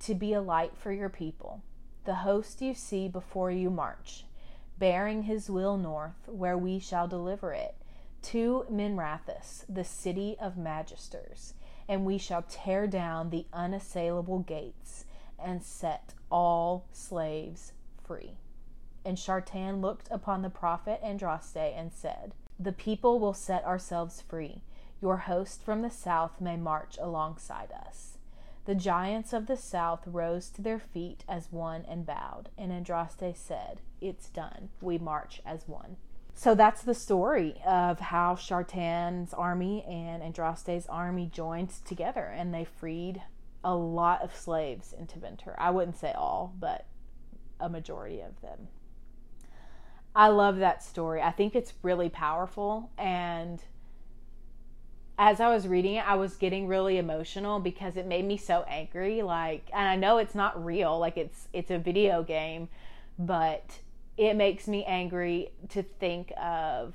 to 0.01 0.15
be 0.15 0.33
a 0.33 0.43
light 0.43 0.77
for 0.77 0.93
your 0.93 1.09
people. 1.09 1.63
The 2.05 2.17
host 2.17 2.61
you 2.61 2.75
see 2.75 3.09
before 3.09 3.51
you 3.51 3.71
march, 3.71 4.25
bearing 4.79 5.23
his 5.23 5.49
will 5.49 5.77
north, 5.77 6.29
where 6.29 6.59
we 6.59 6.79
shall 6.79 7.09
deliver 7.09 7.53
it, 7.53 7.75
to 8.23 8.65
Minrathous, 8.71 9.65
the 9.69 9.85
city 9.85 10.37
of 10.41 10.57
magisters, 10.57 11.55
and 11.89 12.05
we 12.05 12.19
shall 12.19 12.43
tear 12.43 12.87
down 12.87 13.31
the 13.31 13.47
unassailable 13.53 14.41
gates 14.41 15.05
and 15.39 15.63
set 15.63 16.15
all 16.31 16.87
slaves 16.93 17.73
free. 18.05 18.37
And 19.05 19.17
Shartan 19.17 19.81
looked 19.81 20.09
upon 20.11 20.43
the 20.43 20.51
prophet 20.51 21.01
Andraste 21.03 21.57
and 21.57 21.93
said, 21.93 22.35
The 22.59 22.73
people 22.73 23.19
will 23.19 23.35
set 23.35 23.65
ourselves 23.65 24.21
free. 24.21 24.63
Your 25.01 25.19
host 25.19 25.63
from 25.63 25.83
the 25.83 25.91
south 25.91 26.41
may 26.41 26.57
march 26.57 26.99
alongside 27.01 27.73
us. 27.73 28.19
The 28.67 28.75
giants 28.75 29.33
of 29.33 29.47
the 29.47 29.57
south 29.57 30.07
rose 30.07 30.51
to 30.51 30.63
their 30.63 30.79
feet 30.79 31.25
as 31.27 31.51
one 31.51 31.85
and 31.89 32.05
bowed. 32.05 32.51
And 32.59 32.71
Andraste 32.71 33.37
said, 33.37 33.81
It's 34.01 34.29
done. 34.29 34.69
We 34.83 34.99
march 34.99 35.41
as 35.47 35.67
one. 35.67 35.97
So 36.35 36.55
that's 36.55 36.83
the 36.83 36.95
story 36.95 37.61
of 37.67 38.01
how 38.01 38.35
Shartan's 38.35 39.35
army 39.35 39.85
and 39.87 40.23
Andraste's 40.23 40.87
army 40.87 41.29
joined 41.31 41.71
together 41.85 42.25
and 42.25 42.55
they 42.55 42.65
freed 42.65 43.23
a 43.63 43.75
lot 43.75 44.23
of 44.23 44.35
slaves 44.35 44.95
in 44.99 45.07
Tevinter. 45.07 45.55
I 45.59 45.71
wouldn't 45.71 45.99
say 45.99 46.13
all, 46.13 46.55
but 46.59 46.87
a 47.61 47.69
majority 47.69 48.21
of 48.21 48.41
them. 48.41 48.69
I 50.15 50.29
love 50.29 50.59
that 50.59 50.83
story. 50.83 51.23
I 51.23 51.31
think 51.31 51.55
it's 51.55 51.75
really 51.83 52.09
powerful. 52.09 52.91
And 52.99 53.63
as 55.19 55.39
I 55.41 55.49
was 55.53 55.69
reading 55.69 55.97
it, 55.97 56.09
I 56.09 56.15
was 56.15 56.37
getting 56.37 56.67
really 56.67 56.97
emotional 56.97 57.61
because 57.61 57.97
it 57.97 58.07
made 58.07 58.25
me 58.25 58.37
so 58.39 58.65
angry. 58.67 59.23
Like, 59.23 59.69
and 59.73 59.87
I 59.87 59.97
know 59.97 60.17
it's 60.17 60.35
not 60.35 60.65
real, 60.65 60.99
like 60.99 61.17
it's 61.17 61.49
it's 61.53 61.71
a 61.71 61.79
video 61.79 62.23
game, 62.23 62.69
but 63.19 63.81
it 64.21 64.37
makes 64.37 64.69
me 64.69 64.85
angry 64.85 65.51
to 65.71 65.83
think 65.83 66.31
of 66.39 66.95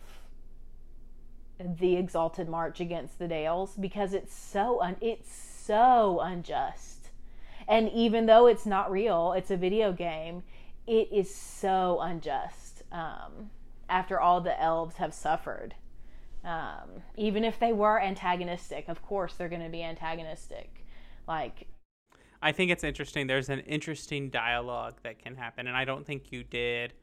the 1.57 1.95
exalted 1.95 2.47
march 2.47 2.80
against 2.80 3.17
the 3.17 3.28
Dales 3.28 3.73
because 3.80 4.13
it's 4.13 4.36
so 4.36 4.80
un- 4.80 4.97
it's 5.01 5.34
so 5.34 6.19
unjust. 6.21 7.09
And 7.67 7.89
even 7.89 8.28
though 8.28 8.45
it's 8.45 8.67
not 8.67 8.91
real, 8.91 9.34
it's 9.34 9.49
a 9.49 9.57
video 9.57 9.91
game, 9.91 10.43
it 10.86 11.11
is 11.11 11.34
so 11.34 11.97
unjust 11.99 12.84
um, 12.91 13.49
after 13.89 14.19
all 14.19 14.39
the 14.39 14.61
elves 14.61 14.97
have 14.97 15.11
suffered. 15.11 15.73
Um, 16.43 17.01
even 17.17 17.43
if 17.43 17.57
they 17.57 17.73
were 17.73 17.99
antagonistic, 17.99 18.88
of 18.88 19.01
course 19.01 19.34
they're 19.34 19.49
going 19.49 19.63
to 19.63 19.69
be 19.69 19.82
antagonistic. 19.82 20.86
Like, 21.28 21.65
I 22.43 22.51
think 22.51 22.69
it's 22.69 22.84
interesting. 22.84 23.26
There's 23.26 23.49
an 23.49 23.61
interesting 23.61 24.30
dialogue 24.30 24.99
that 25.01 25.17
can 25.17 25.36
happen, 25.36 25.65
and 25.65 25.76
I 25.76 25.86
don't 25.86 26.05
think 26.05 26.32
you 26.32 26.43
did. 26.43 26.93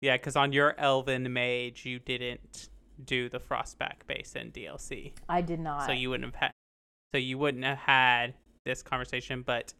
Yeah, 0.00 0.16
because 0.16 0.36
on 0.36 0.52
your 0.52 0.74
Elven 0.78 1.32
Mage, 1.32 1.84
you 1.86 1.98
didn't 1.98 2.68
do 3.04 3.28
the 3.28 3.38
Frostback 3.38 4.06
Basin 4.06 4.50
DLC. 4.50 5.12
I 5.28 5.40
did 5.40 5.60
not. 5.60 5.86
So 5.86 5.92
you 5.92 6.10
wouldn't 6.10 6.32
have 6.32 6.40
had. 6.40 6.52
So 7.14 7.18
you 7.18 7.38
wouldn't 7.38 7.64
have 7.64 7.78
had 7.78 8.34
this 8.64 8.82
conversation, 8.82 9.42
but 9.42 9.72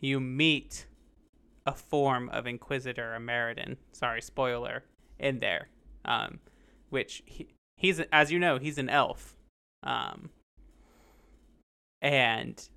you 0.00 0.20
meet 0.20 0.86
a 1.66 1.72
form 1.72 2.28
of 2.30 2.46
Inquisitor 2.46 3.14
Ameridan. 3.18 3.76
Sorry, 3.92 4.22
spoiler 4.22 4.84
in 5.18 5.40
there. 5.40 5.68
Um, 6.04 6.40
which 6.90 7.22
he, 7.26 7.48
he's 7.76 8.00
as 8.12 8.32
you 8.32 8.38
know 8.38 8.58
he's 8.58 8.78
an 8.78 8.88
elf, 8.88 9.36
um, 9.82 10.30
and 12.00 12.68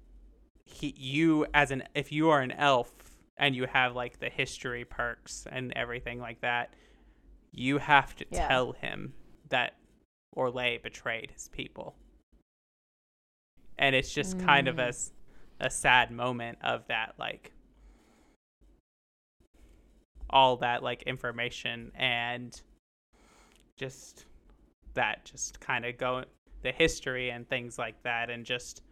he 0.65 0.93
you 0.97 1.45
as 1.53 1.71
an 1.71 1.83
if 1.95 2.11
you 2.11 2.29
are 2.29 2.41
an 2.41 2.51
elf 2.51 2.91
and 3.38 3.55
you 3.55 3.65
have 3.65 3.95
like 3.95 4.19
the 4.19 4.29
history 4.29 4.86
perks 4.86 5.47
and 5.51 5.73
everything 5.75 6.19
like 6.19 6.41
that, 6.41 6.73
you 7.51 7.77
have 7.79 8.15
to 8.15 8.25
Yeah. 8.29 8.47
tell 8.47 8.71
him 8.73 9.13
that 9.49 9.75
Orlais 10.36 10.82
betrayed 10.82 11.32
his 11.32 11.49
people. 11.49 11.95
And 13.77 13.95
it's 13.95 14.13
just 14.13 14.39
kind 14.39 14.67
of 14.67 14.75
mm. 14.75 15.11
a, 15.59 15.65
a 15.65 15.69
sad 15.69 16.11
moment 16.11 16.59
of 16.63 16.88
that, 16.88 17.15
like, 17.17 17.51
all 20.29 20.57
that, 20.57 20.84
like, 20.84 21.03
information 21.03 21.91
and 21.95 22.61
just 23.75 24.25
that, 24.93 25.25
just 25.25 25.59
kind 25.59 25.86
of 25.86 25.97
go, 25.97 26.23
the 26.61 26.71
history 26.71 27.32
and 27.32 27.49
things 27.49 27.79
like 27.79 28.01
that, 28.03 28.29
and 28.29 28.45
just. 28.45 28.84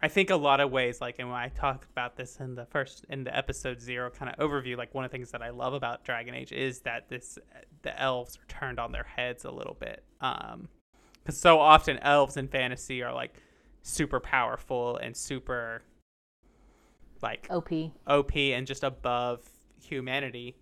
I 0.00 0.08
think 0.08 0.30
a 0.30 0.36
lot 0.36 0.60
of 0.60 0.70
ways, 0.70 1.00
like, 1.00 1.16
and 1.18 1.28
when 1.28 1.40
I 1.40 1.48
talked 1.48 1.84
about 1.90 2.16
this 2.16 2.38
in 2.38 2.54
the 2.54 2.66
first, 2.66 3.04
in 3.08 3.24
the 3.24 3.36
episode 3.36 3.80
zero 3.80 4.10
kind 4.10 4.32
of 4.32 4.38
overview, 4.38 4.76
like, 4.76 4.94
one 4.94 5.04
of 5.04 5.10
the 5.10 5.16
things 5.16 5.32
that 5.32 5.42
I 5.42 5.50
love 5.50 5.74
about 5.74 6.04
Dragon 6.04 6.34
Age 6.34 6.52
is 6.52 6.80
that 6.80 7.08
this, 7.08 7.36
the 7.82 8.00
elves 8.00 8.36
are 8.36 8.46
turned 8.46 8.78
on 8.78 8.92
their 8.92 9.02
heads 9.04 9.44
a 9.44 9.50
little 9.50 9.76
bit. 9.78 10.04
Um, 10.20 10.68
because 11.28 11.40
so 11.40 11.60
often 11.60 11.98
elves 11.98 12.38
in 12.38 12.48
fantasy 12.48 13.02
are 13.02 13.12
like 13.12 13.34
super 13.82 14.18
powerful 14.18 14.96
and 14.96 15.14
super, 15.14 15.82
like, 17.20 17.46
OP. 17.50 17.70
OP 18.06 18.34
and 18.34 18.66
just 18.66 18.82
above 18.82 19.46
humanity. 19.82 20.56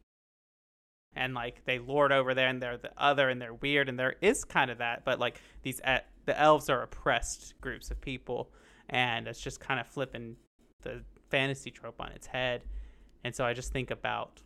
And 1.14 1.34
like 1.34 1.64
they 1.66 1.78
lord 1.78 2.10
over 2.10 2.34
there 2.34 2.48
and 2.48 2.60
they're 2.60 2.76
the 2.76 2.90
other 2.98 3.28
and 3.28 3.40
they're 3.40 3.54
weird 3.54 3.88
and 3.88 3.96
there 3.96 4.16
is 4.20 4.44
kind 4.44 4.70
of 4.70 4.78
that, 4.78 5.04
but 5.04 5.20
like 5.20 5.40
these 5.62 5.80
the 6.24 6.40
elves 6.40 6.68
are 6.68 6.82
oppressed 6.82 7.54
groups 7.60 7.90
of 7.90 8.00
people 8.00 8.50
and 8.88 9.26
it's 9.28 9.40
just 9.40 9.60
kind 9.60 9.80
of 9.80 9.86
flipping 9.86 10.36
the 10.82 11.02
fantasy 11.30 11.70
trope 11.70 12.00
on 12.00 12.12
its 12.12 12.26
head. 12.26 12.62
And 13.24 13.34
so 13.34 13.44
I 13.44 13.52
just 13.52 13.72
think 13.72 13.90
about 13.90 14.42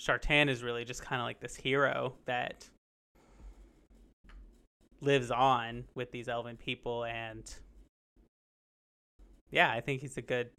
Shartan 0.00 0.48
is 0.48 0.62
really 0.62 0.84
just 0.84 1.02
kind 1.02 1.20
of 1.20 1.26
like 1.26 1.40
this 1.40 1.56
hero 1.56 2.14
that 2.26 2.68
lives 5.00 5.30
on 5.30 5.84
with 5.94 6.10
these 6.10 6.28
elven 6.28 6.56
people 6.56 7.04
and 7.04 7.54
yeah, 9.50 9.70
I 9.70 9.80
think 9.80 10.00
he's 10.00 10.16
a 10.16 10.22
good 10.22 10.50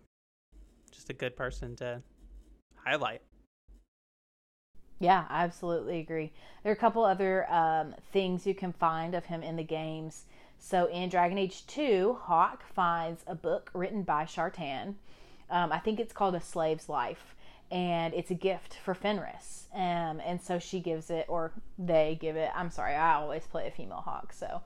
just 0.91 1.09
a 1.09 1.13
good 1.13 1.35
person 1.35 1.75
to 1.77 2.01
highlight. 2.75 3.21
Yeah, 4.99 5.25
I 5.29 5.43
absolutely 5.43 5.99
agree. 5.99 6.31
There 6.63 6.71
are 6.71 6.75
a 6.75 6.79
couple 6.79 7.05
other 7.05 7.51
um, 7.51 7.93
things 8.11 8.47
you 8.47 8.55
can 8.55 8.73
find 8.73 9.13
of 9.13 9.25
him 9.25 9.43
in 9.43 9.55
the 9.55 9.63
games. 9.63 10.25
So 10.59 10.87
in 10.87 11.09
Dragon 11.09 11.37
Age 11.37 11.65
2, 11.67 12.17
Hawke 12.21 12.63
finds 12.73 13.23
a 13.27 13.35
book 13.35 13.69
written 13.73 14.03
by 14.03 14.25
Shartan. 14.25 14.95
Um, 15.49 15.71
I 15.71 15.79
think 15.79 15.99
it's 15.99 16.13
called 16.13 16.35
A 16.35 16.41
Slave's 16.41 16.89
Life, 16.89 17.35
and 17.71 18.13
it's 18.13 18.31
a 18.31 18.35
gift 18.35 18.75
for 18.75 18.93
Fenris. 18.93 19.67
Um, 19.73 20.21
and 20.25 20.41
so 20.41 20.59
she 20.59 20.79
gives 20.79 21.09
it, 21.09 21.25
or 21.29 21.51
they 21.77 22.17
give 22.19 22.35
it. 22.35 22.51
I'm 22.55 22.69
sorry, 22.69 22.95
I 22.95 23.15
always 23.15 23.43
play 23.45 23.67
a 23.67 23.71
female 23.71 24.01
Hawke. 24.01 24.33
So, 24.33 24.61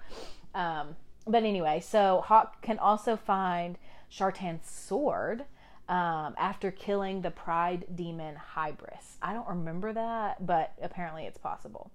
um, 0.56 0.96
but 1.28 1.44
anyway, 1.44 1.82
so 1.82 2.24
Hawke 2.26 2.62
can 2.62 2.80
also 2.80 3.16
find 3.16 3.78
Shartan's 4.12 4.70
sword 4.70 5.46
um, 5.88 6.36
after 6.38 6.72
killing 6.72 7.22
the 7.22 7.32
pride 7.32 7.86
demon 7.96 8.36
Hybris. 8.56 9.18
I 9.22 9.34
don't 9.34 9.48
remember 9.48 9.94
that, 9.94 10.46
but 10.46 10.74
apparently 10.82 11.26
it's 11.26 11.38
possible. 11.38 11.92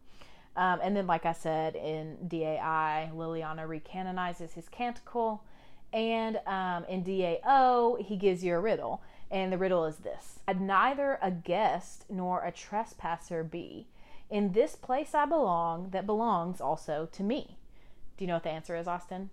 Um, 0.57 0.81
and 0.83 0.97
then, 0.97 1.07
like 1.07 1.27
I 1.27 1.33
said, 1.33 1.77
in 1.77 2.17
DAI, 2.29 3.11
Leliana 3.15 3.67
recanonizes 3.67 4.55
his 4.55 4.69
canticle. 4.69 5.45
And 5.93 6.41
um, 6.47 6.85
in 6.87 7.05
DAO, 7.05 8.03
he 8.03 8.17
gives 8.17 8.43
you 8.43 8.55
a 8.55 8.61
riddle. 8.61 9.03
And 9.31 9.53
the 9.53 9.59
riddle 9.59 9.85
is 9.85 9.99
this 9.99 10.41
I'd 10.49 10.61
neither 10.61 11.19
a 11.21 11.31
guest 11.31 12.05
nor 12.09 12.45
a 12.45 12.53
trespasser 12.53 13.45
be. 13.45 13.89
In 14.31 14.53
this 14.53 14.75
place 14.75 15.15
I 15.15 15.25
belong, 15.27 15.91
that 15.91 16.07
belongs 16.07 16.61
also 16.61 17.09
to 17.13 17.23
me. 17.23 17.59
Do 18.17 18.25
you 18.25 18.29
know 18.29 18.35
what 18.35 18.45
the 18.45 18.51
answer 18.51 18.77
is, 18.77 18.89
Austin? 18.89 19.31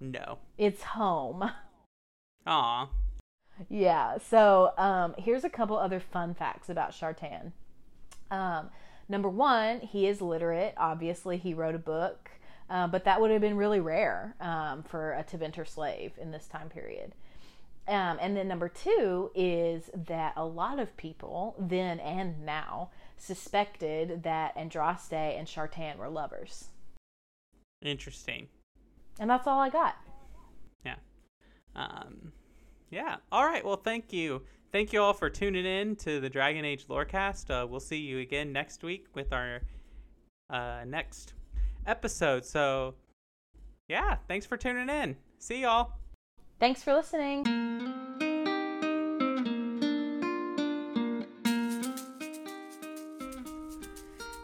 No. 0.00 0.38
It's 0.58 0.82
home. 0.82 1.50
Aw. 2.46 2.88
Yeah. 3.68 4.18
So 4.18 4.72
um, 4.76 5.14
here's 5.16 5.44
a 5.44 5.50
couple 5.50 5.78
other 5.78 6.00
fun 6.00 6.34
facts 6.34 6.68
about 6.68 6.90
Shartan. 6.90 7.52
Um, 8.32 8.70
number 9.08 9.28
one, 9.28 9.80
he 9.80 10.06
is 10.08 10.20
literate. 10.20 10.74
Obviously, 10.76 11.36
he 11.36 11.54
wrote 11.54 11.74
a 11.74 11.78
book, 11.78 12.30
uh, 12.68 12.88
but 12.88 13.04
that 13.04 13.20
would 13.20 13.30
have 13.30 13.40
been 13.40 13.56
really 13.56 13.80
rare 13.80 14.34
um, 14.40 14.82
for 14.82 15.12
a 15.12 15.22
Tevinter 15.22 15.68
slave 15.68 16.12
in 16.20 16.32
this 16.32 16.46
time 16.46 16.68
period. 16.68 17.14
Um, 17.86 18.18
and 18.20 18.36
then 18.36 18.48
number 18.48 18.68
two 18.68 19.30
is 19.34 19.90
that 20.06 20.34
a 20.36 20.44
lot 20.44 20.78
of 20.78 20.96
people 20.96 21.56
then 21.58 21.98
and 22.00 22.46
now 22.46 22.90
suspected 23.18 24.22
that 24.22 24.56
Andraste 24.56 25.12
and 25.12 25.46
Shartan 25.46 25.96
were 25.96 26.08
lovers. 26.08 26.68
Interesting. 27.82 28.48
And 29.18 29.28
that's 29.28 29.46
all 29.48 29.58
I 29.58 29.68
got. 29.68 29.96
Yeah. 30.86 30.94
Um 31.74 32.32
yeah. 32.90 33.16
All 33.32 33.44
right. 33.44 33.64
Well, 33.64 33.76
thank 33.76 34.12
you. 34.12 34.42
Thank 34.72 34.94
you 34.94 35.02
all 35.02 35.12
for 35.12 35.28
tuning 35.28 35.66
in 35.66 35.96
to 35.96 36.18
the 36.18 36.30
Dragon 36.30 36.64
Age 36.64 36.88
Lorecast. 36.88 37.50
Uh, 37.50 37.66
we'll 37.66 37.78
see 37.78 37.98
you 37.98 38.20
again 38.20 38.52
next 38.52 38.82
week 38.82 39.06
with 39.14 39.30
our 39.30 39.60
uh, 40.48 40.84
next 40.86 41.34
episode. 41.86 42.46
So, 42.46 42.94
yeah, 43.88 44.16
thanks 44.28 44.46
for 44.46 44.56
tuning 44.56 44.88
in. 44.88 45.14
See 45.38 45.60
y'all. 45.60 45.92
Thanks 46.58 46.82
for 46.82 46.94
listening. 46.94 47.44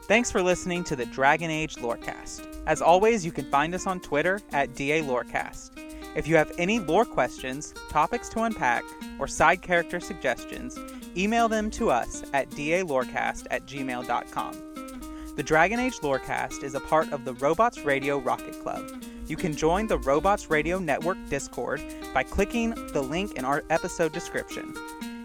Thanks 0.09 0.31
for 0.31 0.43
listening 0.43 0.85
to 0.85 0.97
the 0.97 1.07
Dragon 1.07 1.51
Age 1.51 1.77
Lorecast. 1.77 2.47
As 2.67 2.83
always, 2.83 3.25
you 3.25 3.33
can 3.33 3.51
find 3.51 3.75
us 3.75 3.87
on 3.87 3.99
Twitter 3.99 4.41
at 4.53 4.75
DA 4.75 5.01
Lorecast. 5.01 5.78
If 6.19 6.27
you 6.27 6.35
have 6.35 6.51
any 6.59 6.81
lore 6.81 7.05
questions, 7.05 7.73
topics 7.91 8.29
to 8.31 8.43
unpack, 8.43 8.83
or 9.21 9.29
side 9.29 9.63
character 9.63 10.01
suggestions, 10.01 10.77
email 11.17 11.49
them 11.49 11.71
to 11.71 11.91
us 11.91 12.25
at 12.33 12.51
dalorecast 12.51 13.47
at 13.53 13.67
gmail.com. 13.67 15.35
The 15.37 15.43
Dragon 15.45 15.79
Age 15.79 16.01
Lorecast 16.01 16.65
is 16.65 16.75
a 16.75 16.81
part 16.81 17.13
of 17.13 17.25
the 17.25 17.35
Robots 17.35 17.85
Radio 17.85 18.19
Rocket 18.19 18.61
Club. 18.65 19.01
You 19.29 19.37
can 19.37 19.55
join 19.55 19.87
the 19.87 19.99
Robots 19.99 20.51
Radio 20.51 20.81
Network 20.81 21.19
Discord 21.31 21.81
by 22.13 22.25
clicking 22.25 22.71
the 22.93 23.01
link 23.01 23.37
in 23.37 23.45
our 23.45 23.63
episode 23.71 24.13
description. 24.13 24.75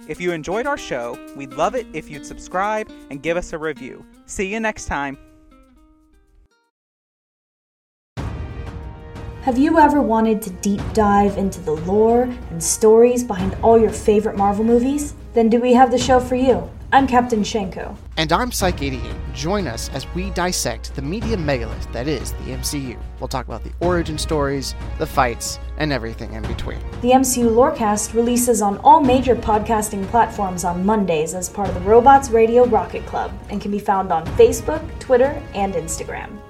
If 0.07 0.21
you 0.21 0.31
enjoyed 0.31 0.67
our 0.67 0.77
show, 0.77 1.17
we'd 1.35 1.53
love 1.53 1.73
it 1.73 1.87
if 1.93 2.07
you'd 2.07 2.27
subscribe 2.27 2.87
and 3.09 3.23
give 3.23 3.35
us 3.35 3.51
a 3.51 3.57
review. 3.57 4.05
See 4.27 4.45
you 4.45 4.59
next 4.59 4.85
time. 4.85 5.17
Have 9.43 9.57
you 9.57 9.77
ever 9.77 10.01
wanted 10.01 10.41
to 10.43 10.51
deep 10.51 10.79
dive 10.93 11.37
into 11.37 11.59
the 11.59 11.73
lore 11.73 12.21
and 12.49 12.63
stories 12.63 13.25
behind 13.25 13.57
all 13.61 13.77
your 13.77 13.89
favorite 13.89 14.37
Marvel 14.37 14.63
movies? 14.63 15.15
Then 15.33 15.49
do 15.49 15.59
we 15.59 15.73
have 15.73 15.91
the 15.91 15.97
show 15.97 16.21
for 16.21 16.35
you? 16.35 16.69
I'm 16.93 17.05
Captain 17.07 17.41
Shenko. 17.41 17.93
And 18.15 18.31
I'm 18.31 18.51
Psych88. 18.51 19.33
Join 19.33 19.67
us 19.67 19.89
as 19.89 20.07
we 20.15 20.29
dissect 20.29 20.95
the 20.95 21.01
media 21.01 21.35
megalith 21.35 21.91
that 21.91 22.07
is 22.07 22.31
the 22.31 22.53
MCU. 22.53 22.97
We'll 23.19 23.27
talk 23.27 23.45
about 23.45 23.65
the 23.65 23.73
origin 23.81 24.17
stories, 24.17 24.75
the 24.97 25.05
fights, 25.05 25.59
and 25.77 25.91
everything 25.91 26.31
in 26.31 26.43
between. 26.43 26.79
The 27.01 27.11
MCU 27.11 27.49
Lorecast 27.49 28.13
releases 28.13 28.61
on 28.61 28.77
all 28.77 29.01
major 29.01 29.35
podcasting 29.35 30.07
platforms 30.07 30.63
on 30.63 30.85
Mondays 30.85 31.33
as 31.33 31.49
part 31.49 31.67
of 31.67 31.75
the 31.75 31.81
Robots 31.81 32.29
Radio 32.29 32.63
Rocket 32.63 33.05
Club 33.05 33.33
and 33.49 33.59
can 33.59 33.71
be 33.71 33.79
found 33.79 34.13
on 34.13 34.25
Facebook, 34.37 34.87
Twitter, 35.01 35.43
and 35.53 35.73
Instagram. 35.73 36.42